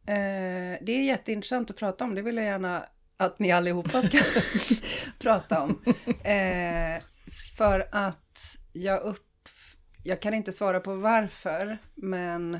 Eh, 0.06 0.80
det 0.82 0.92
är 0.92 1.04
jätteintressant 1.04 1.70
att 1.70 1.78
prata 1.78 2.04
om, 2.04 2.16
det 2.16 2.22
vill 2.22 2.36
jag 2.36 2.46
gärna 2.46 2.86
att 3.18 3.40
ni 3.40 3.52
allihopa 3.52 4.02
ska 4.02 4.18
prata 5.20 5.62
om. 5.62 5.82
Eh, 6.24 7.04
för 7.58 7.88
att 7.92 8.58
jag 8.74 9.02
upp... 9.02 9.50
Jag 10.04 10.22
kan 10.22 10.34
inte 10.34 10.52
svara 10.52 10.80
på 10.80 10.96
varför, 10.96 11.78
men 11.96 12.60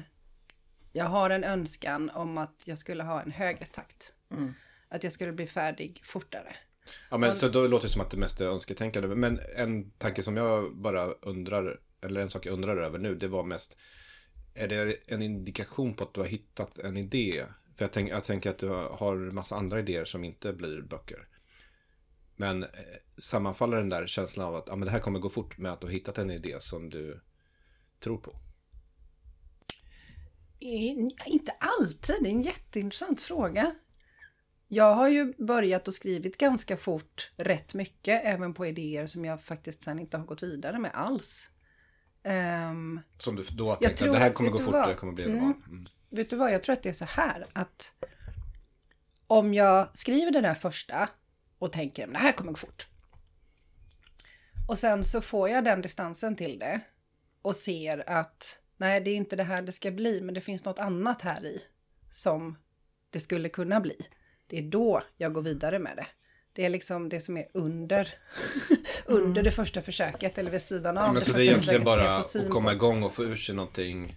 jag 0.92 1.06
har 1.06 1.30
en 1.30 1.44
önskan 1.44 2.10
om 2.10 2.38
att 2.38 2.64
jag 2.66 2.78
skulle 2.78 3.04
ha 3.04 3.22
en 3.22 3.32
högre 3.32 3.66
takt. 3.66 4.14
Mm. 4.32 4.54
Att 4.92 5.04
jag 5.04 5.14
skulle 5.14 5.32
bli 5.32 5.48
färdig 5.48 6.02
fortare. 6.04 6.56
Ja, 7.10 7.18
men 7.18 7.36
så 7.36 7.50
då 7.50 7.68
låter 7.68 7.88
det 7.88 7.92
som 7.92 8.02
att 8.02 8.12
det 8.12 8.18
mest 8.18 8.42
är 8.42 8.46
önsketänkande. 8.46 9.16
Men 9.16 9.40
en 9.56 9.92
tanke 9.92 10.24
som 10.24 10.38
jag 10.38 10.76
bara 10.76 11.06
undrar, 11.06 11.80
eller 12.02 12.22
en 12.22 12.30
sak 12.30 12.46
jag 12.46 12.54
undrar 12.54 12.78
över 12.78 13.00
nu, 13.00 13.16
det 13.16 13.28
var 13.28 13.44
mest, 13.44 13.78
är 14.54 14.68
det 14.68 14.98
en 15.08 15.22
indikation 15.22 15.94
på 15.94 16.04
att 16.04 16.14
du 16.14 16.20
har 16.20 16.28
hittat 16.28 16.78
en 16.78 16.98
idé? 16.98 17.46
För 17.76 17.86
jag, 17.86 17.94
tänk, 17.94 18.10
jag 18.12 18.24
tänker 18.24 18.50
att 18.50 18.58
du 18.58 18.68
har 18.68 19.16
massa 19.16 19.56
andra 19.56 19.80
idéer 19.80 20.06
som 20.06 20.24
inte 20.24 20.54
blir 20.54 20.82
böcker. 20.82 21.28
Men 22.36 22.64
eh, 22.64 22.70
sammanfaller 23.18 23.78
den 23.78 23.90
där 23.90 24.08
känslan 24.08 24.48
av 24.48 24.56
att 24.56 24.68
ja, 24.68 24.76
men 24.76 24.86
det 24.86 24.92
här 24.92 25.00
kommer 25.00 25.20
gå 25.20 25.30
fort 25.30 25.58
med 25.58 25.72
att 25.72 25.82
du 25.82 25.88
har 25.88 25.92
hittat 25.94 26.18
en 26.18 26.32
idé 26.32 26.56
som 26.60 26.90
du 26.90 27.22
tror 28.00 28.18
på? 28.18 28.36
Eh, 30.60 31.08
Inte 31.26 31.52
alltid, 31.60 32.16
det 32.22 32.30
är 32.30 32.34
en 32.34 32.42
jätteintressant 32.42 33.22
fråga. 33.22 33.76
Jag 34.74 34.96
har 34.96 35.08
ju 35.08 35.34
börjat 35.38 35.88
och 35.88 35.94
skrivit 35.94 36.38
ganska 36.38 36.78
fort 36.78 37.32
rätt 37.38 37.74
mycket, 37.74 38.22
även 38.26 38.54
på 38.54 38.66
idéer 38.66 39.08
som 39.08 39.26
jag 39.26 39.42
faktiskt 39.42 39.84
sen 39.84 40.00
inte 40.00 40.18
har 40.18 40.26
gått 40.26 40.44
vidare 40.44 40.80
med 40.80 40.92
alls. 40.94 41.50
Ehm, 42.24 43.00
Som 43.20 43.36
du 43.36 43.44
då 43.44 43.64
har 43.66 43.72
Jag 43.72 43.82
tänkt 43.82 43.98
tror- 44.00 44.10
att 44.10 44.16
det 44.16 44.20
här 44.20 44.30
kommer 44.34 44.50
gå 44.50 44.58
fort, 44.58 44.74
vad? 44.74 44.90
det 44.90 44.96
kommer 44.96 45.14
bli 45.14 45.24
Mm. 45.24 45.40
Mm. 45.44 45.86
vet 46.10 46.30
du 46.30 46.36
vad, 46.36 46.54
jag 46.54 46.64
tror 46.64 46.74
att 46.74 46.84
det 46.84 46.90
är 46.90 46.94
så 46.94 47.06
här 47.06 47.46
att 47.54 47.94
om 49.28 49.54
jag 49.54 49.98
skriver 49.98 50.32
det 50.32 50.42
där 50.42 50.56
första 50.56 51.10
och 51.60 51.72
tänker 51.72 52.08
att 52.08 52.14
det 52.14 52.20
här 52.20 52.32
kommer 52.32 52.52
gå 52.52 52.58
fort. 52.58 52.88
Och 54.68 54.78
sen 54.78 55.04
så 55.04 55.22
får 55.22 55.50
jag 55.50 55.64
den 55.64 55.82
distansen 55.82 56.36
till 56.36 56.60
det 56.60 56.80
och 57.42 57.56
ser 57.56 58.10
att 58.10 58.60
nej, 58.78 59.02
det 59.02 59.12
är 59.12 59.16
inte 59.16 59.36
det 59.36 59.44
här 59.44 59.62
det 59.62 59.72
ska 59.72 59.92
bli, 59.92 60.22
men 60.22 60.34
det 60.34 60.42
finns 60.42 60.66
något 60.66 60.80
annat 60.80 61.22
här 61.22 61.46
i 61.46 61.62
som 62.12 62.58
det 63.10 63.20
skulle 63.20 63.50
kunna 63.50 63.80
bli. 63.80 63.96
Det 64.52 64.58
är 64.58 64.62
då 64.62 65.02
jag 65.18 65.34
går 65.34 65.42
vidare 65.42 65.80
med 65.80 65.98
det. 65.98 66.08
Det 66.54 66.66
är 66.66 66.70
liksom 66.70 67.10
det 67.10 67.20
som 67.20 67.38
är 67.38 67.46
under, 67.54 68.14
under 69.06 69.44
det 69.44 69.52
första 69.52 69.82
försöket 69.82 70.38
eller 70.38 70.52
vid 70.52 70.62
sidan 70.62 70.98
av 70.98 71.04
Ja, 71.04 71.08
men 71.08 71.16
det 71.20 71.26
så 71.26 71.32
det 71.34 71.42
är 71.42 71.44
egentligen 71.44 71.84
bara 71.84 72.16
att 72.18 72.36
komma 72.50 72.74
igång 72.74 73.04
och 73.04 73.14
få 73.14 73.24
ur 73.24 73.36
sig 73.36 73.56
någonting. 73.56 74.16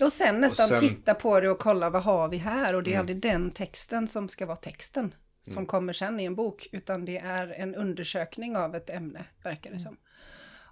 Och 0.00 0.12
sen 0.12 0.40
nästan 0.40 0.68
sen- 0.68 0.80
titta 0.80 1.14
på 1.14 1.40
det 1.40 1.50
och 1.50 1.58
kolla 1.58 1.90
vad 1.90 2.02
har 2.02 2.28
vi 2.28 2.36
här 2.36 2.74
och 2.74 2.82
det 2.82 2.90
är 2.90 2.92
Mm. 2.92 3.00
aldrig 3.00 3.20
den 3.20 3.50
texten 3.50 4.08
som 4.08 4.28
ska 4.28 4.46
vara 4.46 4.56
texten 4.56 5.14
som 5.42 5.52
Mm. 5.52 5.66
kommer 5.66 5.92
sen 5.92 6.20
i 6.20 6.24
en 6.24 6.34
bok 6.34 6.68
utan 6.72 7.04
det 7.04 7.18
är 7.18 7.48
en 7.48 7.74
undersökning 7.74 8.56
av 8.56 8.74
ett 8.74 8.90
ämne 8.90 9.24
verkar 9.42 9.70
det 9.70 9.78
som. 9.80 9.96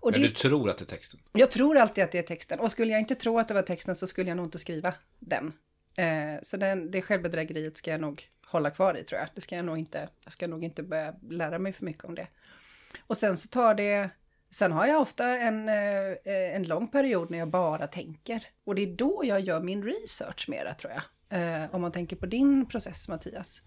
Och 0.01 0.11
Men 0.11 0.21
det, 0.21 0.27
du 0.29 0.35
tror 0.35 0.71
att 0.71 0.79
det 0.79 0.85
är 0.85 0.87
texten. 0.87 1.21
Jag 1.33 1.51
tror 1.51 1.77
alltid 1.79 2.05
att 2.05 2.13
det 2.13 2.19
är 2.19 2.23
texten 2.23 2.61
och 2.61 2.71
skulle 2.73 2.93
jag 2.93 3.01
inte 3.01 3.15
tro 3.15 3.39
att 3.39 3.49
det 3.49 3.55
var 3.55 3.63
texten 3.63 3.95
så 3.97 4.07
skulle 4.07 4.29
jag 4.31 4.37
nog 4.37 4.47
inte 4.47 4.59
skriva 4.59 4.95
den. 5.19 5.53
Eh, 5.97 6.41
så 6.43 6.57
den, 6.57 6.91
det 6.91 7.03
självbedrägeriet 7.03 7.77
ska 7.77 7.91
jag 7.91 8.01
nog 8.01 8.23
hålla 8.53 8.71
kvar 8.71 8.99
i 8.99 9.05
tror 9.05 9.21
jag. 9.21 9.29
Det 9.35 9.41
ska 9.41 9.57
jag 9.57 9.65
nog 9.65 9.79
inte, 9.79 10.09
jag 10.25 10.33
ska 10.33 10.47
nog 10.47 10.65
inte 10.65 10.83
börja 10.83 11.15
lära 11.31 11.59
mig 11.59 11.73
för 11.73 11.85
mycket 11.85 12.05
om 12.05 12.15
det. 12.15 12.27
Och 13.07 13.17
sen 13.17 13.37
så 13.37 13.49
tar 13.49 13.75
det, 13.75 14.11
sen 14.51 14.73
har 14.73 14.87
jag 14.87 15.01
ofta 15.01 15.39
en, 15.39 15.69
eh, 15.69 16.57
en 16.57 16.63
lång 16.63 16.89
period 16.89 17.31
när 17.31 17.39
jag 17.39 17.49
bara 17.49 17.87
tänker. 17.87 18.47
Och 18.65 18.75
det 18.75 18.83
är 18.83 18.97
då 18.97 19.23
jag 19.25 19.41
gör 19.41 19.61
min 19.61 19.85
research 19.85 20.49
mera 20.49 20.75
tror 20.75 20.93
jag. 20.93 21.03
Eh, 21.41 21.75
om 21.75 21.81
man 21.81 21.93
tänker 21.93 22.17
på 22.17 22.27
din 22.27 22.67
process 22.67 23.09
Mattias. 23.09 23.61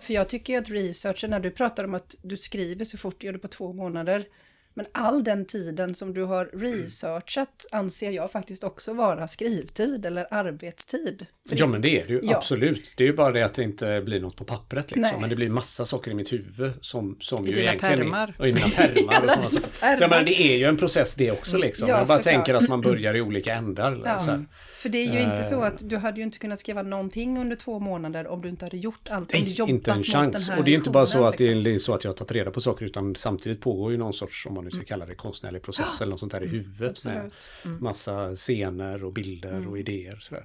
För 0.00 0.14
jag 0.14 0.28
tycker 0.28 0.52
ju 0.52 0.58
att 0.58 0.70
researchen, 0.70 1.30
när 1.30 1.40
du 1.40 1.50
pratar 1.50 1.84
om 1.84 1.94
att 1.94 2.14
du 2.22 2.36
skriver 2.36 2.84
så 2.84 2.98
fort, 2.98 3.22
gör 3.22 3.32
det 3.32 3.38
på 3.38 3.48
två 3.48 3.72
månader. 3.72 4.26
Men 4.74 4.86
all 4.92 5.24
den 5.24 5.44
tiden 5.44 5.94
som 5.94 6.14
du 6.14 6.22
har 6.24 6.44
researchat 6.44 7.66
anser 7.72 8.10
jag 8.10 8.32
faktiskt 8.32 8.64
också 8.64 8.92
vara 8.92 9.28
skrivtid 9.28 10.06
eller 10.06 10.26
arbetstid. 10.30 11.26
Ja 11.50 11.66
men 11.66 11.80
det 11.80 12.00
är 12.00 12.06
det 12.06 12.12
ju 12.12 12.20
Ja. 12.22 12.36
absolut. 12.36 12.94
Det 12.96 13.02
är 13.02 13.06
ju 13.06 13.12
bara 13.14 13.32
det 13.32 13.42
att 13.42 13.54
det 13.54 13.62
inte 13.62 14.00
blir 14.00 14.20
något 14.20 14.36
på 14.36 14.44
pappret 14.44 14.90
liksom. 14.90 15.02
Nej. 15.02 15.20
Men 15.20 15.30
det 15.30 15.36
blir 15.36 15.48
massa 15.48 15.84
saker 15.84 16.10
i 16.10 16.14
mitt 16.14 16.32
huvud 16.32 16.72
som, 16.80 17.16
som 17.20 17.46
I 17.46 17.48
ju 17.48 17.54
dina 17.54 17.66
egentligen 17.66 17.98
pärmar. 17.98 18.28
Är, 18.28 18.34
och 18.40 18.48
i 18.48 18.52
mina 18.52 18.68
pärmar. 18.76 19.36
och 19.36 19.42
sådana 19.42 19.50
saker. 19.50 19.96
Så 19.96 20.02
jag 20.02 20.10
menar, 20.10 20.24
det 20.24 20.42
är 20.42 20.56
ju 20.58 20.64
en 20.64 20.76
process 20.76 21.14
det 21.14 21.30
också 21.30 21.56
liksom. 21.58 21.88
Ja, 21.88 21.98
jag 21.98 22.06
bara 22.06 22.22
tänker 22.22 22.54
att 22.54 22.68
man 22.68 22.80
börjar 22.80 23.14
i 23.16 23.20
olika 23.20 23.54
ändar. 23.54 24.02
Ja, 24.04 24.18
Så 24.18 24.30
här. 24.30 24.44
För 24.80 24.88
det 24.88 24.98
är 24.98 25.12
ju 25.12 25.20
inte 25.32 25.42
så 25.42 25.60
Eh. 25.60 25.66
att 25.66 25.88
du 25.88 25.96
hade 25.96 26.16
ju 26.16 26.22
inte 26.24 26.38
kunnat 26.38 26.60
skriva 26.60 26.82
någonting 26.82 27.38
under 27.38 27.56
två 27.56 27.78
månader 27.78 28.26
om 28.26 28.42
du 28.42 28.48
inte 28.48 28.64
hade 28.64 28.76
gjort 28.76 29.08
allt. 29.10 29.32
Nej, 29.32 29.52
jobbat 29.52 29.70
inte 29.70 29.92
en 29.92 30.02
chans. 30.02 30.32
den 30.32 30.42
här 30.42 30.58
Och 30.58 30.64
det 30.64 30.70
är 30.70 30.74
inte 30.74 30.90
bara 30.90 31.06
så 31.06 31.24
att 31.24 31.38
det 31.38 31.54
liksom. 31.54 31.74
är 31.74 31.78
så 31.78 31.94
att 31.94 32.04
jag 32.04 32.10
har 32.10 32.16
tagit 32.16 32.32
reda 32.32 32.50
på 32.50 32.60
saker 32.60 32.84
utan 32.86 33.16
samtidigt 33.16 33.60
pågår 33.60 33.92
ju 33.92 33.98
någon 33.98 34.12
sorts, 34.12 34.46
om 34.46 34.54
man 34.54 34.64
nu 34.64 34.70
ska 34.70 34.84
kalla 34.84 35.06
det 35.06 35.14
konstnärlig 35.14 35.62
process 35.62 36.00
eller 36.00 36.10
något 36.10 36.20
sånt 36.20 36.32
där 36.32 36.42
i 36.44 36.46
huvudet 36.46 37.04
med 37.04 37.16
Absolut. 37.24 37.80
massa 37.80 38.36
scener 38.36 39.04
och 39.04 39.12
bilder 39.12 39.68
och 39.68 39.78
idéer. 39.78 40.16
Sådär. 40.20 40.44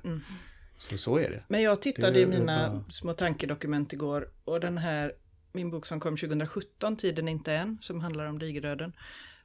Så 0.78 0.98
så 0.98 1.18
är 1.18 1.30
det. 1.30 1.44
Men 1.48 1.62
jag 1.62 1.82
tittade 1.82 2.12
Det 2.12 2.20
i 2.20 2.26
mina 2.26 2.70
bara- 2.70 2.84
små 2.92 3.14
tankedokument 3.14 3.94
igår 3.94 4.30
och 4.46 4.60
den 4.60 4.78
här, 4.78 5.12
min 5.52 5.72
bok 5.72 5.86
som 5.86 6.00
kom 6.00 6.18
2017, 6.18 6.98
Tiden 6.98 7.28
inte 7.28 7.54
än, 7.54 7.78
som 7.82 8.00
handlar 8.02 8.26
om 8.26 8.40
digerdöden. 8.40 8.94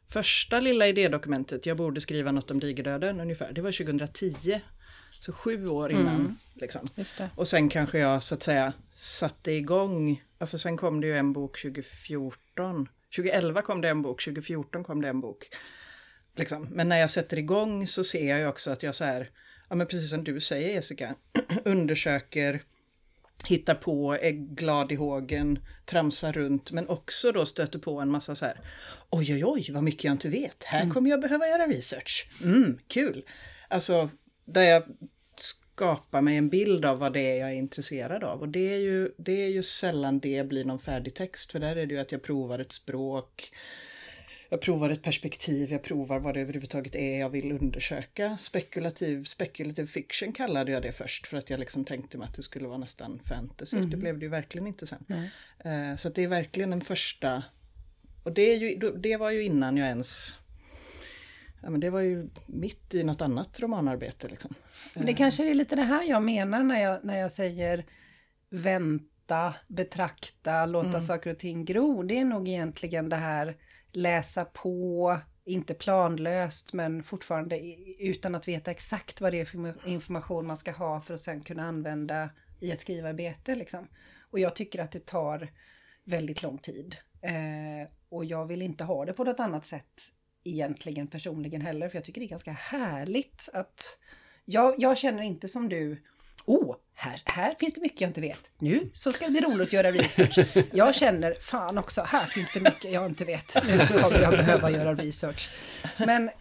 Första 0.08 0.60
lilla 0.60 0.86
idédokumentet, 0.88 1.66
jag 1.66 1.76
borde 1.76 2.00
skriva 2.00 2.32
något 2.32 2.50
om 2.50 2.60
digerdöden 2.60 3.20
ungefär, 3.20 3.52
det 3.52 3.60
var 3.60 3.72
2010. 3.72 4.60
Så 5.10 5.32
sju 5.32 5.68
år 5.68 5.92
innan. 5.92 6.38
Liksom. 6.54 6.86
Just 6.94 7.18
det. 7.18 7.30
Och 7.34 7.48
sen 7.48 7.68
kanske 7.68 7.98
jag 7.98 8.22
så 8.22 8.34
att 8.34 8.42
säga 8.42 8.72
satte 8.96 9.52
igång, 9.52 10.24
ja, 10.38 10.46
för 10.46 10.58
sen 10.58 10.76
kom 10.76 11.00
det 11.00 11.06
ju 11.06 11.16
en 11.16 11.32
bok 11.32 11.62
2014. 11.62 12.88
2011 13.16 13.62
kom 13.62 13.80
det 13.80 13.88
en 13.88 14.02
bok, 14.02 14.24
2014 14.24 14.84
kom 14.84 15.02
det 15.02 15.08
en 15.08 15.20
bok. 15.20 15.48
Liksom. 16.36 16.68
Men 16.70 16.88
när 16.88 16.98
jag 16.98 17.10
sätter 17.10 17.38
igång 17.38 17.86
så 17.86 18.04
ser 18.04 18.30
jag 18.30 18.38
ju 18.38 18.46
också 18.46 18.70
att 18.70 18.82
jag 18.82 18.94
så 18.94 19.04
här, 19.04 19.30
ja 19.68 19.76
men 19.76 19.86
precis 19.86 20.10
som 20.10 20.24
du 20.24 20.40
säger 20.40 20.72
Jessica, 20.72 21.14
undersöker, 21.64 22.62
hittar 23.44 23.74
på, 23.74 24.14
är 24.14 24.30
glad 24.30 24.92
i 24.92 24.94
hågen, 24.94 25.58
tramsar 25.84 26.32
runt, 26.32 26.72
men 26.72 26.88
också 26.88 27.32
då 27.32 27.46
stöter 27.46 27.78
på 27.78 28.00
en 28.00 28.10
massa 28.10 28.34
så 28.34 28.44
här, 28.44 28.60
oj 29.10 29.34
oj 29.34 29.44
oj 29.44 29.66
vad 29.72 29.82
mycket 29.82 30.04
jag 30.04 30.12
inte 30.12 30.28
vet, 30.28 30.64
här 30.64 30.90
kommer 30.90 31.10
jag 31.10 31.20
behöva 31.20 31.48
göra 31.48 31.66
research, 31.66 32.30
mm, 32.42 32.78
kul. 32.88 33.24
Alltså, 33.68 34.10
där 34.52 34.62
jag 34.62 34.82
skapar 35.36 36.20
mig 36.20 36.36
en 36.36 36.48
bild 36.48 36.84
av 36.84 36.98
vad 36.98 37.12
det 37.12 37.20
är 37.20 37.38
jag 37.40 37.48
är 37.48 37.56
intresserad 37.56 38.24
av. 38.24 38.40
Och 38.40 38.48
det 38.48 38.74
är 38.74 38.78
ju, 38.78 39.10
det 39.16 39.44
är 39.44 39.48
ju 39.48 39.62
sällan 39.62 40.20
det 40.20 40.48
blir 40.48 40.64
någon 40.64 40.78
färdig 40.78 41.14
text, 41.14 41.52
för 41.52 41.60
där 41.60 41.76
är 41.76 41.86
det 41.86 41.94
ju 41.94 42.00
att 42.00 42.12
jag 42.12 42.22
provar 42.22 42.58
ett 42.58 42.72
språk, 42.72 43.52
jag 44.48 44.60
provar 44.60 44.90
ett 44.90 45.02
perspektiv, 45.02 45.72
jag 45.72 45.82
provar 45.82 46.18
vad 46.18 46.34
det 46.34 46.40
överhuvudtaget 46.40 46.94
är 46.94 47.20
jag 47.20 47.30
vill 47.30 47.52
undersöka. 47.52 48.38
Spekulativ, 48.38 49.24
spekulativ 49.24 49.86
fiction 49.86 50.32
kallade 50.32 50.72
jag 50.72 50.82
det 50.82 50.92
först 50.92 51.26
för 51.26 51.36
att 51.36 51.50
jag 51.50 51.60
liksom 51.60 51.84
tänkte 51.84 52.18
mig 52.18 52.28
att 52.28 52.34
det 52.34 52.42
skulle 52.42 52.68
vara 52.68 52.78
nästan 52.78 53.20
fantasy. 53.24 53.80
Det 53.80 53.96
blev 53.96 54.18
det 54.18 54.24
ju 54.24 54.30
verkligen 54.30 54.66
inte 54.66 54.86
sen. 54.86 55.04
Nej. 55.06 55.30
Eh, 55.64 55.96
Så 55.96 56.08
det 56.08 56.22
är 56.22 56.28
verkligen 56.28 56.72
en 56.72 56.80
första... 56.80 57.42
Och 58.24 58.32
det, 58.32 58.42
är 58.42 58.56
ju, 58.58 58.92
det 58.96 59.16
var 59.16 59.30
ju 59.30 59.42
innan 59.44 59.76
jag 59.76 59.88
ens... 59.88 60.39
Ja, 61.62 61.70
men 61.70 61.80
det 61.80 61.90
var 61.90 62.00
ju 62.00 62.28
mitt 62.48 62.94
i 62.94 63.04
något 63.04 63.20
annat 63.20 63.60
romanarbete. 63.60 64.28
Liksom. 64.28 64.54
Men 64.94 65.06
det 65.06 65.14
kanske 65.14 65.50
är 65.50 65.54
lite 65.54 65.76
det 65.76 65.82
här 65.82 66.04
jag 66.08 66.22
menar 66.22 66.62
när 66.62 66.82
jag, 66.82 67.04
när 67.04 67.18
jag 67.18 67.32
säger 67.32 67.86
vänta, 68.50 69.54
betrakta, 69.68 70.66
låta 70.66 71.00
saker 71.00 71.30
och 71.30 71.38
ting 71.38 71.64
gro. 71.64 72.02
Det 72.02 72.18
är 72.18 72.24
nog 72.24 72.48
egentligen 72.48 73.08
det 73.08 73.16
här 73.16 73.56
läsa 73.92 74.44
på, 74.44 75.18
inte 75.44 75.74
planlöst 75.74 76.72
men 76.72 77.02
fortfarande 77.02 77.60
utan 77.98 78.34
att 78.34 78.48
veta 78.48 78.70
exakt 78.70 79.20
vad 79.20 79.32
det 79.32 79.40
är 79.40 79.44
för 79.44 79.88
information 79.88 80.46
man 80.46 80.56
ska 80.56 80.72
ha 80.72 81.00
för 81.00 81.14
att 81.14 81.20
sen 81.20 81.40
kunna 81.40 81.62
använda 81.62 82.30
i 82.60 82.70
ett 82.70 82.80
skrivarbete. 82.80 83.54
Liksom. 83.54 83.88
Och 84.30 84.38
jag 84.38 84.56
tycker 84.56 84.82
att 84.82 84.90
det 84.90 85.06
tar 85.06 85.48
väldigt 86.04 86.42
lång 86.42 86.58
tid. 86.58 86.96
Eh, 87.22 87.88
och 88.08 88.24
jag 88.24 88.46
vill 88.46 88.62
inte 88.62 88.84
ha 88.84 89.04
det 89.04 89.12
på 89.12 89.24
något 89.24 89.40
annat 89.40 89.64
sätt 89.64 90.10
egentligen 90.44 91.06
personligen 91.06 91.60
heller, 91.60 91.88
för 91.88 91.96
jag 91.96 92.04
tycker 92.04 92.20
det 92.20 92.26
är 92.26 92.28
ganska 92.28 92.52
härligt 92.52 93.48
att 93.52 93.98
jag, 94.44 94.74
jag 94.78 94.98
känner 94.98 95.22
inte 95.22 95.48
som 95.48 95.68
du, 95.68 96.02
oh, 96.44 96.76
här, 96.94 97.22
här 97.24 97.54
finns 97.60 97.74
det 97.74 97.80
mycket 97.80 98.00
jag 98.00 98.10
inte 98.10 98.20
vet. 98.20 98.50
Nu 98.58 98.90
så 98.92 99.12
ska 99.12 99.24
det 99.24 99.30
bli 99.30 99.40
roligt 99.40 99.68
att 99.68 99.72
göra 99.72 99.90
research. 99.90 100.56
Jag 100.72 100.94
känner, 100.94 101.34
fan 101.40 101.78
också, 101.78 102.02
här 102.02 102.26
finns 102.26 102.52
det 102.52 102.60
mycket 102.60 102.92
jag 102.92 103.06
inte 103.06 103.24
vet. 103.24 103.56
Nu 103.66 103.78
kommer 103.86 104.20
jag 104.20 104.30
behöva 104.30 104.70
göra 104.70 104.94
research. 104.94 105.50
Men 105.98 106.28
eh, 106.28 106.38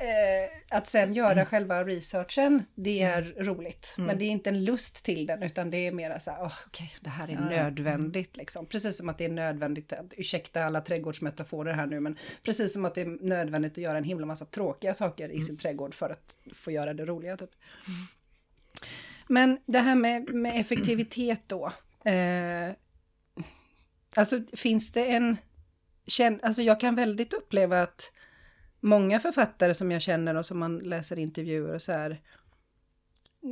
att 0.69 0.87
sen 0.87 1.13
göra 1.13 1.45
själva 1.45 1.83
researchen, 1.83 2.65
det 2.75 3.01
är 3.01 3.21
roligt. 3.37 3.93
Men 3.97 4.17
det 4.17 4.25
är 4.25 4.29
inte 4.29 4.49
en 4.49 4.63
lust 4.63 5.05
till 5.05 5.25
den, 5.25 5.43
utan 5.43 5.69
det 5.69 5.77
är 5.77 5.91
mera 5.91 6.19
så 6.19 6.31
här, 6.31 6.43
oh, 6.43 6.53
okej, 6.67 6.93
det 7.01 7.09
här 7.09 7.27
är 7.27 7.39
nödvändigt 7.39 8.37
liksom. 8.37 8.65
Precis 8.65 8.97
som 8.97 9.09
att 9.09 9.17
det 9.17 9.25
är 9.25 9.29
nödvändigt, 9.29 9.93
att, 9.93 10.13
ursäkta 10.17 10.63
alla 10.63 10.81
trädgårdsmetaforer 10.81 11.73
här 11.73 11.85
nu, 11.85 11.99
men 11.99 12.17
precis 12.43 12.73
som 12.73 12.85
att 12.85 12.95
det 12.95 13.01
är 13.01 13.25
nödvändigt 13.27 13.71
att 13.71 13.77
göra 13.77 13.97
en 13.97 14.03
himla 14.03 14.25
massa 14.25 14.45
tråkiga 14.45 14.93
saker 14.93 15.29
i 15.29 15.41
sin 15.41 15.57
trädgård 15.57 15.95
för 15.95 16.09
att 16.09 16.37
få 16.53 16.71
göra 16.71 16.93
det 16.93 17.05
roliga 17.05 17.37
typ. 17.37 17.51
Men 19.29 19.59
det 19.65 19.79
här 19.79 19.95
med, 19.95 20.33
med 20.33 20.61
effektivitet 20.61 21.41
då. 21.47 21.71
Eh, 22.05 22.73
Alltså 24.15 24.41
finns 24.53 24.91
det 24.91 25.05
en... 25.05 25.37
Alltså 26.41 26.61
jag 26.61 26.79
kan 26.79 26.95
väldigt 26.95 27.33
uppleva 27.33 27.81
att 27.81 28.11
många 28.79 29.19
författare 29.19 29.73
som 29.73 29.91
jag 29.91 30.01
känner 30.01 30.35
och 30.35 30.45
som 30.45 30.59
man 30.59 30.79
läser 30.79 31.19
intervjuer 31.19 31.73
och 31.73 31.81
så 31.81 31.91
här 31.91 32.21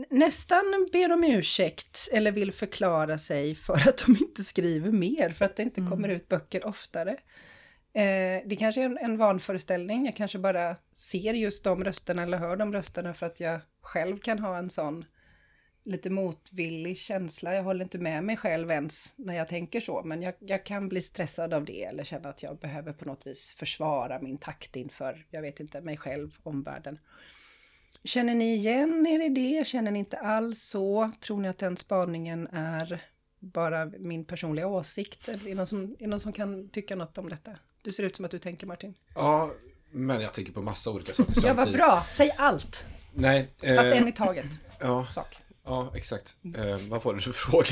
nästan 0.10 0.90
ber 0.92 1.12
om 1.12 1.24
ursäkt 1.24 2.10
eller 2.12 2.32
vill 2.32 2.52
förklara 2.52 3.18
sig 3.18 3.56
för 3.56 3.74
att 3.74 4.04
de 4.06 4.12
inte 4.12 4.44
skriver 4.44 4.92
mer, 4.92 5.30
för 5.30 5.46
att 5.46 5.56
det 5.56 5.63
inte 5.63 5.82
kommer 5.82 6.10
ut 6.10 6.28
böcker 6.28 6.66
oftare. 6.66 7.12
Eh, 7.94 8.42
det 8.46 8.58
kanske 8.60 8.82
är 8.82 8.86
en, 8.86 8.98
en 8.98 9.18
vanföreställning, 9.18 10.06
jag 10.06 10.16
kanske 10.16 10.40
bara 10.40 10.76
ser 10.96 11.34
just 11.34 11.63
de 11.63 11.84
rösterna 11.84 12.24
eller 12.24 12.38
hör 12.38 12.56
de 12.56 12.74
rösterna 12.74 13.13
för 13.13 13.26
att 13.26 13.40
jag 13.40 13.62
själv 13.82 14.18
kan 14.18 14.40
ha 14.40 14.58
en 14.58 14.70
sån 14.70 15.06
lite 15.88 16.10
motvillig 16.10 16.97
känsla. 16.97 17.56
Jag 17.56 17.63
håller 17.63 17.84
inte 17.84 17.97
med 17.97 18.23
mig 18.23 18.38
själv 18.38 18.71
ens 18.71 19.13
när 19.15 19.34
jag 19.34 19.47
tänker 19.47 19.80
så, 19.80 20.02
men 20.04 20.21
jag, 20.21 20.34
jag 20.39 20.65
kan 20.65 20.89
bli 20.89 21.02
stressad 21.02 21.54
av 21.54 21.65
det 21.65 21.84
eller 21.84 22.04
känna 22.04 22.30
att 22.30 22.43
jag 22.43 22.58
behöver 22.58 22.93
på 22.93 23.06
något 23.06 23.28
vis 23.28 23.52
försvara 23.58 24.19
min 24.21 24.38
takt 24.38 24.76
inför, 24.76 25.26
jag 25.30 25.41
vet 25.41 25.60
inte, 25.60 25.82
mig 25.82 25.97
själv, 25.97 26.38
omvärlden. 26.43 27.00
Känner 28.04 28.36
ni 28.36 28.54
igen 28.54 29.08
er 29.08 29.26
i 29.26 29.30
det? 29.30 29.67
Känner 29.67 29.91
ni 29.91 30.00
inte 30.00 30.17
alls 30.17 30.62
så? 30.62 31.12
Tror 31.19 31.41
ni 31.41 31.47
att 31.47 31.58
den 31.58 31.78
spaningen 31.78 32.47
är 32.47 33.02
bara 33.39 33.86
min 33.86 34.26
personliga 34.26 34.67
åsikt? 34.67 35.28
Eller 35.28 35.45
är 35.45 35.50
det 35.50 35.56
någon 35.56 35.67
som, 35.67 35.84
är 35.84 35.95
det 36.00 36.08
någon 36.08 36.19
som 36.19 36.34
kan 36.34 36.69
tycka 36.69 36.95
något 36.95 37.17
om 37.17 37.30
detta? 37.30 37.52
Du 37.82 37.91
ser 37.91 38.04
ut 38.04 38.15
som 38.15 38.26
att 38.26 38.32
du 38.32 38.39
tänker 38.39 38.67
Martin. 38.67 38.93
Ja, 39.15 39.52
men 39.91 40.21
jag 40.21 40.34
tänker 40.34 40.52
på 40.52 40.62
massa 40.62 40.91
olika 40.91 41.13
saker 41.13 41.47
Ja, 41.47 41.54
vad 41.54 41.71
bra! 41.71 42.06
Säg 42.10 42.32
allt! 42.38 42.86
Nej. 43.13 43.50
Fast 43.78 43.89
eh, 43.89 44.02
en 44.02 44.08
i 44.08 44.12
taget. 44.12 44.47
Ja, 44.80 45.08
Sak. 45.12 45.38
Ja, 45.67 45.91
exakt. 45.95 46.36
Eh, 46.58 46.77
vad 46.89 47.03
var 47.03 47.13
det 47.13 47.21
för 47.21 47.32
fråga? 47.32 47.67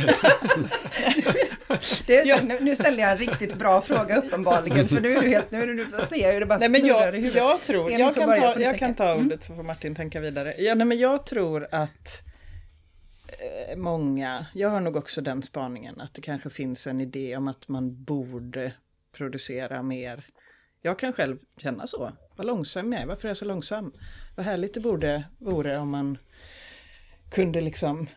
Det 2.07 2.17
är 2.17 2.37
så, 2.37 2.45
nu, 2.45 2.59
nu 2.61 2.75
ställde 2.75 3.01
jag 3.01 3.11
en 3.11 3.17
riktigt 3.17 3.55
bra 3.55 3.81
fråga 3.81 4.17
uppenbarligen, 4.17 4.87
för 4.87 5.01
nu 5.01 5.17
är 5.17 5.21
du 5.21 5.27
helt, 5.27 5.51
nu 5.51 5.61
är 5.61 5.67
du, 5.67 5.73
nu 5.75 5.85
ser 6.01 6.15
jag 6.15 6.33
hur 6.33 6.39
det 6.39 6.45
bara 6.45 6.59
Nej, 6.59 6.69
men 6.69 6.81
snurrar 6.81 7.05
jag, 7.05 7.15
i 7.15 7.17
huvudet. 7.17 7.35
jag 7.35 7.61
tror, 7.61 7.91
jag 7.91 8.15
kan, 8.15 8.29
börja, 8.29 8.41
ta, 8.41 8.53
du 8.53 8.63
jag 8.63 8.77
kan 8.77 8.93
ta 8.93 9.15
ordet 9.15 9.43
så 9.43 9.55
får 9.55 9.63
Martin 9.63 9.95
tänka 9.95 10.19
vidare. 10.19 10.55
Ja, 10.57 10.75
nej, 10.75 10.87
men 10.87 10.97
jag 10.99 11.25
tror 11.25 11.67
att 11.71 12.21
eh, 13.27 13.77
många, 13.77 14.45
jag 14.53 14.69
har 14.69 14.79
nog 14.79 14.95
också 14.95 15.21
den 15.21 15.43
spaningen 15.43 16.01
att 16.01 16.13
det 16.13 16.21
kanske 16.21 16.49
finns 16.49 16.87
en 16.87 17.01
idé 17.01 17.37
om 17.37 17.47
att 17.47 17.67
man 17.67 18.03
borde 18.03 18.71
producera 19.17 19.83
mer. 19.83 20.25
Jag 20.81 20.99
kan 20.99 21.13
själv 21.13 21.37
känna 21.57 21.87
så. 21.87 22.11
Vad 22.35 22.47
långsam 22.47 22.93
jag 22.93 23.01
är, 23.01 23.05
varför 23.05 23.27
är 23.27 23.29
jag 23.29 23.37
så 23.37 23.45
långsam? 23.45 23.93
Vad 24.35 24.45
härligt 24.45 24.73
det 24.73 24.79
borde, 24.79 25.23
vore 25.39 25.77
om 25.77 25.89
man 25.89 26.17
kunde 27.29 27.61
liksom 27.61 28.09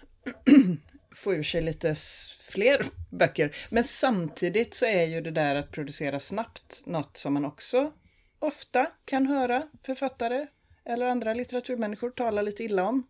få 1.15 1.35
ur 1.35 1.43
sig 1.43 1.63
lite 1.63 1.95
fler 2.41 2.85
böcker. 3.11 3.57
Men 3.71 3.85
samtidigt 3.85 4.75
så 4.75 4.87
är 4.87 5.05
ju 5.05 5.21
det 5.21 5.31
där 5.31 5.55
att 5.55 5.71
producera 5.71 6.21
snabbt 6.21 6.83
något 6.87 7.17
som 7.17 7.35
man 7.35 7.45
också 7.45 7.93
ofta 8.39 8.87
kan 9.05 9.27
höra 9.27 9.69
författare 9.83 10.47
eller 10.85 11.07
andra 11.07 11.35
litteraturmänniskor 11.35 12.11
tala 12.11 12.43
lite 12.43 12.65
illa 12.65 12.85
om. 12.85 13.07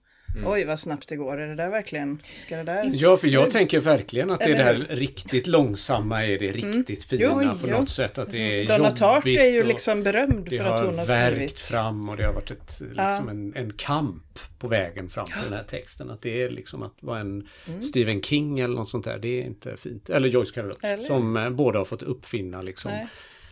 Oj, 0.46 0.64
vad 0.64 0.78
snabbt 0.78 1.08
det 1.08 1.16
går. 1.16 1.40
Är 1.40 1.46
det 1.46 1.54
där 1.54 1.70
verkligen? 1.70 2.18
Ska 2.36 2.56
det 2.56 2.62
där... 2.62 2.90
Ja, 2.94 3.16
för 3.16 3.28
jag 3.28 3.50
tänker 3.50 3.80
verkligen 3.80 4.30
att 4.30 4.38
det 4.38 4.44
är 4.44 4.56
det 4.56 4.62
här 4.62 4.86
riktigt 4.90 5.46
långsamma 5.46 6.24
är 6.24 6.38
det 6.38 6.52
riktigt 6.52 7.04
fina 7.04 7.22
Jo, 7.22 7.58
på 7.60 7.68
jo. 7.68 7.80
något 7.80 7.88
sätt. 7.88 8.18
Att 8.18 8.30
det 8.30 8.38
är 8.38 8.66
Donna 8.66 8.78
jobbigt. 8.78 8.96
Tartt 8.96 9.26
är 9.26 9.52
ju 9.52 9.64
liksom 9.64 10.02
berömd 10.02 10.46
det 10.50 10.56
för 10.56 10.64
att 10.64 10.80
hon 10.80 10.90
har 10.90 10.96
har 10.96 11.04
skrivit. 11.04 11.50
värkt 11.50 11.60
fram 11.60 12.08
och 12.08 12.16
det 12.16 12.24
har 12.26 12.32
varit 12.32 12.50
ett, 12.50 12.80
liksom 12.80 13.28
en, 13.28 13.52
en 13.56 13.72
kamp 13.72 14.38
på 14.58 14.68
vägen 14.68 15.08
fram 15.10 15.26
till 15.26 15.42
den 15.44 15.52
här 15.52 15.64
texten. 15.64 16.10
Att 16.10 16.22
det 16.22 16.42
är 16.42 16.50
liksom 16.50 16.82
att 16.82 16.94
vara 17.00 17.20
en 17.20 17.48
Stephen 17.80 18.22
King 18.22 18.60
eller 18.60 18.74
något 18.74 18.88
sånt 18.88 19.04
där. 19.04 19.18
Det 19.18 19.40
är 19.40 19.44
inte 19.44 19.76
fint. 19.76 20.10
Eller 20.10 20.28
Joyce 20.28 20.50
Carol 20.54 20.70
Oates? 20.70 21.06
Som 21.06 21.36
eh, 21.36 21.50
båda 21.50 21.78
har 21.78 21.84
fått 21.84 22.02
uppfinna 22.02 22.62
liksom 22.62 22.90
Nej. 22.90 23.06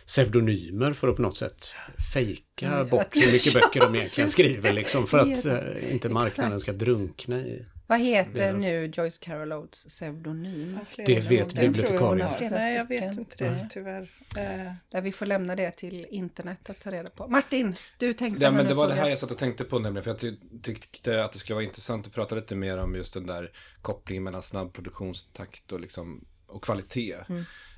Pseudonymer 0.06 0.92
för 0.92 1.08
att 1.08 1.16
på 1.16 1.22
något 1.22 1.36
sätt 1.36 1.72
fejka 2.12 2.66
Mm, 2.66 2.88
bort 2.88 3.16
hur 3.16 3.32
mycket 3.32 3.54
böcker 3.54 3.80
de 3.80 3.94
egentligen 3.94 4.30
skriver 4.30 4.72
liksom 4.72 5.06
för 5.06 5.18
att 5.18 5.46
eh, 5.46 5.92
inte 5.92 6.08
marknaden 6.08 6.52
Exakt. 6.52 6.62
ska 6.62 6.72
drunkna 6.84 7.40
i 7.40 7.66
Vad 7.86 8.00
heter 8.00 8.52
Deras- 8.52 8.60
nu 8.60 8.86
Joyce 8.94 9.18
Carol 9.24 9.52
Oates 9.52 9.86
pseudonym? 9.86 10.78
Det 10.96 11.18
vet 11.30 11.30
jag 11.30 11.48
bibliotekarien. 11.48 12.28
Nej, 12.50 12.74
jag 12.76 12.88
vet 12.88 13.18
inte 13.18 13.36
det 13.44 13.66
tyvärr. 13.70 14.10
Eh, 14.36 14.72
Där 14.90 15.00
vi 15.00 15.12
får 15.12 15.26
lämna 15.26 15.56
det 15.56 15.70
till 15.70 16.06
internet 16.10 16.70
att 16.70 16.80
ta 16.80 16.90
reda 16.90 17.10
på. 17.10 17.28
Martin, 17.28 17.74
du 17.98 18.12
tänkte 18.12 18.44
Ja, 18.44 18.50
men 18.50 18.66
det 18.66 18.74
var 18.74 18.88
det 18.88 18.94
här 18.94 19.08
jag 19.08 19.18
satt 19.18 19.30
och 19.30 19.38
tänkte 19.38 19.64
på 19.64 19.78
nämligen. 19.78 20.04
För 20.04 20.10
jag 20.10 20.18
ty 20.18 20.34
tyckte 20.62 21.24
att 21.24 21.32
det 21.32 21.38
skulle 21.38 21.54
vara 21.54 21.64
intressant 21.64 22.06
att 22.06 22.12
prata 22.12 22.34
lite 22.34 22.54
mer 22.54 22.78
om 22.78 22.94
just 22.94 23.14
den 23.14 23.26
där 23.26 23.50
kopplingen 23.82 24.22
mellan 24.24 24.42
snabb 24.42 24.72
produktionstakt 24.72 25.72
och, 25.72 25.80
liksom, 25.80 26.24
och 26.46 26.64
kvalitet. 26.64 27.16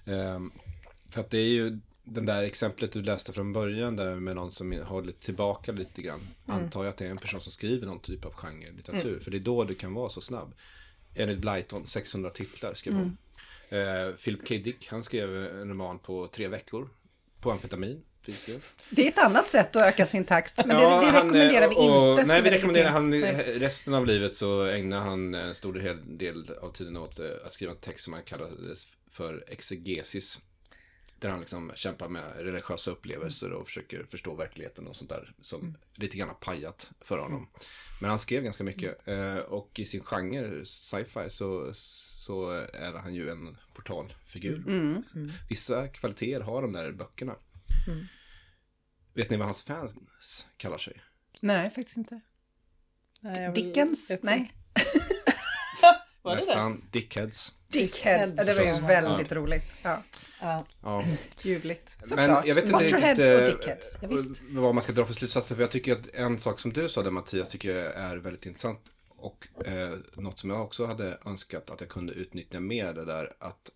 Ehm, 0.06 0.52
för 1.10 1.20
att 1.20 1.30
det 1.30 1.38
är 1.38 1.48
ju 1.48 1.78
den 2.12 2.26
där 2.26 2.42
exemplet 2.42 2.92
du 2.92 3.02
läste 3.02 3.32
från 3.32 3.52
början 3.52 3.96
där 3.96 4.14
med 4.14 4.36
någon 4.36 4.52
som 4.52 4.72
håller 4.72 5.12
tillbaka 5.12 5.72
lite 5.72 6.02
grann. 6.02 6.20
Antar 6.46 6.84
jag 6.84 6.90
att 6.90 6.96
det 6.96 7.06
är 7.06 7.10
en 7.10 7.18
person 7.18 7.40
som 7.40 7.52
skriver 7.52 7.86
någon 7.86 8.00
typ 8.00 8.24
av 8.24 8.32
genre 8.32 8.70
litteratur. 8.76 9.20
För 9.20 9.30
det 9.30 9.36
är 9.36 9.40
då 9.40 9.64
du 9.64 9.74
kan 9.74 9.94
vara 9.94 10.08
så 10.10 10.20
snabb. 10.20 10.54
Enid 11.14 11.40
Blyton, 11.40 11.86
600 11.86 12.30
titlar 12.30 12.74
skrev 12.74 12.94
hon. 12.94 13.16
Eh, 13.68 14.14
Philip 14.24 14.48
K. 14.48 14.54
Dick, 14.54 14.88
han 14.90 15.02
skrev 15.02 15.36
en 15.36 15.68
roman 15.68 15.98
på 15.98 16.26
tre 16.26 16.48
veckor. 16.48 16.88
På 17.40 17.50
amfetamin. 17.50 18.02
Det. 18.26 18.62
Det 18.90 19.04
är 19.06 19.08
ett 19.08 19.18
annat 19.18 19.48
sätt 19.48 19.76
att 19.76 19.82
öka 19.82 20.06
sin 20.06 20.24
takt, 20.24 20.66
men 20.66 20.76
det, 20.76 20.82
Ja, 20.82 21.00
det 21.00 21.06
han, 21.06 21.14
rekommenderar 21.14 21.68
vi 21.68 21.74
och- 21.76 21.82
inte. 22.12 22.24
ska 22.24 22.32
Nej, 22.34 22.42
vi 22.42 22.50
rekommenderar 22.50 22.88
han 22.90 23.14
resten 23.60 23.94
av 23.94 24.06
livet 24.06 24.34
så 24.34 24.64
ägnar 24.64 25.00
han 25.00 25.34
en 25.34 25.54
stor 25.54 25.72
del, 26.18 26.50
av 26.62 26.72
tiden 26.72 26.96
åt 26.96 27.18
eh, 27.18 27.26
att 27.46 27.52
skriva 27.52 27.72
en 27.72 27.78
text 27.78 28.04
som 28.04 28.12
han 28.12 28.22
kallades 28.22 28.86
för 29.10 29.44
exegesis. 29.48 30.38
Där 31.20 31.28
han 31.30 31.40
liksom 31.40 31.72
kämpar 31.74 32.08
med 32.08 32.36
religiösa 32.36 32.90
upplevelser 32.90 33.52
och 33.52 33.66
försöker 33.66 34.04
förstå 34.04 34.34
verkligheten 34.34 34.86
och 34.86 34.96
sånt 34.96 35.10
där 35.10 35.34
som 35.42 35.76
lite 35.94 36.16
grann 36.16 36.28
har 36.28 36.34
pajat 36.34 36.90
för 37.00 37.18
honom. 37.18 37.48
Men 38.00 38.10
han 38.10 38.18
skrev 38.18 38.42
ganska 38.42 38.64
mycket 38.64 39.08
eh, 39.08 39.36
och 39.36 39.78
i 39.78 39.84
sin 39.84 40.02
genre, 40.04 40.64
sci-fi, 40.64 41.30
så, 41.30 41.70
så 41.74 42.50
är 42.72 42.92
han 42.92 43.14
ju 43.14 43.30
en 43.30 43.56
portalfigur. 43.74 44.64
Mm. 44.68 45.02
Vissa 45.48 45.88
kvaliteter 45.88 46.40
har 46.40 46.62
de 46.62 46.72
där 46.72 46.92
böckerna. 46.92 47.36
Vet 49.14 49.30
ni 49.30 49.36
vad 49.36 49.46
hans 49.46 49.62
fans 49.62 50.46
kallar 50.56 50.78
sig? 50.78 51.02
Nej, 51.40 51.70
faktiskt 51.70 51.96
inte. 51.96 52.20
nej, 53.20 53.42
jag 53.42 53.52
vill- 53.52 53.64
Dickens? 53.64 54.10
jag- 54.10 54.24
Nej. 54.24 54.52
Var 56.22 56.36
det 56.36 56.40
det? 56.40 56.46
Nästan 56.46 56.82
dickheads. 56.90 57.54
Dickheads. 57.68 58.32
Ja, 58.36 58.44
det 58.44 58.54
var 58.54 58.62
ju 58.62 58.74
Så. 58.74 58.86
väldigt 58.86 59.32
roligt. 59.32 59.64
Ja, 59.84 60.02
Ja. 60.40 60.64
Ja. 60.82 61.04
ljuvligt. 61.42 61.96
Men 61.98 62.08
Såklart. 62.08 62.46
jag 62.46 62.54
vet 62.54 62.64
inte 62.64 62.84
riktigt 62.84 63.18
och 63.62 63.68
eh. 63.68 64.18
Ja, 64.54 64.60
vad 64.60 64.74
man 64.74 64.82
ska 64.82 64.92
dra 64.92 65.04
för 65.06 65.14
slutsatser. 65.14 65.54
För 65.54 65.62
jag 65.62 65.70
tycker 65.70 65.92
att 65.92 66.14
en 66.14 66.38
sak 66.38 66.60
som 66.60 66.72
du 66.72 66.88
sa 66.88 67.02
där 67.02 67.10
Mattias 67.10 67.48
tycker 67.48 67.76
jag 67.76 67.94
är 67.94 68.16
väldigt 68.16 68.46
intressant. 68.46 68.80
Och 69.08 69.66
eh, 69.66 69.98
något 70.16 70.38
som 70.38 70.50
jag 70.50 70.62
också 70.62 70.86
hade 70.86 71.18
önskat 71.26 71.70
att 71.70 71.80
jag 71.80 71.90
kunde 71.90 72.12
utnyttja 72.12 72.60
mer 72.60 72.94
det 72.94 73.04
där 73.04 73.32
att 73.38 73.70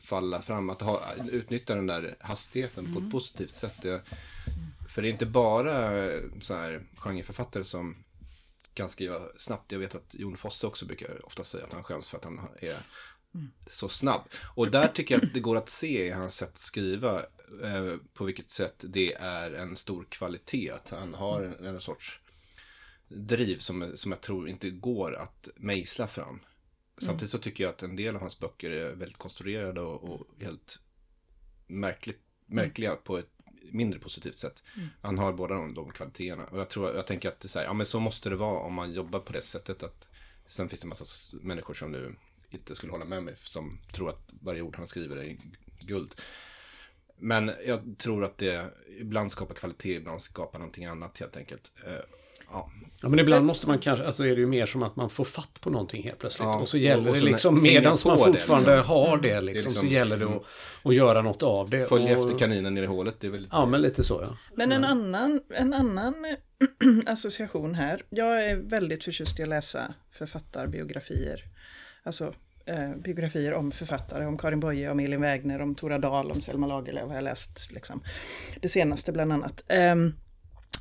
falla 0.00 0.42
fram, 0.42 0.70
att 0.70 0.82
ha, 0.82 1.02
utnyttja 1.30 1.74
den 1.74 1.86
där 1.86 2.16
hastigheten 2.20 2.94
på 2.94 3.00
ett 3.00 3.10
positivt 3.10 3.56
sätt. 3.56 3.74
Det, 3.82 4.02
för 4.88 5.02
det 5.02 5.08
är 5.08 5.12
inte 5.12 5.26
bara 5.26 6.04
eh, 6.06 6.20
så 6.40 6.54
här 6.54 6.82
genreförfattare 6.96 7.64
som 7.64 7.96
kan 8.76 8.88
skriva 8.88 9.20
snabbt. 9.36 9.72
Jag 9.72 9.78
vet 9.78 9.94
att 9.94 10.14
Jon 10.14 10.36
Fosse 10.36 10.66
också 10.66 10.86
brukar 10.86 11.26
ofta 11.26 11.44
säga 11.44 11.64
att 11.64 11.72
han 11.72 11.84
skäms 11.84 12.08
för 12.08 12.16
att 12.16 12.24
han 12.24 12.40
är 12.60 12.76
så 13.66 13.88
snabb. 13.88 14.20
Och 14.54 14.70
där 14.70 14.88
tycker 14.88 15.14
jag 15.14 15.24
att 15.24 15.34
det 15.34 15.40
går 15.40 15.56
att 15.56 15.68
se 15.68 16.06
i 16.06 16.10
hans 16.10 16.36
sätt 16.36 16.48
att 16.48 16.58
skriva 16.58 17.18
eh, 17.62 17.96
på 18.14 18.24
vilket 18.24 18.50
sätt 18.50 18.84
det 18.88 19.14
är 19.14 19.52
en 19.52 19.76
stor 19.76 20.04
kvalitet. 20.04 20.70
Att 20.70 20.88
han 20.88 21.14
har 21.14 21.42
en, 21.42 21.66
en 21.66 21.80
sorts 21.80 22.20
driv 23.08 23.58
som, 23.58 23.92
som 23.94 24.12
jag 24.12 24.20
tror 24.20 24.48
inte 24.48 24.70
går 24.70 25.14
att 25.14 25.48
mejsla 25.56 26.06
fram. 26.06 26.40
Samtidigt 26.98 27.30
så 27.30 27.38
tycker 27.38 27.64
jag 27.64 27.70
att 27.70 27.82
en 27.82 27.96
del 27.96 28.14
av 28.14 28.20
hans 28.20 28.38
böcker 28.38 28.70
är 28.70 28.94
väldigt 28.94 29.18
konstruerade 29.18 29.80
och, 29.80 30.04
och 30.04 30.26
helt 30.40 30.78
märkligt, 31.66 32.20
märkliga 32.46 32.96
på 32.96 33.18
ett 33.18 33.35
mindre 33.72 34.00
positivt 34.00 34.38
sätt. 34.38 34.62
Han 35.00 35.18
har 35.18 35.32
båda 35.32 35.54
de, 35.54 35.74
de 35.74 35.90
kvaliteterna. 35.90 36.44
Och 36.44 36.58
jag, 36.58 36.68
tror, 36.68 36.94
jag 36.94 37.06
tänker 37.06 37.28
att 37.28 37.40
det 37.40 37.46
är 37.46 37.48
så, 37.48 37.58
här, 37.58 37.66
ja, 37.66 37.72
men 37.72 37.86
så 37.86 38.00
måste 38.00 38.28
det 38.28 38.36
vara 38.36 38.60
om 38.60 38.74
man 38.74 38.92
jobbar 38.92 39.20
på 39.20 39.32
det 39.32 39.42
sättet. 39.42 39.82
Att, 39.82 40.08
sen 40.48 40.68
finns 40.68 40.80
det 40.80 40.84
en 40.84 40.88
massa 40.88 41.04
människor 41.32 41.74
som 41.74 41.92
nu 41.92 42.14
inte 42.50 42.74
skulle 42.74 42.92
hålla 42.92 43.04
med 43.04 43.22
mig, 43.22 43.36
som 43.42 43.78
tror 43.92 44.08
att 44.08 44.28
varje 44.40 44.62
ord 44.62 44.76
han 44.76 44.88
skriver 44.88 45.16
är 45.16 45.36
guld. 45.80 46.14
Men 47.18 47.50
jag 47.66 47.98
tror 47.98 48.24
att 48.24 48.38
det 48.38 48.70
ibland 48.98 49.32
skapar 49.32 49.54
kvalitet, 49.54 49.94
ibland 49.94 50.22
skapar 50.22 50.58
någonting 50.58 50.84
annat 50.84 51.18
helt 51.18 51.36
enkelt. 51.36 51.72
Ja. 52.50 52.70
Ja 53.02 53.08
men 53.08 53.18
ibland 53.18 53.46
måste 53.46 53.68
man 53.68 53.78
kanske, 53.78 54.06
alltså 54.06 54.26
är 54.26 54.34
det 54.34 54.40
ju 54.40 54.46
mer 54.46 54.66
som 54.66 54.82
att 54.82 54.96
man 54.96 55.10
får 55.10 55.24
fatt 55.24 55.60
på 55.60 55.70
någonting 55.70 56.02
helt 56.02 56.18
plötsligt. 56.18 56.46
Ja, 56.46 56.58
och 56.58 56.68
så 56.68 56.78
gäller 56.78 57.08
och- 57.10 57.14
det 57.14 57.20
liksom, 57.20 57.62
medans 57.62 58.04
man 58.04 58.18
det, 58.18 58.24
fortfarande 58.24 58.76
liksom. 58.76 58.96
har 58.96 59.18
det 59.18 59.40
liksom, 59.40 59.68
liksom- 59.68 59.88
så 59.88 59.94
gäller 59.94 60.16
det 60.16 60.24
mm. 60.24 60.36
att, 60.36 60.44
att 60.82 60.94
göra 60.94 61.22
något 61.22 61.42
av 61.42 61.70
det. 61.70 61.88
Följa 61.88 62.18
och, 62.18 62.24
efter 62.24 62.38
kaninen 62.38 62.74
ner 62.74 62.82
i 62.82 62.86
hålet, 62.86 63.20
det 63.20 63.26
är 63.26 63.30
väl 63.30 63.40
lite... 63.40 63.56
Ja 63.56 63.66
men 63.66 63.82
lite 63.82 64.04
så 64.04 64.20
ja. 64.22 64.36
Men 64.54 64.72
en 64.72 64.84
annan, 64.84 65.40
en 65.54 65.74
annan 65.74 66.36
association 67.06 67.74
här. 67.74 68.02
Jag 68.08 68.50
är 68.50 68.56
väldigt 68.56 69.04
förtjust 69.04 69.40
i 69.40 69.42
att 69.42 69.48
läsa 69.48 69.94
författarbiografier. 70.12 71.44
Alltså 72.02 72.32
eh, 72.66 72.96
biografier 73.04 73.54
om 73.54 73.72
författare, 73.72 74.26
om 74.26 74.38
Karin 74.38 74.60
Boye, 74.60 74.90
om 74.90 75.00
Elin 75.00 75.20
Wägner, 75.20 75.60
om 75.60 75.74
Tora 75.74 75.98
Dahl, 75.98 76.30
om 76.30 76.42
Selma 76.42 76.66
Lagerlöf 76.66 77.08
har 77.08 77.14
jag 77.14 77.24
läst. 77.24 77.72
Liksom. 77.72 78.02
Det 78.60 78.68
senaste 78.68 79.12
bland 79.12 79.32
annat. 79.32 79.64
Ehm, 79.68 80.12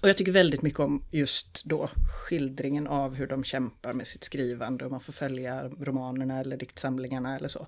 och 0.06 0.10
jag 0.10 0.18
tycker 0.18 0.32
väldigt 0.32 0.62
mycket 0.62 0.80
om 0.80 1.04
just 1.12 1.64
då 1.64 1.90
skildringen 2.28 2.88
av 2.88 3.16
hur 3.16 3.28
de 3.28 3.44
kämpar 3.44 3.94
med 3.94 4.08
sitt 4.08 4.24
skrivande 4.24 4.86
och 4.86 4.92
man 4.92 5.00
får 5.00 5.14
följa 5.14 5.70
romanerna 5.80 6.40
eller 6.40 6.58
diktsamlingarna 6.58 7.36
eller 7.36 7.48
så. 7.48 7.68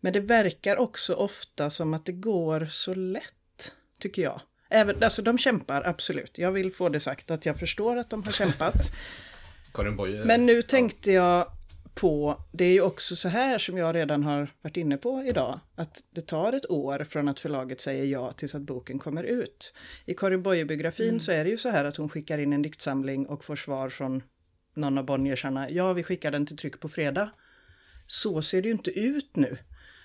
Men 0.00 0.12
det 0.12 0.20
verkar 0.20 0.76
också 0.76 1.14
ofta 1.14 1.70
som 1.70 1.94
att 1.94 2.06
det 2.06 2.12
går 2.12 2.66
så 2.70 2.94
lätt, 2.94 3.72
tycker 4.00 4.22
jag. 4.22 4.40
Även, 4.70 5.02
alltså 5.02 5.22
de 5.22 5.38
kämpar 5.38 5.82
absolut. 5.82 6.38
Jag 6.38 6.52
vill 6.52 6.72
få 6.72 6.88
det 6.88 7.00
sagt 7.00 7.30
att 7.30 7.46
jag 7.46 7.58
förstår 7.58 7.96
att 7.96 8.10
de 8.10 8.22
har 8.22 8.32
kämpat. 8.32 8.92
Karin 9.74 9.96
Boye. 9.96 10.24
Men 10.24 10.46
nu 10.46 10.62
tänkte 10.62 11.12
jag 11.12 11.52
på, 11.94 12.44
det 12.52 12.64
är 12.64 12.72
ju 12.72 12.80
också 12.80 13.16
så 13.16 13.28
här 13.28 13.58
som 13.58 13.78
jag 13.78 13.94
redan 13.94 14.24
har 14.24 14.48
varit 14.62 14.76
inne 14.76 14.96
på 14.96 15.24
idag, 15.24 15.60
att 15.74 16.04
det 16.10 16.20
tar 16.20 16.52
ett 16.52 16.70
år 16.70 17.04
från 17.04 17.28
att 17.28 17.40
förlaget 17.40 17.80
säger 17.80 18.04
ja 18.04 18.32
tills 18.32 18.54
att 18.54 18.62
boken 18.62 18.98
kommer 18.98 19.24
ut. 19.24 19.74
I 20.04 20.14
Karin 20.14 20.42
Boye-biografin 20.42 21.08
mm. 21.08 21.20
så 21.20 21.32
är 21.32 21.44
det 21.44 21.50
ju 21.50 21.58
så 21.58 21.68
här 21.68 21.84
att 21.84 21.96
hon 21.96 22.08
skickar 22.08 22.38
in 22.38 22.52
en 22.52 22.62
diktsamling 22.62 23.26
och 23.26 23.44
får 23.44 23.56
svar 23.56 23.88
från 23.88 24.22
någon 24.74 24.98
av 24.98 25.04
Bonniersarna, 25.04 25.70
ja 25.70 25.92
vi 25.92 26.02
skickar 26.02 26.30
den 26.30 26.46
till 26.46 26.56
tryck 26.56 26.80
på 26.80 26.88
fredag. 26.88 27.30
Så 28.06 28.42
ser 28.42 28.62
det 28.62 28.68
ju 28.68 28.74
inte 28.74 28.98
ut 29.00 29.36
nu. 29.36 29.56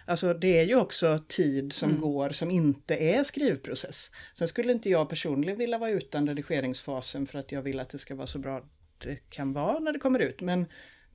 Alltså 0.08 0.34
det 0.34 0.60
är 0.60 0.64
ju 0.64 0.76
också 0.76 1.20
tid 1.28 1.74
som 1.74 1.90
mm. 1.90 2.02
går 2.02 2.30
som 2.30 2.52
inte 2.52 2.96
är 2.96 3.24
skrivprocess. 3.24 4.12
Sen 4.34 4.48
skulle 4.48 4.72
inte 4.72 4.90
jag 4.90 5.10
personligen 5.10 5.58
vilja 5.58 5.78
vara 5.78 5.90
utan 5.90 6.28
redigeringsfasen 6.28 7.28
för 7.28 7.40
att 7.40 7.52
jag 7.52 7.62
vill 7.62 7.80
att 7.80 7.90
det 7.90 8.00
ska 8.00 8.16
vara 8.16 8.28
så 8.28 8.40
bra 8.40 8.64
det 8.98 9.16
kan 9.30 9.54
vara 9.54 9.80
när 9.80 9.94
det 9.94 10.00
kommer 10.00 10.20
ut. 10.20 10.42
Men 10.42 10.66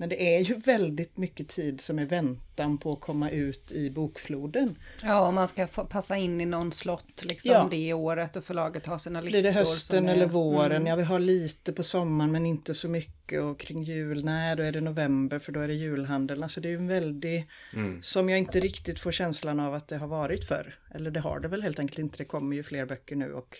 men 0.01 0.09
det 0.09 0.37
är 0.37 0.41
ju 0.41 0.55
väldigt 0.55 1.17
mycket 1.17 1.49
tid 1.49 1.81
som 1.81 1.99
är 1.99 2.07
väntan 2.07 2.79
på 2.79 2.93
att 2.93 3.01
komma 3.01 3.31
ut 3.31 3.73
i 3.73 3.91
bokfloden. 3.91 4.79
Ja, 5.03 5.27
och 5.27 5.35
man 5.35 5.49
ska 5.49 5.67
passa 5.67 6.17
in 6.17 6.41
i 6.41 6.47
någon 6.47 6.73
slott 6.73 7.25
liksom 7.25 7.51
ja. 7.51 7.69
det 7.71 7.93
året 7.93 8.37
och 8.37 8.45
förlaget 8.45 8.87
har 8.87 8.99
sina 8.99 9.21
listor. 9.21 9.41
Blir 9.41 9.53
det 9.53 9.59
hösten 9.59 10.09
är... 10.09 10.13
eller 10.13 10.27
våren? 10.27 10.73
Mm. 10.73 10.87
Ja, 10.87 10.97
vi 10.97 11.03
har 11.03 11.19
lite 11.19 11.73
på 11.73 11.83
sommaren 11.83 12.33
men 12.33 12.47
inte 12.47 12.75
så 12.75 12.89
mycket 12.89 13.43
och 13.43 13.59
kring 13.59 13.83
jul, 13.83 14.25
nej 14.25 14.57
då 14.57 14.63
är 14.63 14.73
det 14.73 14.81
november 14.81 15.39
för 15.39 15.53
då 15.53 15.61
är 15.61 15.69
det 15.69 15.75
julhandeln. 15.75 16.43
Alltså 16.43 16.61
det 16.61 16.69
är 16.69 16.71
ju 16.71 16.77
en 16.77 16.89
väldig, 16.89 17.49
mm. 17.75 18.03
som 18.03 18.29
jag 18.29 18.39
inte 18.39 18.61
riktigt 18.61 19.01
får 19.01 19.13
känslan 19.13 19.61
av 19.61 19.75
att 19.75 19.89
det 19.89 19.97
har 19.97 20.09
varit 20.09 20.45
förr. 20.45 20.79
Eller 20.95 21.11
det 21.11 21.21
har 21.21 21.41
det 21.41 21.49
väl 21.49 21.63
helt 21.63 21.79
enkelt 21.79 21.99
inte, 21.99 22.19
det 22.19 22.25
kommer 22.25 22.57
ju 22.57 22.63
fler 22.63 22.87
böcker 22.87 23.17
nu 23.17 23.33
och 23.33 23.57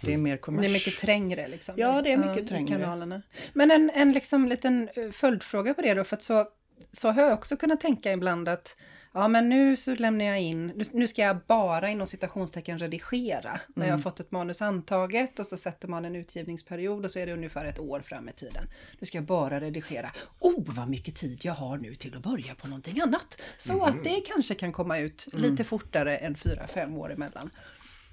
det 0.00 0.14
är 0.14 0.18
mer 0.18 0.36
kommers. 0.36 0.62
Det 0.62 0.68
är 0.68 0.72
mycket 0.72 0.98
trängre 0.98 1.48
liksom. 1.48 1.74
Ja, 1.78 2.02
det 2.02 2.12
är 2.12 2.16
mycket 2.16 2.48
trängre. 2.48 2.68
Kanalerna. 2.68 3.22
Men 3.52 3.70
en, 3.70 3.90
en 3.90 4.12
liksom 4.12 4.48
liten 4.48 4.88
eh, 4.94 5.10
följdfråga 5.10 5.74
på 5.74 5.82
det 5.82 5.94
då, 5.94 6.04
för 6.04 6.16
att 6.16 6.22
så, 6.22 6.48
så 6.92 7.10
har 7.10 7.22
jag 7.22 7.32
också 7.32 7.56
kunnat 7.56 7.80
tänka 7.80 8.12
ibland 8.12 8.48
att 8.48 8.76
ja 9.12 9.28
men 9.28 9.48
nu 9.48 9.76
så 9.76 9.94
lämnar 9.94 10.24
jag 10.24 10.40
in, 10.40 10.84
nu 10.92 11.06
ska 11.06 11.22
jag 11.22 11.38
bara 11.46 11.90
inom 11.90 12.06
citationstecken 12.06 12.78
redigera. 12.78 13.50
Mm. 13.50 13.60
När 13.66 13.86
jag 13.86 13.92
har 13.92 13.98
mm. 13.98 14.02
fått 14.02 14.20
ett 14.20 14.30
manus 14.30 14.62
antaget 14.62 15.38
och 15.38 15.46
så 15.46 15.56
sätter 15.56 15.88
man 15.88 16.04
en 16.04 16.16
utgivningsperiod 16.16 17.04
och 17.04 17.10
så 17.10 17.18
är 17.18 17.26
det 17.26 17.32
ungefär 17.32 17.64
ett 17.64 17.78
år 17.78 18.00
fram 18.00 18.28
i 18.28 18.32
tiden. 18.32 18.68
Nu 18.98 19.06
ska 19.06 19.18
jag 19.18 19.24
bara 19.24 19.60
redigera. 19.60 20.10
Oh 20.38 20.64
vad 20.66 20.88
mycket 20.88 21.14
tid 21.16 21.40
jag 21.42 21.54
har 21.54 21.78
nu 21.78 21.94
till 21.94 22.16
att 22.16 22.22
börja 22.22 22.54
på 22.54 22.68
någonting 22.68 23.00
annat. 23.00 23.40
Så 23.56 23.72
mm. 23.72 23.84
att 23.84 24.04
det 24.04 24.20
kanske 24.26 24.54
kan 24.54 24.72
komma 24.72 24.98
ut 24.98 25.28
mm. 25.32 25.50
lite 25.50 25.64
fortare 25.64 26.16
än 26.16 26.34
fyra 26.34 26.66
fem 26.66 26.96
år 26.96 27.12
emellan. 27.12 27.50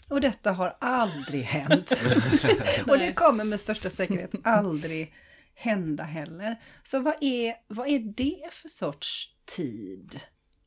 Och 0.08 0.22
detta 0.22 0.52
har 0.52 0.78
aldrig 0.80 1.44
hänt. 1.44 2.02
och 2.88 2.98
det 3.00 3.14
kommer 3.14 3.44
med 3.44 3.60
största 3.60 3.90
säkerhet 3.90 4.32
aldrig 4.44 5.14
hända 5.54 6.04
heller. 6.04 6.62
Så 6.84 7.00
vad 7.00 7.14
är, 7.22 7.56
vad 7.68 7.88
är 7.88 8.00
det 8.00 8.50
för 8.52 8.70
sorts 8.70 9.36
tid 9.46 10.20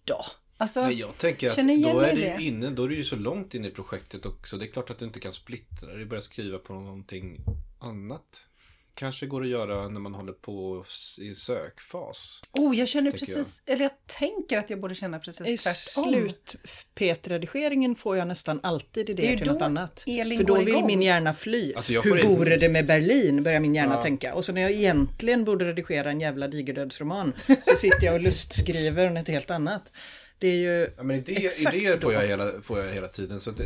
då? 0.04 0.24
Alltså, 0.56 0.80
Men 0.82 0.96
jag 0.96 1.18
tänker 1.18 1.48
att 1.48 1.56
då 1.56 2.00
är, 2.00 2.16
det, 2.16 2.42
Inne, 2.42 2.70
då 2.70 2.84
är 2.84 2.88
det 2.88 2.94
ju 2.94 3.04
så 3.04 3.16
långt 3.16 3.54
in 3.54 3.64
i 3.64 3.70
projektet 3.70 4.26
också. 4.26 4.56
Det 4.56 4.64
är 4.64 4.70
klart 4.70 4.90
att 4.90 4.98
du 4.98 5.04
inte 5.04 5.20
kan 5.20 5.32
splittra 5.32 5.94
det, 5.94 6.06
börja 6.06 6.22
skriva 6.22 6.58
på 6.58 6.72
någonting 6.72 7.40
annat 7.78 8.42
kanske 8.94 9.26
går 9.26 9.42
att 9.42 9.48
göra 9.48 9.88
när 9.88 10.00
man 10.00 10.14
håller 10.14 10.32
på 10.32 10.84
i 11.18 11.34
sökfas. 11.34 12.40
Oh, 12.52 12.78
jag 12.78 12.88
känner 12.88 13.10
precis, 13.10 13.62
jag. 13.64 13.74
eller 13.74 13.84
jag 13.84 14.06
tänker 14.06 14.58
att 14.58 14.70
jag 14.70 14.80
borde 14.80 14.94
känna 14.94 15.18
precis 15.18 15.46
I 15.46 15.56
tvärtom. 15.56 16.14
I 16.14 16.28
slut-P-redigeringen 16.28 17.94
får 17.94 18.16
jag 18.16 18.28
nästan 18.28 18.60
alltid 18.62 19.10
idéer 19.10 19.36
till 19.36 19.46
något 19.46 19.62
annat. 19.62 20.04
Elin 20.06 20.38
För 20.38 20.44
då 20.44 20.58
vill 20.58 20.68
igång. 20.68 20.86
min 20.86 21.02
hjärna 21.02 21.34
fly. 21.34 21.74
Alltså 21.74 22.00
Hur 22.00 22.22
vore 22.22 22.56
det 22.56 22.68
med 22.68 22.86
Berlin, 22.86 23.42
börjar 23.42 23.60
min 23.60 23.74
hjärna 23.74 23.94
ja. 23.94 24.02
tänka. 24.02 24.34
Och 24.34 24.44
så 24.44 24.52
när 24.52 24.60
jag 24.62 24.70
egentligen 24.70 25.44
borde 25.44 25.64
redigera 25.64 26.10
en 26.10 26.20
jävla 26.20 26.48
digerdödsroman 26.48 27.32
så 27.62 27.76
sitter 27.76 28.06
jag 28.06 28.14
och 28.14 28.20
lustskriver 28.20 29.10
något 29.10 29.28
helt 29.28 29.50
annat. 29.50 29.92
Det 30.38 30.48
är 30.48 30.56
ju 30.56 30.88
ja, 30.96 31.02
men 31.02 31.16
idé, 31.16 31.32
Idéer 31.32 31.98
får 31.98 32.12
jag, 32.12 32.26
hela, 32.26 32.62
får 32.62 32.78
jag 32.78 32.94
hela 32.94 33.08
tiden. 33.08 33.40
Så 33.40 33.50
det, 33.50 33.64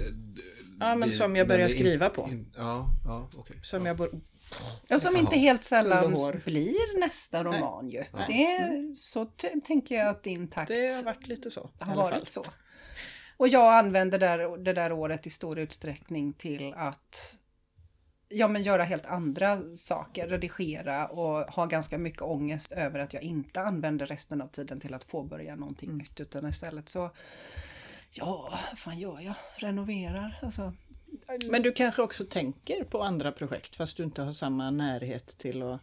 ja, 0.81 0.95
men 0.95 1.13
som 1.13 1.37
jag 1.37 1.49
börjar 1.49 1.69
skriva 1.69 2.11
på. 2.11 2.29
In, 2.33 2.53
ja, 2.57 2.91
ja, 3.05 3.31
okay. 3.37 3.57
Som 3.63 3.87
ja. 3.87 3.97
jag 3.99 4.23
Ja, 4.89 4.99
som 4.99 5.17
inte 5.17 5.37
helt 5.37 5.65
sällan 5.65 6.13
blir 6.45 7.01
nästa 7.01 7.45
roman 7.45 7.89
ju. 7.89 8.05
Det, 8.29 8.95
så 8.99 9.27
tänker 9.65 9.95
jag 9.95 10.09
att 10.09 10.23
din 10.23 10.49
takt 10.49 10.69
Det 10.69 10.95
har 10.95 11.03
varit 11.03 11.27
lite 11.27 11.51
så. 11.51 11.71
Har 11.79 11.97
varit 11.97 12.29
så. 12.29 12.45
Och 13.37 13.49
jag 13.49 13.75
använder 13.75 14.19
där, 14.19 14.57
det 14.57 14.73
där 14.73 14.93
året 14.93 15.27
i 15.27 15.31
stor 15.31 15.59
utsträckning 15.59 16.33
till 16.33 16.75
att 16.77 17.39
ja, 18.29 18.49
men 18.49 18.63
göra 18.63 18.85
helt 18.85 19.07
andra 19.07 19.77
saker, 19.77 20.29
redigera 20.29 21.07
och 21.07 21.53
ha 21.53 21.67
ganska 21.67 21.99
mycket 21.99 22.23
ångest 22.23 22.73
över 22.73 22.99
att 22.99 23.13
jag 23.13 23.23
inte 23.23 23.61
använder 23.61 24.07
resten 24.07 24.43
av 24.43 24.49
tiden 24.49 24.81
till 24.81 24.95
att 24.95 25.09
påbörja 25.09 25.57
någonting 25.57 25.89
mm. 25.89 25.99
nytt, 25.99 26.21
utan 26.21 26.49
istället 26.49 26.89
så, 26.89 27.11
ja, 28.11 28.59
vad 28.71 28.79
fan 28.79 28.99
gör 28.99 29.21
jag? 29.21 29.35
Renoverar, 29.57 30.39
alltså 30.43 30.73
men 31.51 31.63
du 31.63 31.73
kanske 31.73 32.03
också 32.03 32.25
tänker 32.25 32.85
på 32.85 33.03
andra 33.03 33.33
projekt 33.33 33.77
fast 33.77 33.97
du 33.97 34.03
inte 34.03 34.23
har 34.23 34.33
samma 34.33 34.71
närhet 34.71 35.39
till 35.39 35.63
att 35.63 35.81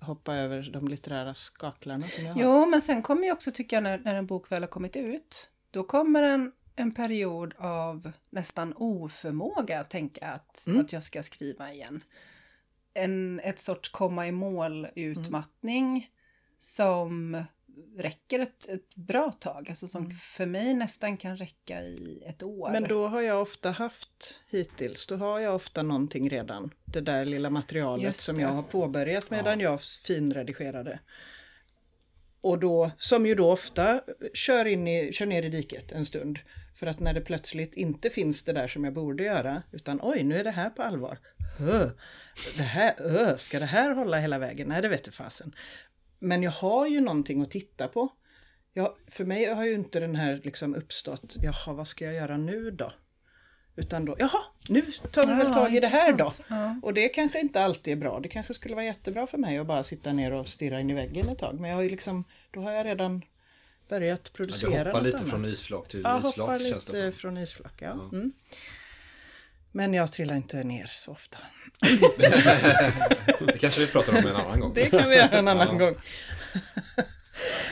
hoppa 0.00 0.34
över 0.34 0.70
de 0.72 0.88
litterära 0.88 1.34
skaklarna 1.34 2.08
som 2.08 2.24
jag 2.24 2.32
har. 2.32 2.42
Jo, 2.42 2.66
men 2.66 2.82
sen 2.82 3.02
kommer 3.02 3.24
ju 3.24 3.32
också 3.32 3.50
tycka 3.50 3.76
jag 3.76 3.82
när, 3.82 3.98
när 3.98 4.14
en 4.14 4.26
bok 4.26 4.52
väl 4.52 4.62
har 4.62 4.68
kommit 4.68 4.96
ut, 4.96 5.50
då 5.70 5.84
kommer 5.84 6.22
en, 6.22 6.52
en 6.76 6.94
period 6.94 7.54
av 7.58 8.12
nästan 8.30 8.74
oförmåga 8.76 9.80
att 9.80 9.90
tänka 9.90 10.28
att, 10.28 10.66
mm. 10.66 10.80
att 10.80 10.92
jag 10.92 11.04
ska 11.04 11.22
skriva 11.22 11.72
igen. 11.72 12.04
En, 12.94 13.40
ett 13.40 13.58
sorts 13.58 13.88
komma 13.88 14.28
i 14.28 14.32
mål 14.32 14.88
utmattning 14.94 15.88
mm. 15.88 16.02
som 16.58 17.44
räcker 17.96 18.40
ett, 18.40 18.68
ett 18.68 18.94
bra 18.94 19.32
tag, 19.32 19.66
alltså 19.70 19.88
som 19.88 20.04
mm. 20.04 20.16
för 20.16 20.46
mig 20.46 20.74
nästan 20.74 21.16
kan 21.16 21.36
räcka 21.36 21.82
i 21.82 22.22
ett 22.26 22.42
år. 22.42 22.70
Men 22.70 22.82
då 22.82 23.08
har 23.08 23.20
jag 23.20 23.42
ofta 23.42 23.70
haft 23.70 24.42
hittills, 24.50 25.06
då 25.06 25.16
har 25.16 25.40
jag 25.40 25.54
ofta 25.54 25.82
någonting 25.82 26.30
redan. 26.30 26.74
Det 26.84 27.00
där 27.00 27.24
lilla 27.24 27.50
materialet 27.50 28.16
som 28.16 28.40
jag 28.40 28.48
har 28.48 28.62
påbörjat 28.62 29.30
medan 29.30 29.60
ja. 29.60 29.70
jag 29.70 29.82
finredigerade. 29.82 30.98
Och 32.40 32.58
då, 32.58 32.90
som 32.98 33.26
ju 33.26 33.34
då 33.34 33.52
ofta 33.52 34.02
kör, 34.34 34.64
in 34.64 34.88
i, 34.88 35.12
kör 35.12 35.26
ner 35.26 35.42
i 35.42 35.48
diket 35.48 35.92
en 35.92 36.06
stund. 36.06 36.38
För 36.74 36.86
att 36.86 37.00
när 37.00 37.14
det 37.14 37.20
plötsligt 37.20 37.74
inte 37.74 38.10
finns 38.10 38.44
det 38.44 38.52
där 38.52 38.68
som 38.68 38.84
jag 38.84 38.94
borde 38.94 39.22
göra, 39.22 39.62
utan 39.72 39.98
oj, 40.02 40.22
nu 40.22 40.40
är 40.40 40.44
det 40.44 40.50
här 40.50 40.70
på 40.70 40.82
allvar. 40.82 41.18
Hö, 41.58 41.90
det 42.56 42.62
här, 42.62 42.94
ö, 42.98 43.38
ska 43.38 43.58
det 43.58 43.66
här 43.66 43.94
hålla 43.94 44.18
hela 44.18 44.38
vägen? 44.38 44.68
Nej, 44.68 44.82
det 44.82 44.88
vet 44.88 45.14
fasen. 45.14 45.54
Men 46.22 46.42
jag 46.42 46.50
har 46.50 46.86
ju 46.86 47.00
någonting 47.00 47.42
att 47.42 47.50
titta 47.50 47.88
på. 47.88 48.08
Jag, 48.72 48.94
för 49.08 49.24
mig 49.24 49.54
har 49.54 49.64
ju 49.64 49.74
inte 49.74 50.00
den 50.00 50.14
här 50.14 50.40
liksom 50.44 50.74
uppstått, 50.74 51.36
jaha 51.42 51.72
vad 51.72 51.88
ska 51.88 52.04
jag 52.04 52.14
göra 52.14 52.36
nu 52.36 52.70
då? 52.70 52.92
Utan 53.76 54.04
då, 54.04 54.16
jaha, 54.18 54.42
nu 54.68 54.82
tar 55.12 55.26
vi 55.26 55.34
väl 55.34 55.52
tag 55.52 55.74
i 55.74 55.80
det 55.80 55.86
här 55.86 56.12
då. 56.12 56.32
Ja. 56.48 56.80
Och 56.82 56.94
det 56.94 57.08
kanske 57.08 57.40
inte 57.40 57.64
alltid 57.64 57.92
är 57.92 57.96
bra. 57.96 58.20
Det 58.20 58.28
kanske 58.28 58.54
skulle 58.54 58.74
vara 58.74 58.84
jättebra 58.84 59.26
för 59.26 59.38
mig 59.38 59.58
att 59.58 59.66
bara 59.66 59.82
sitta 59.82 60.12
ner 60.12 60.32
och 60.32 60.48
stirra 60.48 60.80
in 60.80 60.90
i 60.90 60.94
väggen 60.94 61.28
ett 61.28 61.38
tag. 61.38 61.60
Men 61.60 61.70
jag 61.70 61.76
har 61.76 61.82
ju 61.82 61.90
liksom, 61.90 62.24
då 62.50 62.60
har 62.60 62.72
jag 62.72 62.86
redan 62.86 63.22
börjat 63.88 64.32
producera 64.32 64.72
ja, 64.72 64.84
Du 64.84 64.90
hoppar 64.90 65.00
lite 65.00 65.16
annat. 65.16 65.30
från 65.30 65.44
isflak 65.44 65.88
till 65.88 66.00
ja, 66.04 66.16
isflak. 66.16 66.34
Ja, 66.36 66.42
hoppar 66.42 66.58
lite 66.58 67.12
från 67.12 67.36
isflak, 67.38 67.82
ja. 67.82 67.86
ja. 67.86 68.16
Mm. 68.16 68.32
Men 69.72 69.94
jag 69.94 70.12
trillar 70.12 70.36
inte 70.36 70.64
ner 70.64 70.86
så 70.86 71.10
ofta. 71.10 71.38
det 73.46 73.58
kanske 73.58 73.80
vi 73.80 73.86
pratar 73.92 74.12
om 74.12 74.18
en 74.18 74.36
annan 74.36 74.60
gång. 74.60 74.74
Det 74.74 74.90
kan 74.90 75.08
vi 75.08 75.16
göra 75.16 75.38
en 75.38 75.48
annan 75.48 75.68
ja. 75.78 75.86
gång. 75.86 75.96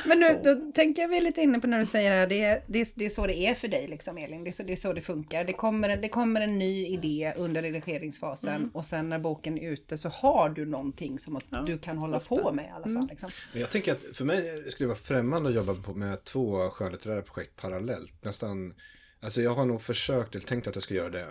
Men 0.05 0.21
nu, 0.21 0.41
då 0.45 0.73
tänker 0.73 1.09
vi 1.09 1.21
lite 1.21 1.41
inne 1.41 1.61
på 1.61 1.67
när 1.67 1.79
du 1.79 1.87
säger 1.87 2.27
det 2.27 2.27
det, 2.27 2.63
det, 2.67 2.93
det 2.97 3.05
är 3.05 3.11
så 3.11 3.27
det 3.27 3.37
är 3.37 3.55
för 3.55 3.69
dig 3.69 3.89
liksom 3.89 4.19
Elin, 4.19 4.45
det 4.45 4.51
är 4.51 4.53
så 4.53 4.63
det, 4.63 4.73
är 4.73 4.77
så 4.77 4.93
det 4.93 5.01
funkar. 5.01 5.45
Det 5.45 5.53
kommer, 5.53 5.97
det 5.97 6.09
kommer 6.09 6.41
en 6.41 6.59
ny 6.59 6.87
idé 6.87 7.35
under 7.37 7.63
redigeringsfasen 7.63 8.55
mm. 8.55 8.71
och 8.75 8.85
sen 8.85 9.09
när 9.09 9.19
boken 9.19 9.59
är 9.59 9.71
ute 9.71 9.99
så 9.99 10.09
har 10.09 10.49
du 10.49 10.67
någonting 10.67 11.19
som 11.19 11.37
att 11.37 11.45
ja, 11.51 11.63
du 11.67 11.79
kan 11.79 11.99
hålla 11.99 12.17
ofta. 12.17 12.37
på 12.37 12.53
med 12.53 12.65
i 12.65 12.69
alla 12.69 12.83
fall. 12.83 12.97
Mm. 12.97 13.07
Liksom. 13.07 13.31
Men 13.53 13.61
jag 13.61 13.71
tänker 13.71 13.93
att 13.93 14.05
för 14.17 14.25
mig 14.25 14.71
skulle 14.71 14.85
det 14.85 14.89
vara 14.89 14.99
främmande 14.99 15.49
att 15.49 15.55
jobba 15.55 15.75
på 15.75 15.95
med 15.95 16.25
två 16.25 16.71
skönlitterära 16.71 17.23
projekt 17.23 17.57
parallellt. 17.57 18.25
Nästan, 18.25 18.75
alltså 19.21 19.43
jag 19.43 19.55
har 19.55 19.67
nog 19.67 19.83
försökt, 19.83 20.35
eller 20.35 20.47
tänkt 20.47 20.67
att 20.67 20.75
jag 20.75 20.83
ska 20.83 20.95
göra 20.95 21.11
det 21.11 21.27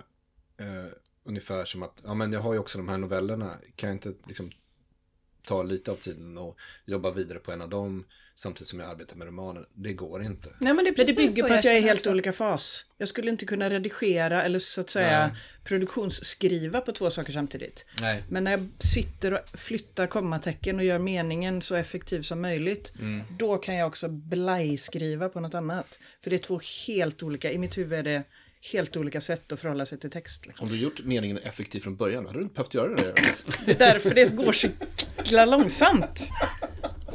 eh, 0.60 0.86
ungefär 1.24 1.65
som 1.65 1.84
att, 1.84 2.02
ja 2.04 2.13
men 2.13 2.34
jag 2.34 2.39
har 2.39 2.54
ju 2.54 2.60
också 2.60 2.78
de 2.78 2.89
här 2.89 2.98
novellerna, 2.98 3.54
kan 3.76 3.89
jag 3.89 3.95
inte 3.95 4.13
liksom 4.28 4.52
ta 5.48 5.63
lite 5.63 5.91
av 5.91 5.95
tiden 5.95 6.38
och 6.38 6.58
jobba 6.86 7.12
vidare 7.12 7.39
på 7.39 7.52
en 7.52 7.62
av 7.62 7.69
dem 7.69 8.06
samtidigt 8.36 8.67
som 8.67 8.80
jag 8.80 8.89
arbetar 8.89 9.15
med 9.15 9.28
romanen. 9.28 9.65
Det 9.74 9.93
går 9.93 10.24
inte. 10.24 10.50
Nej, 10.60 10.74
men 10.74 10.76
det, 10.78 10.84
Men 10.84 10.86
det 10.86 10.95
precis 10.95 11.17
bygger 11.17 11.41
så 11.43 11.48
på 11.48 11.54
att 11.54 11.63
jag 11.63 11.78
är 11.78 11.82
helt 11.82 12.00
också. 12.00 12.12
olika 12.12 12.32
fas. 12.34 12.86
Jag 12.98 13.08
skulle 13.08 13.30
inte 13.32 13.45
kunna 13.45 13.69
redigera 13.69 14.43
eller 14.43 14.60
så 14.60 14.82
att 14.82 14.89
säga 14.89 15.28
Nej. 15.28 15.36
produktionsskriva 15.63 16.82
på 16.82 16.91
två 16.91 17.10
saker 17.10 17.34
samtidigt. 17.34 17.86
Nej. 18.02 18.24
Men 18.30 18.43
när 18.43 18.52
jag 18.52 18.69
sitter 18.80 19.34
och 19.34 19.60
flyttar 19.60 20.08
kommatecken 20.08 20.76
och 20.80 20.84
gör 20.86 21.00
meningen 21.00 21.62
så 21.62 21.76
effektiv 21.76 22.22
som 22.22 22.41
möjligt, 22.41 22.93
Mm. 23.00 23.22
då 23.39 23.58
kan 23.58 23.76
jag 23.76 23.88
också 23.88 24.08
blajskriva 24.10 25.30
på 25.30 25.39
något 25.39 25.54
annat. 25.54 26.00
För 26.24 26.30
det 26.30 26.36
är 26.36 26.38
två 26.38 26.60
helt 26.88 27.24
olika, 27.24 27.52
i 27.52 27.58
mitt 27.58 27.78
huvud 27.78 28.00
är 28.00 28.04
det 28.04 28.24
helt 28.62 28.98
olika 28.98 29.22
sätt 29.22 29.52
att 29.52 29.60
förhålla 29.60 29.86
sig 29.86 29.98
till 29.98 30.12
text. 30.12 30.45
Liksom. 30.45 30.67
Om 30.67 30.74
du 30.74 30.80
gjort 30.80 31.00
meningen 31.04 31.38
effektiv 31.38 31.80
från 31.80 31.95
början 31.95 32.26
hade 32.26 32.39
du 32.39 32.43
inte 32.43 32.56
behövt 32.56 32.74
göra 32.74 32.95
det. 32.95 33.13
Det 33.65 33.72
är 33.72 33.78
därför 33.78 34.13
det 34.13 34.36
går 34.36 34.54
så 34.54 34.67
jäkla 35.17 35.45
långsamt. 35.45 36.30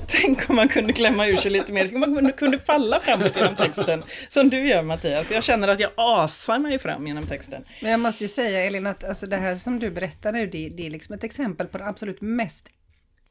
Tänk 0.07 0.51
om 0.51 0.57
man 0.57 0.69
kunde 0.69 0.93
klämma 0.93 1.27
ur 1.27 1.37
sig 1.37 1.51
lite 1.51 1.73
mer, 1.73 1.95
om 1.95 2.01
man 2.01 2.33
kunde 2.33 2.59
falla 2.59 3.01
framåt 3.01 3.37
genom 3.37 3.55
texten. 3.55 4.03
Som 4.29 4.51
du 4.51 4.69
gör 4.69 4.83
Mattias. 4.83 5.31
Jag 5.31 5.45
känner 5.45 5.69
att 5.69 5.81
jag 5.81 5.91
asar 5.97 6.59
mig 6.59 6.79
fram 6.79 7.07
genom 7.07 7.27
texten. 7.27 7.65
Men 7.83 7.91
jag 7.91 8.01
måste 8.01 8.25
ju 8.25 8.29
säga 8.29 8.65
Elin 8.65 8.87
att 8.87 9.05
alltså, 9.05 9.27
det 9.27 9.37
här 9.37 9.57
som 9.57 9.79
du 9.79 9.91
berättar 9.91 10.33
nu, 10.33 10.47
det, 10.47 10.69
det 10.69 10.87
är 10.87 10.91
liksom 10.91 11.15
ett 11.15 11.25
exempel 11.25 11.67
på 11.67 11.79
den 11.79 11.89
absolut 11.89 12.21
mest 12.21 12.69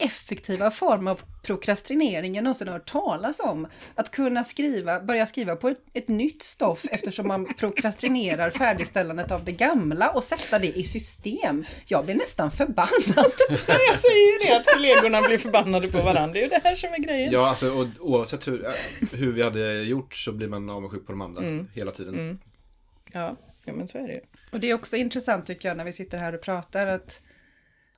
effektiva 0.04 0.72
form 0.72 1.08
av 1.08 1.22
prokrastinering 1.44 2.36
jag 2.36 2.44
någonsin 2.44 2.68
har 2.68 2.74
hört 2.74 2.92
talas 2.92 3.40
om. 3.40 3.68
Att 3.96 4.12
kunna 4.12 4.44
skriva, 4.44 5.00
börja 5.00 5.26
skriva 5.26 5.56
på 5.56 5.70
ett, 5.70 5.80
ett 5.94 6.08
nytt 6.08 6.44
stoff 6.44 6.86
eftersom 6.92 7.28
man 7.28 7.54
prokrastinerar 7.54 8.50
färdigställandet 8.50 9.32
av 9.32 9.46
det 9.46 9.52
gamla 9.52 10.10
och 10.10 10.24
sätta 10.24 10.60
det 10.60 10.78
i 10.78 10.84
system. 10.84 11.66
Jag 11.86 12.06
blir 12.06 12.16
nästan 12.16 12.52
förbannad. 12.52 13.34
Jag 13.50 13.98
säger 14.00 14.32
ju 14.32 14.48
det, 14.48 14.58
att 14.58 14.66
kollegorna 14.74 15.22
blir 15.22 15.38
förbannade 15.38 15.88
på 15.88 16.02
varandra. 16.02 16.34
Det 16.34 16.40
är 16.40 16.44
ju 16.44 16.50
det 16.50 16.62
här 16.64 16.76
som 16.76 16.94
är 16.94 16.98
grejen. 16.98 17.32
Ja, 17.32 17.50
alltså 17.50 17.72
och, 17.72 17.88
oavsett 18.00 18.48
hur, 18.48 18.66
hur 19.12 19.32
vi 19.32 19.44
hade 19.44 19.82
gjort 19.82 20.16
så 20.16 20.32
blir 20.32 20.48
man 20.48 20.70
avundsjuk 20.70 21.06
på 21.06 21.12
de 21.12 21.22
andra 21.22 21.66
hela 21.74 21.92
tiden. 21.92 22.40
Ja, 23.12 23.38
ja 23.66 23.74
men 23.74 23.88
så 23.88 23.98
är 23.98 24.08
det 24.08 24.14
ju. 24.14 24.22
Och 24.52 24.60
det 24.60 24.70
är 24.70 24.74
också 24.74 24.98
intressant 24.98 25.46
tycker 25.46 25.68
jag 25.68 25.78
när 25.78 25.86
vi 25.86 25.94
sitter 25.94 26.18
här 26.18 26.36
och 26.36 26.42
pratar 26.42 26.88
att 26.88 27.22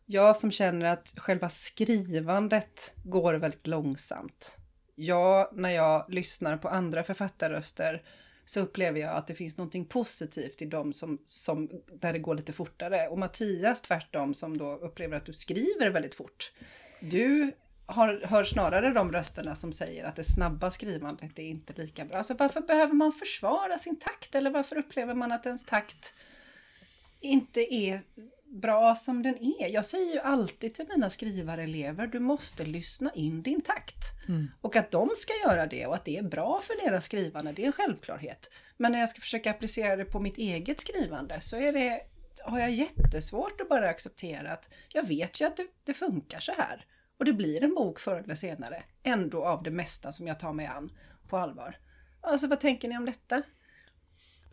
jag 0.05 0.37
som 0.37 0.51
känner 0.51 0.93
att 0.93 1.13
själva 1.17 1.49
skrivandet 1.49 2.93
går 3.03 3.33
väldigt 3.33 3.67
långsamt. 3.67 4.57
Jag, 4.95 5.49
när 5.53 5.69
jag 5.69 6.05
lyssnar 6.09 6.57
på 6.57 6.69
andra 6.69 7.03
författarröster 7.03 8.03
så 8.45 8.59
upplever 8.59 8.99
jag 8.99 9.15
att 9.15 9.27
det 9.27 9.35
finns 9.35 9.57
någonting 9.57 9.85
positivt 9.85 10.61
i 10.61 10.65
dem 10.65 10.93
som, 10.93 11.21
som, 11.25 11.69
där 11.93 12.13
det 12.13 12.19
går 12.19 12.35
lite 12.35 12.53
fortare. 12.53 13.07
Och 13.07 13.17
Mattias 13.17 13.81
tvärtom 13.81 14.33
som 14.33 14.57
då 14.57 14.71
upplever 14.75 15.17
att 15.17 15.25
du 15.25 15.33
skriver 15.33 15.89
väldigt 15.89 16.15
fort. 16.15 16.51
Du 16.99 17.51
har, 17.85 18.21
hör 18.23 18.43
snarare 18.43 18.93
de 18.93 19.11
rösterna 19.11 19.55
som 19.55 19.73
säger 19.73 20.05
att 20.05 20.15
det 20.15 20.23
snabba 20.23 20.71
skrivandet 20.71 21.39
är 21.39 21.43
inte 21.43 21.73
lika 21.73 22.05
bra. 22.05 22.17
Alltså 22.17 22.33
varför 22.33 22.61
behöver 22.61 22.93
man 22.93 23.11
försvara 23.11 23.77
sin 23.77 23.99
takt? 23.99 24.35
Eller 24.35 24.49
varför 24.49 24.77
upplever 24.77 25.13
man 25.13 25.31
att 25.31 25.45
ens 25.45 25.65
takt 25.65 26.13
inte 27.21 27.73
är 27.73 28.01
bra 28.47 28.95
som 28.95 29.23
den 29.23 29.37
är. 29.37 29.67
Jag 29.67 29.85
säger 29.85 30.13
ju 30.13 30.19
alltid 30.19 30.73
till 30.73 30.85
mina 30.89 31.09
skrivarelever, 31.09 32.07
du 32.07 32.19
måste 32.19 32.65
lyssna 32.65 33.11
in 33.13 33.41
din 33.41 33.61
takt. 33.61 33.95
Och 34.61 34.75
att 34.75 34.91
de 34.91 35.09
ska 35.15 35.33
göra 35.33 35.65
det 35.65 35.85
och 35.85 35.95
att 35.95 36.05
det 36.05 36.17
är 36.17 36.23
bra 36.23 36.59
för 36.63 36.85
deras 36.85 37.05
skrivande, 37.05 37.51
det 37.51 37.63
är 37.63 37.67
en 37.67 37.71
självklarhet. 37.71 38.49
Men 38.77 38.91
när 38.91 38.99
jag 38.99 39.09
ska 39.09 39.21
försöka 39.21 39.51
applicera 39.51 39.95
det 39.95 40.05
på 40.05 40.19
mitt 40.19 40.37
eget 40.37 40.79
skrivande 40.79 41.41
så 41.41 41.57
är 41.57 41.73
det, 41.73 42.01
har 42.43 42.59
jag 42.59 42.71
jättesvårt 42.71 43.61
att 43.61 43.69
bara 43.69 43.89
acceptera 43.89 44.53
att 44.53 44.69
jag 44.89 45.07
vet 45.07 45.41
ju 45.41 45.45
att 45.45 45.57
det, 45.57 45.67
det 45.83 45.93
funkar 45.93 46.39
så 46.39 46.51
här. 46.51 46.85
Och 47.19 47.25
det 47.25 47.33
blir 47.33 47.63
en 47.63 47.75
bok 47.75 47.99
förr 47.99 48.21
eller 48.23 48.35
senare, 48.35 48.83
ändå 49.03 49.45
av 49.45 49.63
det 49.63 49.71
mesta 49.71 50.11
som 50.11 50.27
jag 50.27 50.39
tar 50.39 50.53
mig 50.53 50.65
an 50.65 50.91
på 51.27 51.37
allvar. 51.37 51.77
Alltså 52.21 52.47
vad 52.47 52.59
tänker 52.59 52.87
ni 52.87 52.97
om 52.97 53.05
detta? 53.05 53.43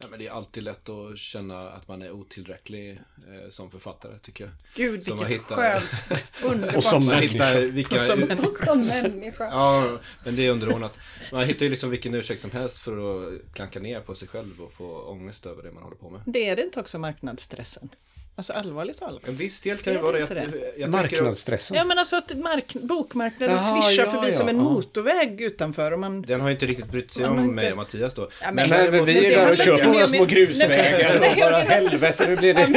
Ja, 0.02 0.08
men 0.10 0.18
det 0.18 0.26
är 0.26 0.30
alltid 0.30 0.62
lätt 0.62 0.88
att 0.88 1.18
känna 1.18 1.70
att 1.70 1.88
man 1.88 2.02
är 2.02 2.10
otillräcklig 2.10 2.90
eh, 2.92 3.50
som 3.50 3.70
författare 3.70 4.18
tycker 4.18 4.44
jag. 4.44 4.52
Gud 4.76 5.04
Som 5.04 5.18
vilket 5.18 5.40
att 5.40 5.44
hitta- 5.44 5.56
skönt, 5.56 6.24
underbart. 6.44 6.76
Och 6.76 6.84
som 6.84 7.06
människa. 7.06 7.20
hittar 7.28 7.60
vilka... 7.60 7.94
Och 8.46 8.52
som 8.52 8.80
människa. 8.80 9.44
Ja, 9.44 9.98
men 10.24 10.36
det 10.36 10.46
är 10.46 10.50
underordnat. 10.50 10.94
Man 11.32 11.44
hittar 11.44 11.64
ju 11.66 11.70
liksom 11.70 11.90
vilken 11.90 12.14
ursäkt 12.14 12.40
som 12.40 12.50
helst 12.50 12.78
för 12.78 12.92
att 13.34 13.54
klanka 13.54 13.80
ner 13.80 14.00
på 14.00 14.14
sig 14.14 14.28
själv 14.28 14.60
och 14.62 14.72
få 14.72 15.02
ångest 15.02 15.46
över 15.46 15.62
det 15.62 15.72
man 15.72 15.82
håller 15.82 15.96
på 15.96 16.10
med. 16.10 16.20
Det 16.26 16.48
är 16.48 16.56
det 16.56 16.62
inte 16.62 16.80
också 16.80 16.98
marknadsstressen? 16.98 17.88
Alltså 18.36 18.52
allvarligt 18.52 18.98
talat. 18.98 19.28
En 19.28 19.36
viss 19.36 19.60
del 19.60 19.78
kan 19.78 19.92
ju 19.92 19.98
vara 19.98 20.12
det 20.12 20.18
Jag, 20.18 20.48
jag 20.78 20.90
Marknadsstressen. 20.90 21.76
Ja 21.76 21.84
men 21.84 21.98
alltså 21.98 22.16
att 22.16 22.36
mark- 22.36 22.74
bokmarknaden 22.82 23.56
Jaha, 23.56 23.82
svischar 23.82 24.04
ja, 24.04 24.10
förbi 24.10 24.26
ja, 24.26 24.32
som 24.38 24.48
en 24.48 24.56
ja. 24.56 24.62
motorväg 24.62 25.40
utanför 25.40 25.92
och 25.92 25.98
man... 25.98 26.22
den 26.22 26.40
har 26.40 26.48
ju 26.48 26.54
inte 26.54 26.66
riktigt 26.66 26.90
brytt 26.90 27.12
sig 27.12 27.24
om 27.24 27.38
inte- 27.40 27.54
mig 27.54 27.70
och 27.70 27.76
Mattias 27.76 28.14
då. 28.14 28.28
Ja, 28.42 28.52
men- 28.52 28.68
Nej, 28.68 28.82
men 28.82 28.90
Men 28.90 29.04
vi 29.04 29.26
är 29.34 29.38
där 29.38 29.50
och 29.52 29.58
kör 29.58 29.78
på 29.78 29.88
några 29.92 30.06
små 30.06 30.24
grusvägar 30.24 31.20
Nej, 31.20 31.44
och 31.44 31.50
bara 31.50 31.58
helvete 31.74 32.28
nu 32.28 32.36
blir 32.36 32.54
Ja, 32.60 32.66
men 32.68 32.72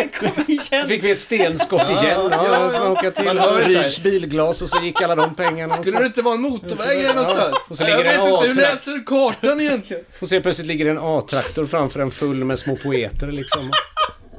det... 0.48 0.52
igen! 0.54 0.88
Fick 0.88 1.04
vi 1.04 1.12
ett 1.12 1.20
stenskott 1.20 1.90
igen? 1.90 2.02
Ja, 2.32 2.70
ja, 2.74 2.90
åka 2.92 3.12
till. 3.12 3.30
Ryds 3.66 4.04
bilglas 4.04 4.62
och 4.62 4.70
så 4.70 4.84
gick 4.84 5.02
alla 5.02 5.16
de 5.16 5.36
pengarna. 5.36 5.74
Skulle 5.74 6.00
det 6.00 6.06
inte 6.06 6.22
vara 6.22 6.36
en 6.36 6.42
motorväg 6.42 7.06
här 7.06 7.14
någonstans? 7.16 7.58
Och 7.70 7.78
så 7.78 7.84
ligger 7.84 7.98
jag 7.98 8.04
vet 8.04 8.20
en 8.20 8.34
inte, 8.34 8.48
hur 8.48 8.56
läser 8.56 9.06
kartan 9.06 9.62
egentligen? 9.62 10.04
och 10.20 10.30
så 10.30 10.42
plötsligt 10.42 10.68
ligger 10.68 10.86
det 10.86 10.92
en 10.92 11.00
A-traktor 11.02 11.66
framför 11.66 12.00
en 12.00 12.12
full 12.12 12.44
med 12.44 12.60
små 12.60 12.76
poeter 12.76 13.28
liksom. 13.28 13.72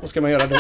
Vad 0.00 0.10
ska 0.10 0.20
man 0.20 0.30
göra 0.30 0.46
då? 0.46 0.56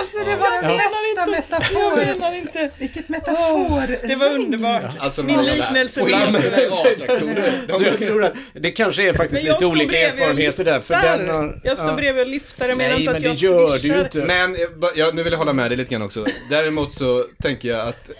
Alltså 0.00 0.18
det 0.30 0.36
var 0.36 0.62
den 0.62 0.70
Ja. 0.70 0.76
bästa 0.78 1.72
Jag 1.72 1.83
menar 1.96 2.34
inte... 2.36 2.70
Vilket 2.78 3.08
metafor. 3.08 4.06
Det 4.08 4.16
var 4.16 4.28
underbart. 4.34 4.82
Alltså, 4.98 5.22
Min 5.22 5.44
liknelse 5.44 6.02
A-traktorer. 6.02 7.52
Så 7.78 7.82
jag 7.84 7.98
tror 7.98 8.24
att 8.24 8.32
det 8.52 8.70
kanske 8.70 9.08
är 9.08 9.12
faktiskt 9.14 9.42
lite 9.42 9.66
olika 9.66 9.98
erfarenheter 9.98 10.64
där. 10.64 10.80
För 10.80 10.94
den 10.94 11.28
har, 11.28 11.60
Jag 11.64 11.78
står 11.78 11.90
ja. 11.90 11.96
bredvid 11.96 12.22
och 12.22 12.28
lyfter. 12.28 12.68
Jag 12.68 12.78
menar 12.78 12.90
Nej, 12.90 13.00
inte 13.00 13.12
men 13.12 13.16
att 13.16 13.22
det 13.22 13.28
jag 13.46 13.52
gör 13.52 13.66
du 13.68 13.72
ju 13.74 13.78
swishar. 13.78 14.04
inte. 14.04 14.18
Men 14.18 14.54
eh, 14.54 14.60
ja, 14.96 15.10
nu 15.14 15.22
vill 15.22 15.32
jag 15.32 15.38
hålla 15.38 15.52
med 15.52 15.70
dig 15.70 15.76
lite 15.78 15.90
grann 15.92 16.02
också. 16.02 16.24
Däremot 16.50 16.94
så 16.94 17.24
tänker 17.42 17.68
jag 17.68 17.88
att 17.88 18.10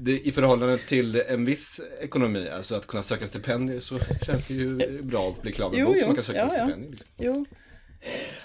det, 0.00 0.18
i 0.18 0.32
förhållande 0.32 0.78
till 0.78 1.22
en 1.28 1.44
viss 1.44 1.80
ekonomi, 2.02 2.48
alltså 2.56 2.74
att 2.74 2.86
kunna 2.86 3.02
söka 3.02 3.26
stipendier 3.26 3.80
så 3.80 3.98
känns 4.26 4.46
det 4.48 4.54
ju 4.54 4.76
bra 5.02 5.28
att 5.36 5.42
bli 5.42 5.52
klar 5.52 5.70
med 5.70 5.78
en 5.78 5.84
bok 5.86 5.96
så 6.00 6.06
man 6.06 6.14
kan 6.16 6.24
söka 6.24 6.38
Ja, 6.38 6.44
en 6.44 6.50
ja. 6.50 6.64
stipendier. 6.64 6.90
liksom. 6.90 7.06
Jo. 7.18 7.46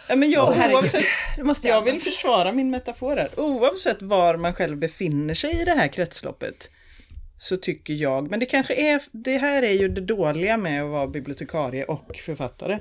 Ja, 0.08 0.16
men 0.16 0.32
jag, 0.32 0.52
herregud. 0.52 0.76
oavsett, 0.76 1.06
måste 1.38 1.68
jag 1.68 1.78
jag 1.78 1.82
vill 1.92 2.02
försvara 2.02 2.52
min 2.52 2.72
metafor 2.72 3.16
här. 3.16 3.30
Oavsett 3.40 4.02
var 4.02 4.38
man 4.38 4.54
själv 4.54 4.78
befinner 4.78 5.34
sig 5.34 5.62
i 5.62 5.66
det 5.66 5.76
här 5.76 5.88
kretsloppet 5.88 6.70
så 7.38 7.58
tycker 7.58 7.94
jag, 7.94 8.32
men 8.32 8.40
det 8.40 8.46
kanske 8.46 8.74
är, 8.74 9.02
det 9.12 9.38
här 9.38 9.64
är 9.64 9.72
ju 9.72 9.88
det 9.88 10.02
dåliga 10.02 10.58
med 10.58 10.84
att 10.84 10.90
vara 10.90 11.08
bibliotekarie 11.08 11.84
och 11.84 12.16
författare. 12.26 12.80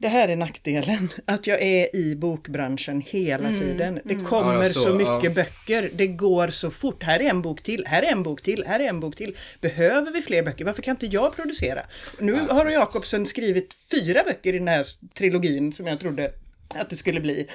Det 0.00 0.08
här 0.08 0.28
är 0.28 0.36
nackdelen, 0.36 1.08
att 1.24 1.46
jag 1.46 1.62
är 1.62 1.96
i 1.96 2.16
bokbranschen 2.16 3.00
hela 3.06 3.48
tiden. 3.50 4.00
Det 4.04 4.14
kommer 4.14 4.54
Ja, 4.54 4.62
jag 4.62 4.74
så, 4.74 4.80
så, 4.80 4.94
mycket 4.94 5.24
ja. 5.24 5.30
böcker, 5.30 5.90
det 5.94 6.06
går 6.06 6.48
så 6.48 6.70
fort. 6.70 7.02
Här 7.02 7.20
är 7.20 7.30
en 7.30 7.42
bok 7.42 7.62
till, 7.62 7.84
här 7.86 8.02
är 8.02 8.12
en 8.12 8.22
bok 8.22 8.42
till, 8.42 8.64
här 8.66 8.80
är 8.80 8.88
en 8.88 9.00
bok 9.00 9.16
till. 9.16 9.36
Behöver 9.60 10.12
vi 10.12 10.22
fler 10.22 10.42
böcker? 10.42 10.64
Varför 10.64 10.82
kan 10.82 10.90
inte 10.94 11.06
jag 11.06 11.36
producera? 11.36 11.80
Nu 12.20 12.40
Ja, 12.48 12.54
har. 12.54 12.70
Jakobsen 12.70 13.26
skrivit 13.26 13.76
fyra 13.90 14.22
böcker 14.24 14.54
i 14.54 14.58
den 14.58 14.68
här 14.68 14.86
trilogin 15.14 15.72
som 15.72 15.86
jag 15.86 16.00
trodde 16.00 16.32
att 16.74 16.90
det 16.90 16.96
skulle 16.96 17.20
bli. 17.20 17.48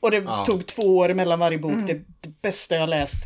Och 0.00 0.10
det 0.10 0.16
Ja. 0.16 0.44
tog 0.44 0.66
två 0.66 0.96
år 0.96 1.08
mellan 1.14 1.38
varje 1.38 1.58
bok, 1.58 1.86
det, 1.86 1.94
det 2.20 2.42
bästa 2.42 2.74
jag 2.74 2.88
läst. 2.88 3.18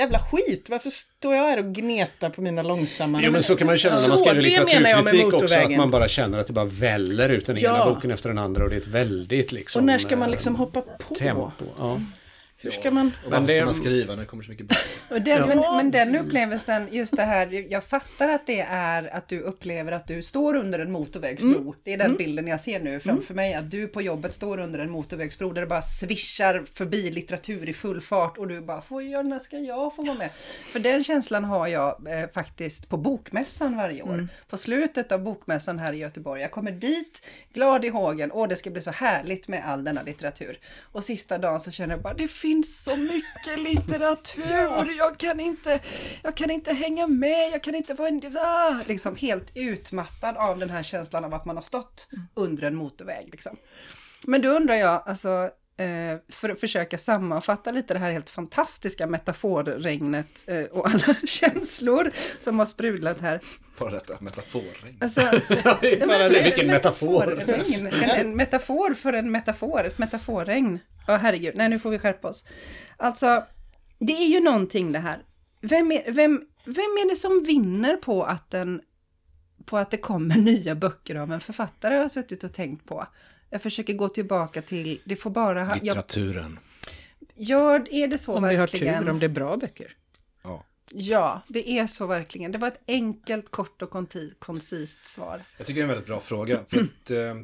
Jävla 0.00 0.18
skit, 0.18 0.66
varför 0.70 0.90
står 0.90 1.34
jag 1.34 1.42
här 1.42 1.58
och 1.58 1.74
gnetar 1.74 2.30
på 2.30 2.42
mina 2.42 2.62
långsamma... 2.62 3.20
Jo 3.22 3.32
men 3.32 3.42
så 3.42 3.56
kan 3.56 3.66
man 3.66 3.78
känna 3.78 4.00
när 4.00 4.08
man 4.08 4.18
skriver 4.18 4.42
litteraturkritik 4.42 5.34
också. 5.34 5.54
Att 5.54 5.76
man 5.76 5.90
bara 5.90 6.08
känner 6.08 6.38
att 6.38 6.46
det 6.46 6.52
bara 6.52 6.64
väller 6.64 7.28
ut 7.28 7.46
den 7.46 7.56
Ja. 7.60 7.76
ena 7.76 7.94
boken 7.94 8.10
efter 8.10 8.28
den 8.28 8.38
andra 8.38 8.64
och 8.64 8.70
det 8.70 8.76
är 8.76 8.80
ett 8.80 8.86
väldigt 8.86 9.52
liksom... 9.52 9.80
Och 9.80 9.86
när 9.86 9.98
ska 9.98 10.16
man 10.16 10.30
liksom 10.30 10.56
hoppa 10.56 10.80
på? 10.80 11.14
Tempo. 11.14 11.50
Ja. 11.78 12.00
Hur 12.62 12.70
ska 12.70 12.90
man... 12.90 13.12
Och 13.24 13.42
det- 13.42 13.52
ska 13.52 13.64
man 13.64 13.74
skriva 13.74 14.14
när 14.14 14.20
det 14.22 14.26
kommer 14.26 14.42
så 14.42 14.50
mycket 14.50 14.66
böcker? 14.66 14.84
Och 15.14 15.22
den, 15.22 15.48
men, 15.48 15.58
men 15.58 15.90
den 15.90 16.16
upplevelsen, 16.16 16.88
just 16.90 17.16
det 17.16 17.22
här, 17.22 17.66
jag 17.72 17.84
fattar 17.84 18.28
att 18.28 18.46
det 18.46 18.60
är 18.68 19.14
att 19.16 19.28
du 19.28 19.40
upplever 19.40 19.92
att 19.92 20.06
du 20.06 20.22
står 20.22 20.56
under 20.56 20.78
en 20.78 20.92
motorvägsbro. 20.92 21.74
Det 21.84 21.92
är 21.92 21.98
den 21.98 22.16
bilden 22.16 22.46
jag 22.46 22.60
ser 22.60 22.80
nu 22.80 23.00
framför 23.00 23.34
mig, 23.34 23.54
att 23.54 23.70
du 23.70 23.86
på 23.88 24.02
jobbet 24.02 24.34
står 24.34 24.58
under 24.58 24.78
en 24.78 24.90
motorvägsbro 24.90 25.52
där 25.52 25.60
det 25.60 25.66
bara 25.66 25.82
svischar 25.82 26.64
förbi 26.74 27.10
litteratur 27.10 27.68
i 27.68 27.72
full 27.72 28.00
fart 28.00 28.38
och 28.38 28.48
du 28.48 28.60
bara, 28.60 28.82
får 28.82 29.02
jag, 29.02 29.26
när 29.26 29.38
ska 29.38 29.58
jag 29.58 29.96
få 29.96 30.02
vara 30.02 30.18
med? 30.18 30.30
För 30.62 30.80
den 30.80 31.04
känslan 31.04 31.44
har 31.44 31.66
jag 31.68 32.06
eh, 32.22 32.28
faktiskt 32.34 32.88
på 32.88 32.96
bokmässan 32.96 33.76
varje 33.76 34.02
år. 34.02 34.28
På 34.48 34.56
slutet 34.56 35.12
av 35.12 35.22
bokmässan 35.22 35.78
här 35.78 35.92
i 35.92 35.96
Göteborg. 35.96 36.42
Jag 36.42 36.50
kommer 36.50 36.72
dit, 36.72 37.26
glad 37.52 37.84
i 37.84 37.88
hågen, 37.88 38.32
åh 38.32 38.48
det 38.48 38.56
ska 38.56 38.70
bli 38.70 38.82
så 38.82 38.90
härligt 38.90 39.48
med 39.48 39.64
all 39.68 39.84
denna 39.84 40.02
litteratur. 40.02 40.58
Och 40.82 41.04
sista 41.04 41.38
dagen 41.38 41.60
så 41.60 41.70
känner 41.70 41.94
jag 41.94 42.02
bara, 42.02 42.14
det 42.14 42.28
finns 42.28 42.49
så 42.64 42.96
mycket 42.96 43.58
litteratur, 43.62 44.96
jag, 44.98 45.18
kan 45.18 45.40
inte, 45.40 45.80
jag 46.22 46.34
kan 46.34 46.50
inte 46.50 46.72
hänga 46.72 47.06
med, 47.06 47.50
jag 47.52 47.62
kan 47.62 47.74
inte 47.74 47.94
vara 47.94 48.08
en... 48.08 48.36
Ah, 48.36 48.74
liksom 48.86 49.16
helt 49.16 49.52
utmattad 49.54 50.36
av 50.36 50.58
den 50.58 50.70
här 50.70 50.82
känslan 50.82 51.24
av 51.24 51.34
att 51.34 51.44
man 51.44 51.56
har 51.56 51.62
stått 51.62 52.08
under 52.34 52.62
en 52.62 52.74
motorväg. 52.74 53.28
Liksom. 53.30 53.56
Men 54.26 54.42
då 54.42 54.48
undrar 54.48 54.74
jag, 54.74 55.02
alltså, 55.06 55.50
för 56.28 56.48
att 56.48 56.60
försöka 56.60 56.98
sammanfatta 56.98 57.70
lite 57.70 57.94
det 57.94 58.00
här 58.00 58.12
helt 58.12 58.30
fantastiska 58.30 59.06
metaforregnet 59.06 60.44
eh, 60.46 60.64
och 60.64 60.86
alla 60.88 61.14
känslor 61.26 62.10
som 62.40 62.58
har 62.58 62.66
sprudlat 62.66 63.20
här. 63.20 63.40
Bara 63.78 63.90
detta 63.90 64.16
metaforregn. 64.20 64.98
Alltså, 65.00 65.20
det, 65.80 66.42
vilken 66.44 66.66
metafor. 66.66 67.36
metaforregn. 67.36 67.86
En, 67.86 68.10
en 68.10 68.36
metafor 68.36 68.94
för 68.94 69.12
en 69.12 69.30
metafor, 69.30 69.84
ett 69.84 69.98
metaforregn. 69.98 70.78
Ja, 71.06 71.16
herregud, 71.16 71.54
nej 71.56 71.68
nu 71.68 71.78
får 71.78 71.90
vi 71.90 71.98
skärpa 71.98 72.28
oss. 72.28 72.44
Alltså, 72.96 73.44
det 73.98 74.12
är 74.12 74.28
ju 74.28 74.40
någonting 74.40 74.92
det 74.92 74.98
här. 74.98 75.22
Vem 75.60 75.92
är, 75.92 76.12
vem, 76.12 76.42
vem 76.64 76.76
är 76.76 77.08
det 77.08 77.16
som 77.16 77.44
vinner 77.46 77.96
på 77.96 78.24
att, 78.24 78.54
en, 78.54 78.80
på 79.64 79.78
att 79.78 79.90
det 79.90 79.96
kommer 79.96 80.36
nya 80.36 80.74
böcker 80.74 81.14
av 81.14 81.32
en 81.32 81.40
författare? 81.40 81.94
Jag 81.94 82.02
har 82.02 82.08
suttit 82.08 82.44
och 82.44 82.52
tänkt 82.52 82.86
på. 82.86 83.06
Jag 83.50 83.62
försöker 83.62 83.94
gå 83.94 84.08
tillbaka 84.08 84.62
till, 84.62 85.00
det 85.04 85.16
får 85.16 85.30
bara... 85.30 85.64
ha- 85.64 85.74
Jag, 85.74 85.82
Litteraturen. 85.84 86.58
gör, 87.34 87.86
är 87.90 88.08
det 88.08 88.18
så 88.18 88.34
Om 88.36 88.42
vi 88.42 88.48
har 88.48 88.56
verkligen? 88.56 89.02
tur, 89.04 89.10
om 89.10 89.18
det 89.18 89.26
är 89.26 89.30
bra 89.30 89.56
böcker. 89.56 89.96
Ja. 90.42 90.64
Ja, 90.92 91.40
det 91.48 91.70
är 91.70 91.86
så 91.86 92.06
verkligen. 92.06 92.52
Det 92.52 92.58
var 92.58 92.68
ett 92.68 92.82
enkelt, 92.86 93.50
kort 93.50 93.82
och 93.82 93.90
konti- 93.90 94.34
koncist 94.38 95.06
svar. 95.06 95.42
Jag 95.58 95.66
tycker 95.66 95.80
det 95.80 95.82
är 95.82 95.82
en 95.82 95.88
väldigt 95.88 96.06
bra 96.06 96.20
fråga. 96.20 96.60
För 96.68 96.80
att, 96.80 97.10
eh, 97.10 97.34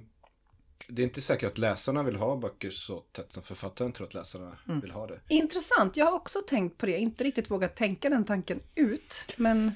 det 0.88 1.02
är 1.02 1.04
inte 1.04 1.20
säkert 1.20 1.52
att 1.52 1.58
läsarna 1.58 2.02
vill 2.02 2.16
ha 2.16 2.36
böcker 2.36 2.70
så 2.70 3.00
tätt 3.00 3.32
som 3.32 3.42
författaren 3.42 3.92
tror 3.92 4.06
att 4.06 4.14
läsarna 4.14 4.56
vill 4.82 4.90
ha 4.90 5.06
det. 5.06 5.20
Intressant, 5.28 5.96
jag 5.96 6.06
har 6.06 6.12
också 6.12 6.40
tänkt 6.48 6.78
på 6.78 6.86
det. 6.86 6.98
Inte 6.98 7.24
riktigt 7.24 7.50
vågat 7.50 7.76
tänka 7.76 8.08
den 8.08 8.24
tanken 8.24 8.60
ut, 8.74 9.34
men 9.36 9.72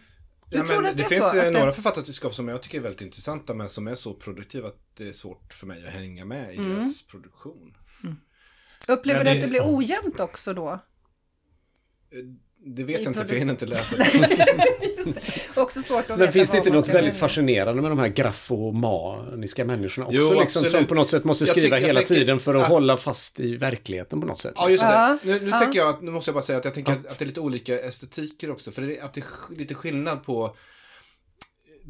du 0.51 0.59
Ja, 0.59 0.64
tror 0.64 0.82
men 0.82 0.90
att 0.90 0.96
det 0.96 1.05
finns 1.05 1.30
så? 1.30 1.36
eh, 1.36 1.51
några 1.51 1.66
det... 1.66 1.72
författarskap 1.72 2.34
som 2.34 2.48
jag 2.48 2.62
tycker 2.62 2.78
är 2.78 2.82
väldigt 2.82 3.01
intressanta 3.01 3.55
men 3.55 3.68
som 3.68 3.88
är 3.88 3.94
så 3.94 4.14
produktiva 4.14 4.68
att 4.68 4.96
det 4.96 5.09
är 5.09 5.12
svårt 5.12 5.53
för 5.55 5.66
mig 5.66 5.86
att 5.86 5.92
hänga 5.92 6.24
med 6.24 6.55
i 6.55 6.59
Mm. 6.59 6.70
deras 6.70 7.03
produktion. 7.07 7.76
Upplever 8.88 9.24
Men 9.24 9.32
du 9.32 9.38
att 9.38 9.44
det 9.44 9.48
blir 9.48 9.76
ojämnt 9.76 10.20
också 10.20 10.55
då? 10.55 10.80
Det 12.64 12.84
vet 12.84 13.00
jag 13.02 13.11
inte 13.11 13.24
för 13.24 13.32
jag 13.34 13.38
hinner 13.38 13.52
inte 13.52 13.66
läsa 13.66 13.96
det. 15.54 15.61
Också 15.61 15.82
svårt 15.82 15.98
att 16.00 16.08
Men 16.08 16.18
veta 16.18 16.32
finns 16.32 16.50
det 16.50 16.56
inte 16.56 16.70
något 16.70 16.88
väldigt 16.88 17.16
fascinerande 17.16 17.82
med 17.82 17.90
de 17.90 17.98
här 17.98 18.08
graffomaniska 18.08 19.64
människorna 19.64 20.06
också? 20.06 20.18
Jo, 20.18 20.40
liksom, 20.40 20.62
som 20.64 20.86
på 20.86 20.94
något 20.94 21.11
sätt 21.11 21.24
måste 21.24 21.44
Jag 21.44 21.56
skriva 21.56 21.78
jag 21.80 21.86
hela 21.86 22.00
tänker- 22.00 22.14
tiden 22.14 22.40
för 22.40 22.54
att 22.54 22.62
Ah. 22.62 22.66
hålla 22.66 22.96
fast 22.96 23.40
i 23.40 23.56
verkligheten 23.56 24.20
på 24.20 24.26
något 24.26 24.38
sätt. 24.38 24.52
Ja, 24.56 24.70
just 24.70 24.82
det. 24.82 24.88
Ja. 24.92 25.18
Nu, 25.22 25.40
nu 25.40 25.48
Ja. 25.50 25.58
tänker 25.58 25.78
jag, 25.78 26.02
nu 26.02 26.11
måste 26.11 26.28
jag 26.28 26.34
bara 26.34 26.42
säga 26.42 26.58
att 26.58 26.64
jag 26.64 26.74
tänker 26.74 26.92
att, 26.92 27.06
att 27.06 27.18
det 27.18 27.24
är 27.24 27.26
lite 27.26 27.40
olika 27.40 27.78
estetiker 27.78 28.50
också. 28.50 28.70
För 28.70 28.82
det 28.82 28.98
är, 28.98 29.02
att 29.04 29.14
det 29.14 29.20
är 29.20 29.56
lite 29.58 29.74
skillnad 29.74 30.24
på 30.24 30.56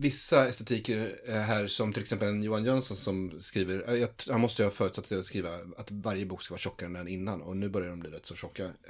vissa 0.01 0.49
estetiker 0.49 1.21
eh, 1.27 1.35
här 1.35 1.67
som 1.67 1.93
till 1.93 2.03
exempel 2.03 2.45
Johan 2.45 2.65
Jönsson 2.65 2.97
som 2.97 3.41
skriver, 3.41 3.89
eh, 3.89 3.95
jag, 3.95 4.09
han 4.29 4.41
måste 4.41 4.63
ju 4.63 4.67
ha 4.67 4.73
förutsatt 4.73 5.07
sig 5.07 5.19
att 5.19 5.27
skriva 5.27 5.55
att 5.77 5.91
varje 5.91 6.27
bok 6.27 6.43
ska 6.43 6.53
vara 6.53 6.59
tjockare 6.59 6.87
än 6.87 6.93
den 6.93 7.09
innan 7.09 7.43
och 7.43 7.57
nu 7.57 7.69
börjar 7.69 7.89
de 7.91 8.01
bli 8.01 8.11
rätt 8.11 8.27
så 8.27 8.35
tjocka. 8.35 8.71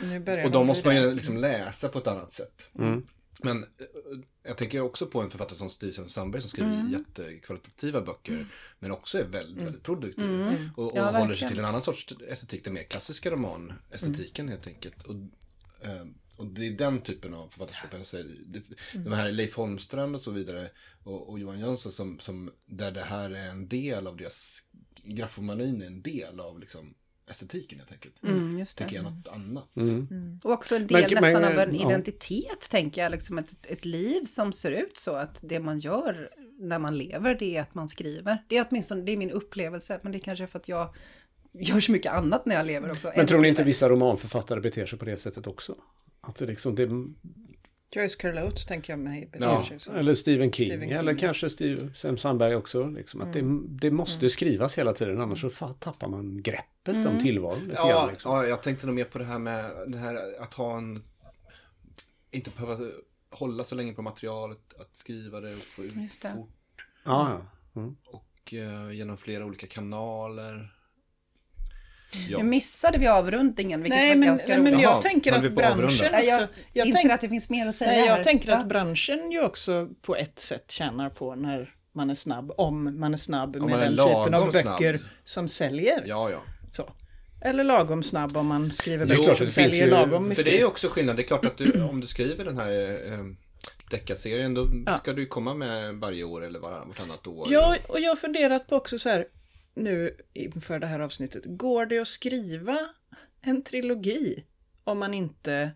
Eh, 0.00 0.44
och 0.44 0.50
de 0.50 0.66
måste 0.66 0.86
man 0.86 0.96
ju 0.96 1.14
liksom 1.14 1.36
läsa 1.36 1.88
på 1.88 1.98
ett 1.98 2.06
annat 2.06 2.32
sätt. 2.32 2.62
Mm. 2.78 3.06
Men 3.42 3.66
jag 4.42 4.56
tänker 4.56 4.80
också 4.80 5.06
på 5.06 5.20
en 5.20 5.30
författare 5.30 5.58
som 5.58 5.68
Stig 5.68 5.94
Sandberg 5.94 6.42
som 6.42 6.50
skriver 6.50 6.74
Mm. 6.74 6.92
jättekvalitativa 6.92 8.00
böcker. 8.00 8.46
Men 8.78 8.90
också 8.90 9.18
är 9.18 9.24
väldigt, 9.24 9.62
väldigt 9.62 9.82
produktiv. 9.82 10.24
Mm. 10.24 10.70
Och, 10.76 10.84
och 10.84 10.98
Ja, 10.98 11.10
håller 11.10 11.34
sig 11.34 11.48
till 11.48 11.58
en 11.58 11.64
annan 11.64 11.80
sorts 11.80 12.14
estetik, 12.28 12.64
den 12.64 12.74
mer 12.74 12.82
klassiska 12.82 13.30
romanestetiken 13.30 14.48
helt 14.48 14.66
enkelt. 14.66 15.02
Och, 15.02 15.14
eh, 15.80 16.04
och 16.38 16.46
det 16.46 16.66
är 16.66 16.70
den 16.70 17.00
typen 17.00 17.34
av 17.34 17.48
författarskap 17.48 17.90
jag 17.92 18.06
säger. 18.06 18.36
Det, 18.46 18.62
De 18.92 19.12
här 19.12 19.32
Leif 19.32 19.56
Holmström 19.56 20.14
och 20.14 20.20
så 20.20 20.30
vidare 20.30 20.70
och, 21.04 21.28
och 21.28 21.38
Johan 21.38 21.60
Jönsson 21.60 21.92
som, 21.92 22.18
som, 22.18 22.52
där 22.66 22.90
det 22.90 23.02
här 23.02 23.30
är 23.30 23.48
en 23.48 23.68
del 23.68 24.06
av 24.06 24.16
deras, 24.16 24.64
graffomanin 25.02 25.82
är 25.82 25.86
en 25.86 26.02
del 26.02 26.40
av 26.40 26.60
liksom 26.60 26.94
estetiken 27.30 27.78
helt 27.78 27.92
enkelt. 27.92 28.22
Mm, 28.22 28.58
just 28.58 28.78
Tänker 28.78 28.98
det. 28.98 29.02
jag 29.04 29.12
något 29.12 29.28
annat. 29.28 29.76
Mm. 29.76 30.40
Och 30.44 30.50
också 30.52 30.76
en 30.76 30.86
del 30.86 31.02
Men- 31.02 31.10
nästan 31.10 31.42
men, 31.42 31.52
av 31.52 31.58
en 31.58 31.74
ja. 31.74 31.86
identitet, 31.88 32.70
tänker 32.70 33.02
jag. 33.02 33.12
Liksom 33.12 33.38
ett, 33.38 33.66
ett 33.66 33.84
liv 33.84 34.24
som 34.24 34.52
ser 34.52 34.72
ut 34.72 34.96
så 34.96 35.14
att 35.14 35.38
det 35.42 35.60
man 35.60 35.78
gör 35.78 36.30
när 36.58 36.78
man 36.78 36.98
lever, 36.98 37.34
det 37.34 37.56
är 37.56 37.62
att 37.62 37.74
man 37.74 37.88
skriver. 37.88 38.44
Det 38.48 38.56
är 38.56 38.66
åtminstone 38.70 39.02
det 39.02 39.12
är 39.12 39.16
min 39.16 39.30
upplevelse, 39.30 40.00
men 40.02 40.12
det 40.12 40.18
är 40.18 40.20
kanske 40.20 40.46
för 40.46 40.58
att 40.58 40.68
jag 40.68 40.94
gör 41.52 41.80
så 41.80 41.92
mycket 41.92 42.12
annat 42.12 42.46
när 42.46 42.54
jag 42.54 42.66
lever 42.66 42.90
också. 42.90 43.12
Men 43.16 43.26
tror 43.26 43.40
ni 43.40 43.48
inte 43.48 43.64
vissa 43.64 43.88
romanförfattare 43.88 44.60
beter 44.60 44.86
sig 44.86 44.98
på 44.98 45.04
det 45.04 45.16
sättet 45.16 45.46
också? 45.46 45.74
Att 46.28 46.36
det 46.36 46.46
liksom, 46.46 46.74
det, 46.74 46.88
Joyce 47.90 48.16
Carol 48.16 48.38
Oates 48.38 48.66
tänker 48.66 48.92
jag 48.92 49.00
mig 49.00 49.30
Ja. 49.38 49.64
eller 49.94 50.14
Stephen 50.14 50.52
King, 50.52 50.66
Stephen 50.66 50.88
King, 50.88 50.98
eller 50.98 51.18
kanske 51.18 51.50
Steve, 51.50 51.94
Sam 51.94 52.16
Sandberg 52.16 52.56
också. 52.56 52.86
Liksom, 52.86 53.20
att 53.20 53.32
det, 53.32 53.40
det 53.68 53.90
måste 53.90 54.30
skrivas 54.30 54.78
hela 54.78 54.92
tiden, 54.92 55.20
annars 55.20 55.40
så 55.40 55.50
tappar 55.74 56.08
man 56.08 56.42
greppet 56.42 57.06
om 57.06 57.18
tillvaron. 57.18 57.72
Ja, 57.76 57.88
grann, 57.88 58.08
liksom. 58.10 58.32
ja, 58.32 58.46
jag 58.46 58.62
tänkte 58.62 58.86
nog 58.86 58.94
mer 58.94 59.04
på 59.04 59.18
det 59.18 59.24
här 59.24 59.38
med 59.38 59.70
det 59.86 59.98
här 59.98 60.42
att 60.42 60.54
ha 60.54 60.78
en... 60.78 61.02
Inte 62.30 62.50
behöva 62.50 62.78
hålla 63.30 63.64
så 63.64 63.74
länge 63.74 63.92
på 63.92 64.02
materialet, 64.02 64.80
att 64.80 64.96
skriva 64.96 65.40
det 65.40 65.52
och 65.54 65.62
få 65.62 65.84
ut 65.84 65.92
fort 66.22 66.86
ja, 67.04 67.40
ja. 67.74 67.80
Mm. 67.80 67.96
och 68.04 68.54
eh, 68.54 68.90
genom 68.92 69.16
flera 69.16 69.44
olika 69.44 69.66
kanaler. 69.66 70.74
Nu 72.14 72.20
Ja. 72.32 72.42
missade 72.42 72.98
vi 72.98 73.06
avrundningen, 73.06 73.82
vilket 73.82 73.98
Nej, 73.98 74.08
var 74.08 74.16
men, 74.16 74.28
ganska 74.28 74.48
nej, 74.48 74.58
men 74.60 74.72
jag 74.72 74.82
Jaha, 74.82 75.02
tänker 75.02 75.32
att 75.32 75.52
branschen 75.52 76.08
Nej, 76.12 76.26
jag 76.26 76.42
också... 76.42 76.54
Jag, 76.72 76.86
inser 76.86 77.10
att 77.10 77.20
det 77.20 77.28
finns 77.28 77.50
mer 77.50 77.66
att 77.66 77.74
säga 77.74 77.90
nej, 77.90 78.06
jag 78.06 78.16
här. 78.16 78.22
tänker 78.24 78.52
att 78.52 78.68
branschen 78.68 79.30
ju 79.30 79.42
också 79.44 79.88
på 80.02 80.16
ett 80.16 80.38
sätt 80.38 80.70
tjänar 80.70 81.10
på 81.10 81.34
när 81.34 81.74
man 81.92 82.10
är 82.10 82.14
snabb, 82.14 82.52
om 82.56 83.00
man 83.00 83.14
är 83.14 83.18
snabb 83.18 83.56
Om 83.56 83.62
med 83.70 83.74
är 83.74 83.84
den 83.84 83.96
typen 83.96 84.34
av 84.34 84.52
böcker 84.52 84.96
snabb. 84.98 85.08
som 85.24 85.48
säljer. 85.48 86.02
Ja, 86.06 86.30
ja. 86.30 86.38
Så. 86.72 86.90
Eller 87.42 87.64
lagom 87.64 88.02
snabb 88.02 88.36
om 88.36 88.46
man 88.46 88.70
skriver 88.70 89.04
Jo, 89.06 89.08
böcker 89.08 89.22
klart, 89.24 89.36
som 89.36 89.46
säljer 89.46 89.84
ju- 89.84 89.90
lagom 89.90 90.10
För 90.22 90.28
mycket. 90.28 90.44
det 90.44 90.54
är 90.54 90.58
ju 90.58 90.64
också 90.66 90.88
skillnad. 90.88 91.16
Det 91.16 91.22
är 91.22 91.26
klart 91.26 91.44
att 91.44 91.56
du, 91.56 91.82
om 91.90 92.00
du 92.00 92.06
skriver 92.06 92.44
den 92.44 92.58
här 92.58 92.70
eh, 93.12 93.18
deckarserien 93.90 94.54
då 94.54 94.68
Ja. 94.86 94.98
ska 94.98 95.12
du 95.12 95.20
ju 95.22 95.26
komma 95.28 95.54
med 95.54 95.94
varje 95.94 96.24
år 96.24 96.44
eller 96.44 96.58
vartannat 96.60 97.26
år. 97.26 97.46
Ja, 97.50 97.76
och 97.88 98.00
jag 98.00 98.08
har 98.08 98.16
funderat 98.16 98.66
på 98.66 98.76
också 98.76 98.98
så 98.98 99.08
här 99.08 99.26
nu 99.74 100.16
inför 100.32 100.78
det 100.78 100.86
här 100.86 101.00
avsnittet. 101.00 101.42
Går 101.46 101.86
det 101.86 101.98
att 101.98 102.08
skriva 102.08 102.78
en 103.40 103.62
trilogi 103.62 104.44
om 104.84 104.98
man 104.98 105.14
inte, 105.14 105.70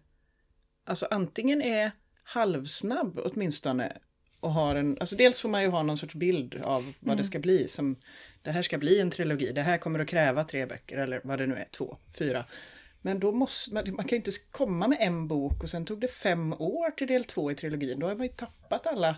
alltså 0.85 1.07
antingen 1.11 1.63
är 1.63 1.91
halvsnabb 2.23 3.21
åtminstone 3.25 3.99
och 4.41 4.53
har 4.53 4.77
en, 4.77 4.97
alltså 5.01 5.17
dels 5.17 5.41
får 5.41 5.49
man 5.49 5.63
ju 5.63 5.69
ha 5.69 5.83
någon 5.83 5.99
sorts 5.99 6.15
bild 6.15 6.61
av 6.65 6.95
vad 7.01 7.17
det 7.17 7.25
ska 7.25 7.39
bli 7.39 7.69
som, 7.69 7.97
det 8.43 8.51
här 8.51 8.63
ska 8.63 8.79
bli 8.79 9.01
en 9.01 9.11
trilogi, 9.11 9.53
det 9.53 9.63
här 9.63 9.79
kommer 9.79 9.99
att 9.99 10.09
kräva 10.09 10.45
tre 10.45 10.67
böcker 10.67 10.99
eller 10.99 11.21
vad 11.25 11.39
det 11.39 11.47
nu 11.47 11.55
är, 11.55 11.69
två, 11.71 11.97
fyra. 12.19 12.45
Men 13.03 13.21
då 13.21 13.33
måste 13.33 13.75
man, 13.75 13.85
man 13.95 14.05
kan 14.05 14.09
ju 14.09 14.17
inte 14.17 14.31
komma 14.51 14.89
med 14.89 14.99
en 15.01 15.29
bok 15.29 15.63
och 15.63 15.71
sen 15.71 15.85
tog 15.85 16.01
det 16.01 16.09
fem 16.09 16.53
år 16.53 16.91
till 16.91 17.07
del 17.07 17.25
två 17.25 17.51
i 17.51 17.55
trilogin. 17.55 17.99
Då 17.99 18.09
har 18.09 18.17
man 18.17 18.27
ju 18.27 18.33
tappat 18.33 18.87
alla 18.87 19.17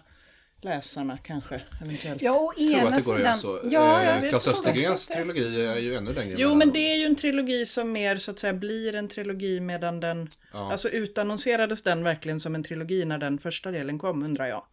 läsarna 0.65 1.19
kanske, 1.23 1.63
eventuellt. 1.83 2.23
Ja, 2.23 2.33
å 2.41 2.53
Jag 2.57 2.69
tror 2.71 2.79
ena 2.81 2.89
att 2.89 2.97
det 2.97 3.05
går 3.05 3.15
att 3.15 3.21
göra 3.21 3.37
sidan. 3.37 3.61
så. 3.63 3.69
Ja, 3.71 4.03
Eh, 4.03 4.29
Claes 4.29 4.49
Östergrens 4.49 5.07
trilogi 5.07 5.65
är 5.67 5.77
ju 5.77 5.95
ännu 5.95 6.13
längre. 6.13 6.35
Jo, 6.39 6.55
men 6.55 6.73
det 6.73 6.79
är 6.93 6.97
ju 6.97 7.07
en 7.07 7.17
trilogi 7.17 7.67
som 7.67 7.93
mer 7.93 8.17
så 8.17 8.31
att 8.31 8.39
säga 8.39 8.53
blir 8.53 8.95
en 8.95 9.09
trilogi 9.09 9.61
medan 9.61 10.01
den... 10.01 10.29
Ja. 10.53 10.73
Alltså 10.73 10.89
utannonserades 10.89 11.83
den 11.83 12.05
verkligen 12.05 12.41
som 12.41 12.55
en 12.55 12.63
trilogi 12.63 13.05
när 13.05 13.19
den 13.19 13.39
första 13.39 13.71
delen 13.71 13.99
kom 13.99 14.23
undrar 14.23 14.47
jag. 14.47 14.65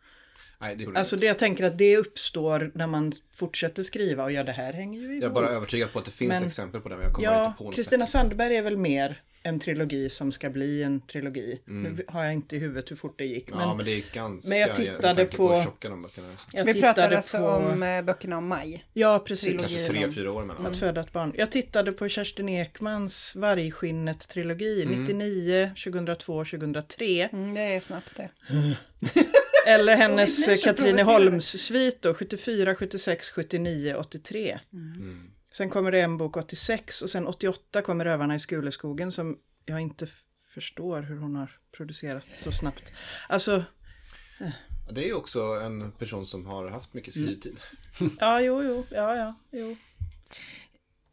Nej, 0.61 0.75
det 0.75 0.87
Alltså 0.99 1.15
det. 1.15 1.25
jag 1.25 1.39
tänker 1.39 1.63
att 1.63 1.77
det 1.77 1.97
uppstår 1.97 2.71
när 2.73 2.87
man 2.87 3.13
fortsätter 3.35 3.83
skriva 3.83 4.23
och 4.23 4.31
ja 4.31 4.43
det 4.43 4.51
här 4.51 4.73
hänger 4.73 4.99
ju 4.99 5.05
ihop. 5.11 5.23
Jag 5.23 5.29
är 5.29 5.33
bara 5.33 5.49
övertygad 5.49 5.93
på 5.93 5.99
att 5.99 6.05
det 6.05 6.11
finns 6.11 6.29
Men- 6.39 6.47
exempel 6.47 6.81
på 6.81 6.89
det, 6.89 6.95
men 6.95 7.03
jag 7.03 7.13
kommer 7.13 7.27
inte 7.27 7.37
Ja, 7.39 7.53
på 7.57 7.63
något. 7.63 7.75
Kristina 7.75 8.05
Sandberg 8.05 8.55
är 8.57 8.61
väl 8.61 8.77
mer 8.77 9.21
en 9.43 9.59
trilogi 9.59 10.09
som 10.09 10.31
ska 10.31 10.49
bli 10.49 10.83
en 10.83 11.01
trilogi. 11.01 11.61
Mm. 11.67 11.93
Nu 11.93 12.03
har 12.07 12.23
jag 12.23 12.33
inte 12.33 12.55
i 12.55 12.59
huvudet 12.59 12.91
hur 12.91 12.95
fort 12.95 13.17
det 13.17 13.25
gick. 13.25 13.49
Ja, 13.51 13.55
Men, 13.55 13.77
men 13.77 13.85
det 13.85 13.91
är 13.91 14.03
ganska... 14.13 14.49
men 14.49 14.59
jag 14.59 14.75
tittade 14.75 15.25
på- 15.25 15.61
tjocka 15.63 15.89
de 15.89 16.01
böckerna 16.01 16.27
jag 16.53 16.65
Vi 16.65 16.81
pratar 16.81 17.11
alltså 17.11 17.37
på... 17.37 17.45
om 17.47 17.83
eh, 17.83 18.01
böckerna 18.01 18.37
om 18.37 18.47
maj. 18.47 18.85
Ja, 18.93 19.19
precis. 19.27 19.51
Kanske 19.51 19.87
tre, 19.87 20.11
fyra 20.11 20.31
år 20.31 20.45
mellan. 20.45 20.65
Att 20.65 20.77
föda 20.77 21.01
ett 21.01 21.13
barn. 21.13 21.33
Jag 21.37 21.51
tittade 21.51 21.91
på 21.91 22.07
Kerstin 22.09 22.49
Ekmans 22.49 23.35
Vargskinnet-trilogi, 23.35 24.83
Mm. 24.83 25.01
99, 25.03 25.71
2002, 25.83 26.45
2003. 26.45 27.29
Mm, 27.33 27.53
det 27.53 27.61
är 27.61 27.79
snabbt 27.79 28.11
det. 28.15 28.29
Eller 29.67 29.95
hennes 29.95 30.63
Katrineholms-svit 30.63 32.01
då, 32.01 32.13
74, 32.13 32.75
76, 32.75 33.29
79, 33.29 33.95
83. 33.95 34.59
Mm. 34.73 35.31
Sen 35.51 35.69
kommer 35.69 35.91
det 35.91 36.01
en 36.01 36.17
bok 36.17 36.37
86 36.37 37.01
och 37.01 37.09
sen 37.09 37.27
88 37.27 37.81
kommer 37.81 38.05
Rövarna 38.05 38.35
i 38.35 38.39
Skuleskogen 38.39 39.11
som 39.11 39.37
jag 39.65 39.79
inte 39.79 40.07
förstår 40.47 41.01
hur 41.01 41.17
hon 41.17 41.35
har 41.35 41.59
producerat 41.71 42.23
så 42.33 42.51
snabbt. 42.51 42.91
Alltså, 43.29 43.63
Det 44.89 45.01
är 45.03 45.05
ju 45.07 45.13
också 45.13 45.41
en 45.41 45.91
person 45.91 46.25
som 46.27 46.45
har 46.45 46.69
haft 46.69 46.93
mycket 46.93 47.13
skrivtid. 47.13 47.59
ja, 48.19 48.41
jo, 48.41 48.63
jo, 48.63 48.85
ja, 48.91 49.15
ja, 49.15 49.35
jo. 49.51 49.75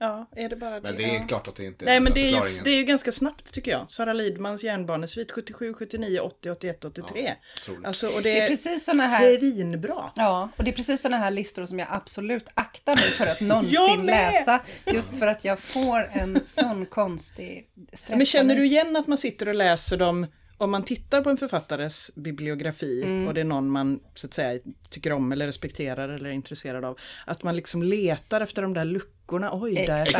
Ja, 0.00 0.28
är 0.36 0.48
det 0.48 0.56
bara 0.56 0.74
det? 0.74 0.80
Men 0.80 0.96
det 0.96 1.04
är 1.04 1.14
ja. 1.14 1.26
klart 1.26 1.48
att 1.48 1.56
det 1.56 1.64
inte 1.64 1.84
är 1.84 1.86
Nej 1.86 2.00
men 2.00 2.14
det 2.14 2.20
är, 2.20 2.48
ju, 2.48 2.60
det 2.64 2.70
är 2.70 2.76
ju 2.76 2.84
ganska 2.84 3.12
snabbt 3.12 3.52
tycker 3.52 3.70
jag. 3.70 3.86
Sara 3.90 4.12
Lidmans 4.12 4.64
järnbarnesvit 4.64 5.32
77, 5.32 5.74
79, 5.74 6.20
80, 6.20 6.50
81, 6.50 6.84
83. 6.84 7.34
otroligt. 7.62 7.86
alltså, 7.86 8.06
och 8.08 8.22
det, 8.22 8.30
Det 8.30 8.40
är 8.40 8.48
precis 8.48 8.84
såna 8.84 9.02
här- 9.02 9.38
svinbra. 9.38 10.10
Ja, 10.16 10.48
och 10.56 10.64
det 10.64 10.70
är 10.70 10.74
precis 10.74 11.00
sådana 11.00 11.16
här 11.24 11.30
listor 11.30 11.66
som 11.66 11.78
jag 11.78 11.88
absolut 11.90 12.48
aktar 12.54 12.94
mig 12.94 13.02
för 13.04 13.26
att 13.26 13.40
någonsin 13.74 14.06
läsa. 14.06 14.60
Just 14.86 15.18
för 15.18 15.26
att 15.26 15.44
jag 15.44 15.58
får 15.58 16.10
en 16.12 16.40
sån 16.46 16.86
konstig 16.86 17.68
stress. 17.92 18.16
Men 18.16 18.26
känner 18.26 18.56
du 18.56 18.66
igen 18.66 18.96
att 18.96 19.06
man 19.06 19.18
sitter 19.18 19.48
och 19.48 19.54
läser 19.54 19.96
dem 19.96 20.26
om 20.58 20.70
man 20.70 20.84
tittar 20.84 21.20
på 21.20 21.30
en 21.30 21.36
författares 21.36 22.10
bibliografi 22.14 23.02
Mm. 23.04 23.28
och 23.28 23.34
det 23.34 23.40
är 23.40 23.44
någon 23.44 23.70
man 23.70 24.00
så 24.14 24.26
att 24.26 24.34
säga 24.34 24.60
tycker 24.90 25.12
om 25.12 25.32
eller 25.32 25.46
respekterar 25.46 26.08
eller 26.08 26.28
är 26.28 26.32
intresserad 26.32 26.84
av. 26.84 26.98
Att 27.26 27.42
man 27.42 27.56
liksom 27.56 27.82
letar 27.82 28.40
efter 28.40 28.62
de 28.62 28.74
där 28.74 28.84
luckorna. 28.84 29.50
Oj, 29.52 29.74
där 29.86 30.04
stod 30.06 30.14
det 30.14 30.18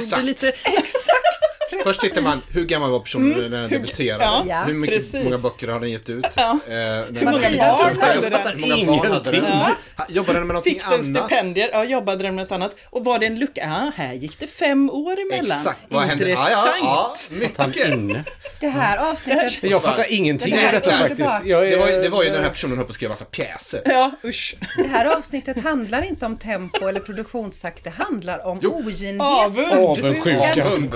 Exakt. 0.49 1.28
Först 1.85 2.01
tittar 2.01 2.23
man, 2.23 2.43
hur 2.53 2.64
gammal 2.64 2.91
var 2.91 3.01
personen 3.01 3.51
när 3.51 3.61
den 3.61 3.71
debuterade? 3.71 4.25
Mm. 4.25 4.49
ja, 4.49 4.62
hur 4.62 4.75
mycket, 4.75 4.97
precis. 4.97 5.25
många 5.25 5.39
böcker 5.39 5.69
har 5.69 5.81
den 5.81 5.91
gett 5.91 6.09
ut? 6.11 6.27
Ja. 6.37 6.59
Eh, 6.69 6.75
Hur 6.75 7.25
många 7.25 7.41
barn 7.41 7.97
hade 8.01 8.29
den? 8.31 8.64
Ingenting. 8.64 9.45
Jobbade 10.09 10.39
den 10.39 10.47
med 10.47 10.55
någonting 10.55 10.73
Fick 10.73 10.83
den 10.83 10.93
annat? 10.93 11.05
stipendier? 11.29 11.71
Ja, 11.73 11.85
jobbade 11.85 12.23
den 12.23 12.35
med 12.35 12.45
något 12.45 12.53
annat? 12.53 12.77
Och 12.91 13.05
var 13.05 13.19
det 13.19 13.27
en 13.27 13.39
lucka? 13.39 13.61
Ja, 13.64 13.93
här 13.97 14.12
gick 14.14 14.39
det 14.39 14.47
fem 14.47 14.91
år 14.91 15.12
emellan. 15.21 15.45
Exakt, 15.59 15.79
vad 15.89 16.03
hände? 16.03 16.31
Intressant. 16.31 16.77
Ja, 16.83 17.14
mycket. 17.41 17.89
inne. 17.89 18.25
Det 18.61 18.69
här 18.69 19.11
avsnittet... 19.12 19.62
Jag 19.62 19.83
fattar 19.83 20.12
ingenting 20.12 20.55
Det 20.55 20.66
av 20.66 20.73
detta 20.73 20.91
faktiskt. 20.99 21.21
är, 21.21 21.45
Det 21.45 21.77
var, 21.77 21.89
ju, 21.89 22.03
det 22.03 22.09
var 22.09 22.23
ju 22.23 22.31
den 22.31 22.43
här 22.43 22.51
personen 22.51 22.77
höll 22.77 22.87
på 22.87 22.91
att 22.91 22.95
skriva 22.95 23.12
massa 23.12 23.25
pjäser. 23.25 23.83
Ja, 23.85 24.11
usch. 24.25 24.57
Det 24.77 24.89
här 24.89 25.16
avsnittet 25.16 25.62
handlar 25.64 26.03
inte 26.03 26.27
om 26.27 26.37
tempo 26.37 26.89
eller 26.89 27.01
produktionstakt. 27.01 27.85
Det 27.85 27.91
handlar 27.91 28.47
om 28.47 28.59
oginhet, 28.62 29.21
Avund. 29.23 29.73
Avundsjuka. 29.73 30.64
Avund. 30.66 30.91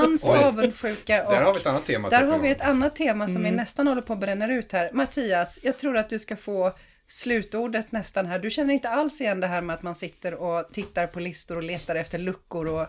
Konkurrens, 0.00 0.24
Oj. 0.24 0.38
avundsjuka 0.38 1.26
och 1.26 1.32
Där 1.32 1.42
har 1.42 1.54
vi 1.54 1.60
ett 1.60 1.66
annat 1.66 1.86
tema. 1.86 2.08
Där 2.08 2.24
har 2.24 2.38
vi 2.38 2.50
ett 2.50 2.60
annat 2.60 2.96
tema 2.96 3.28
som 3.28 3.42
vi 3.42 3.50
nästan 3.50 3.86
håller 3.86 4.02
på 4.02 4.12
att 4.12 4.20
bränna 4.20 4.52
ut 4.52 4.72
här. 4.72 4.90
Mattias, 4.92 5.58
jag 5.62 5.78
tror 5.78 5.96
att 5.96 6.08
du 6.08 6.18
ska 6.18 6.36
få 6.36 6.72
slutordet 7.08 7.92
nästan 7.92 8.26
här. 8.26 8.38
Du 8.38 8.50
känner 8.50 8.74
inte 8.74 8.88
alls 8.88 9.20
igen 9.20 9.40
det 9.40 9.46
här 9.46 9.60
med 9.60 9.74
att 9.74 9.82
man 9.82 9.94
sitter 9.94 10.34
och 10.34 10.72
tittar 10.72 11.06
på 11.06 11.20
listor 11.20 11.56
och 11.56 11.62
letar 11.62 11.94
efter 11.94 12.18
luckor 12.18 12.66
och... 12.66 12.86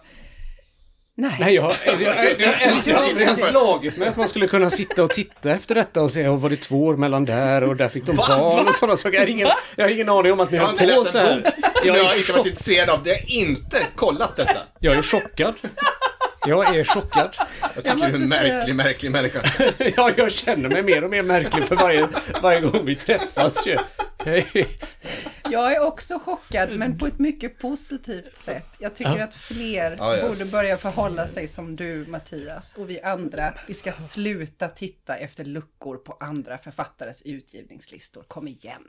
Nej. 1.16 1.38
Nej, 1.40 1.56
jag, 1.56 1.62
har 1.62 3.04
aldrig 3.04 3.38
slagit 3.38 3.98
mig 3.98 4.08
att 4.08 4.18
man 4.18 4.28
skulle 4.28 4.48
kunna 4.48 4.70
sitta 4.70 5.04
och 5.04 5.10
titta 5.10 5.52
efter 5.52 5.76
detta 5.76 6.02
och 6.02 6.12
se, 6.12 6.28
oh, 6.28 6.40
var 6.40 6.50
det 6.50 6.56
två 6.56 6.86
år 6.86 6.98
mellan 6.98 7.26
där 7.26 7.64
och 7.64 7.76
där 7.76 7.90
fick 7.90 8.06
de 8.06 8.16
Va? 8.16 8.26
barn 8.28 8.68
och 8.68 8.76
sådana 8.76 8.98
saker. 8.98 9.14
Jag 9.14 9.22
har 9.22 9.28
ingen, 9.28 9.48
jag 9.76 9.86
har 9.86 9.92
ingen 9.92 10.10
aning 10.10 10.32
om 10.32 10.40
att 10.40 10.52
ni 10.52 10.58
har 10.58 10.98
på 10.98 11.06
så 11.06 11.18
här. 11.18 11.54
Jag 11.84 11.98
är, 11.98 12.18
inte 12.18 12.32
varit 12.32 12.46
intresserad 12.46 12.90
av. 12.90 13.08
Jag 13.08 13.16
har 13.16 13.32
inte 13.32 13.78
kollat 13.96 14.36
detta. 14.36 14.60
jag 14.80 14.96
är 14.96 15.02
chockad. 15.02 15.54
Jag 16.48 16.76
är 16.76 16.84
chockad. 16.84 17.36
Jag 17.76 17.84
tycker 17.84 17.96
måste 17.98 18.18
du 18.18 18.18
är 18.18 18.22
en 18.24 18.28
säga- 18.28 18.54
märklig, 18.54 18.76
märklig 18.76 19.12
människa. 19.12 19.42
Ja, 19.98 20.12
jag 20.18 20.32
känner 20.32 20.70
mig 20.70 20.84
mer 20.84 21.04
och 21.04 21.10
mer 21.10 21.24
märklig 21.24 21.68
för 21.68 21.76
varje, 21.76 22.08
varje 22.42 22.62
gång 22.62 22.86
vi 22.86 22.96
träffas. 22.96 23.68
ju. 23.68 23.78
Jag 25.52 25.74
är 25.74 25.80
också 25.80 26.20
chockad, 26.20 26.70
men 26.78 26.98
på 26.98 27.08
ett 27.08 27.20
mycket 27.20 27.60
positivt 27.60 28.38
sätt. 28.38 28.66
Jag 28.80 28.96
tycker 28.96 29.20
att 29.24 29.34
fler 29.34 29.96
Ja, 30.00 30.18
ja. 30.18 30.28
borde 30.30 30.46
börja 30.46 30.78
förhålla 30.78 31.28
sig 31.28 31.48
som 31.48 31.76
du, 31.76 32.06
Mattias. 32.08 32.74
Och 32.78 32.90
vi 32.90 33.02
andra, 33.02 33.54
vi 33.68 33.74
ska 33.74 33.92
sluta 33.92 34.68
titta 34.70 35.16
efter 35.16 35.44
luckor 35.46 35.98
på 35.98 36.18
andra 36.20 36.58
författares 36.58 37.22
utgivningslistor. 37.22 38.24
Kom 38.28 38.48
igen. 38.48 38.84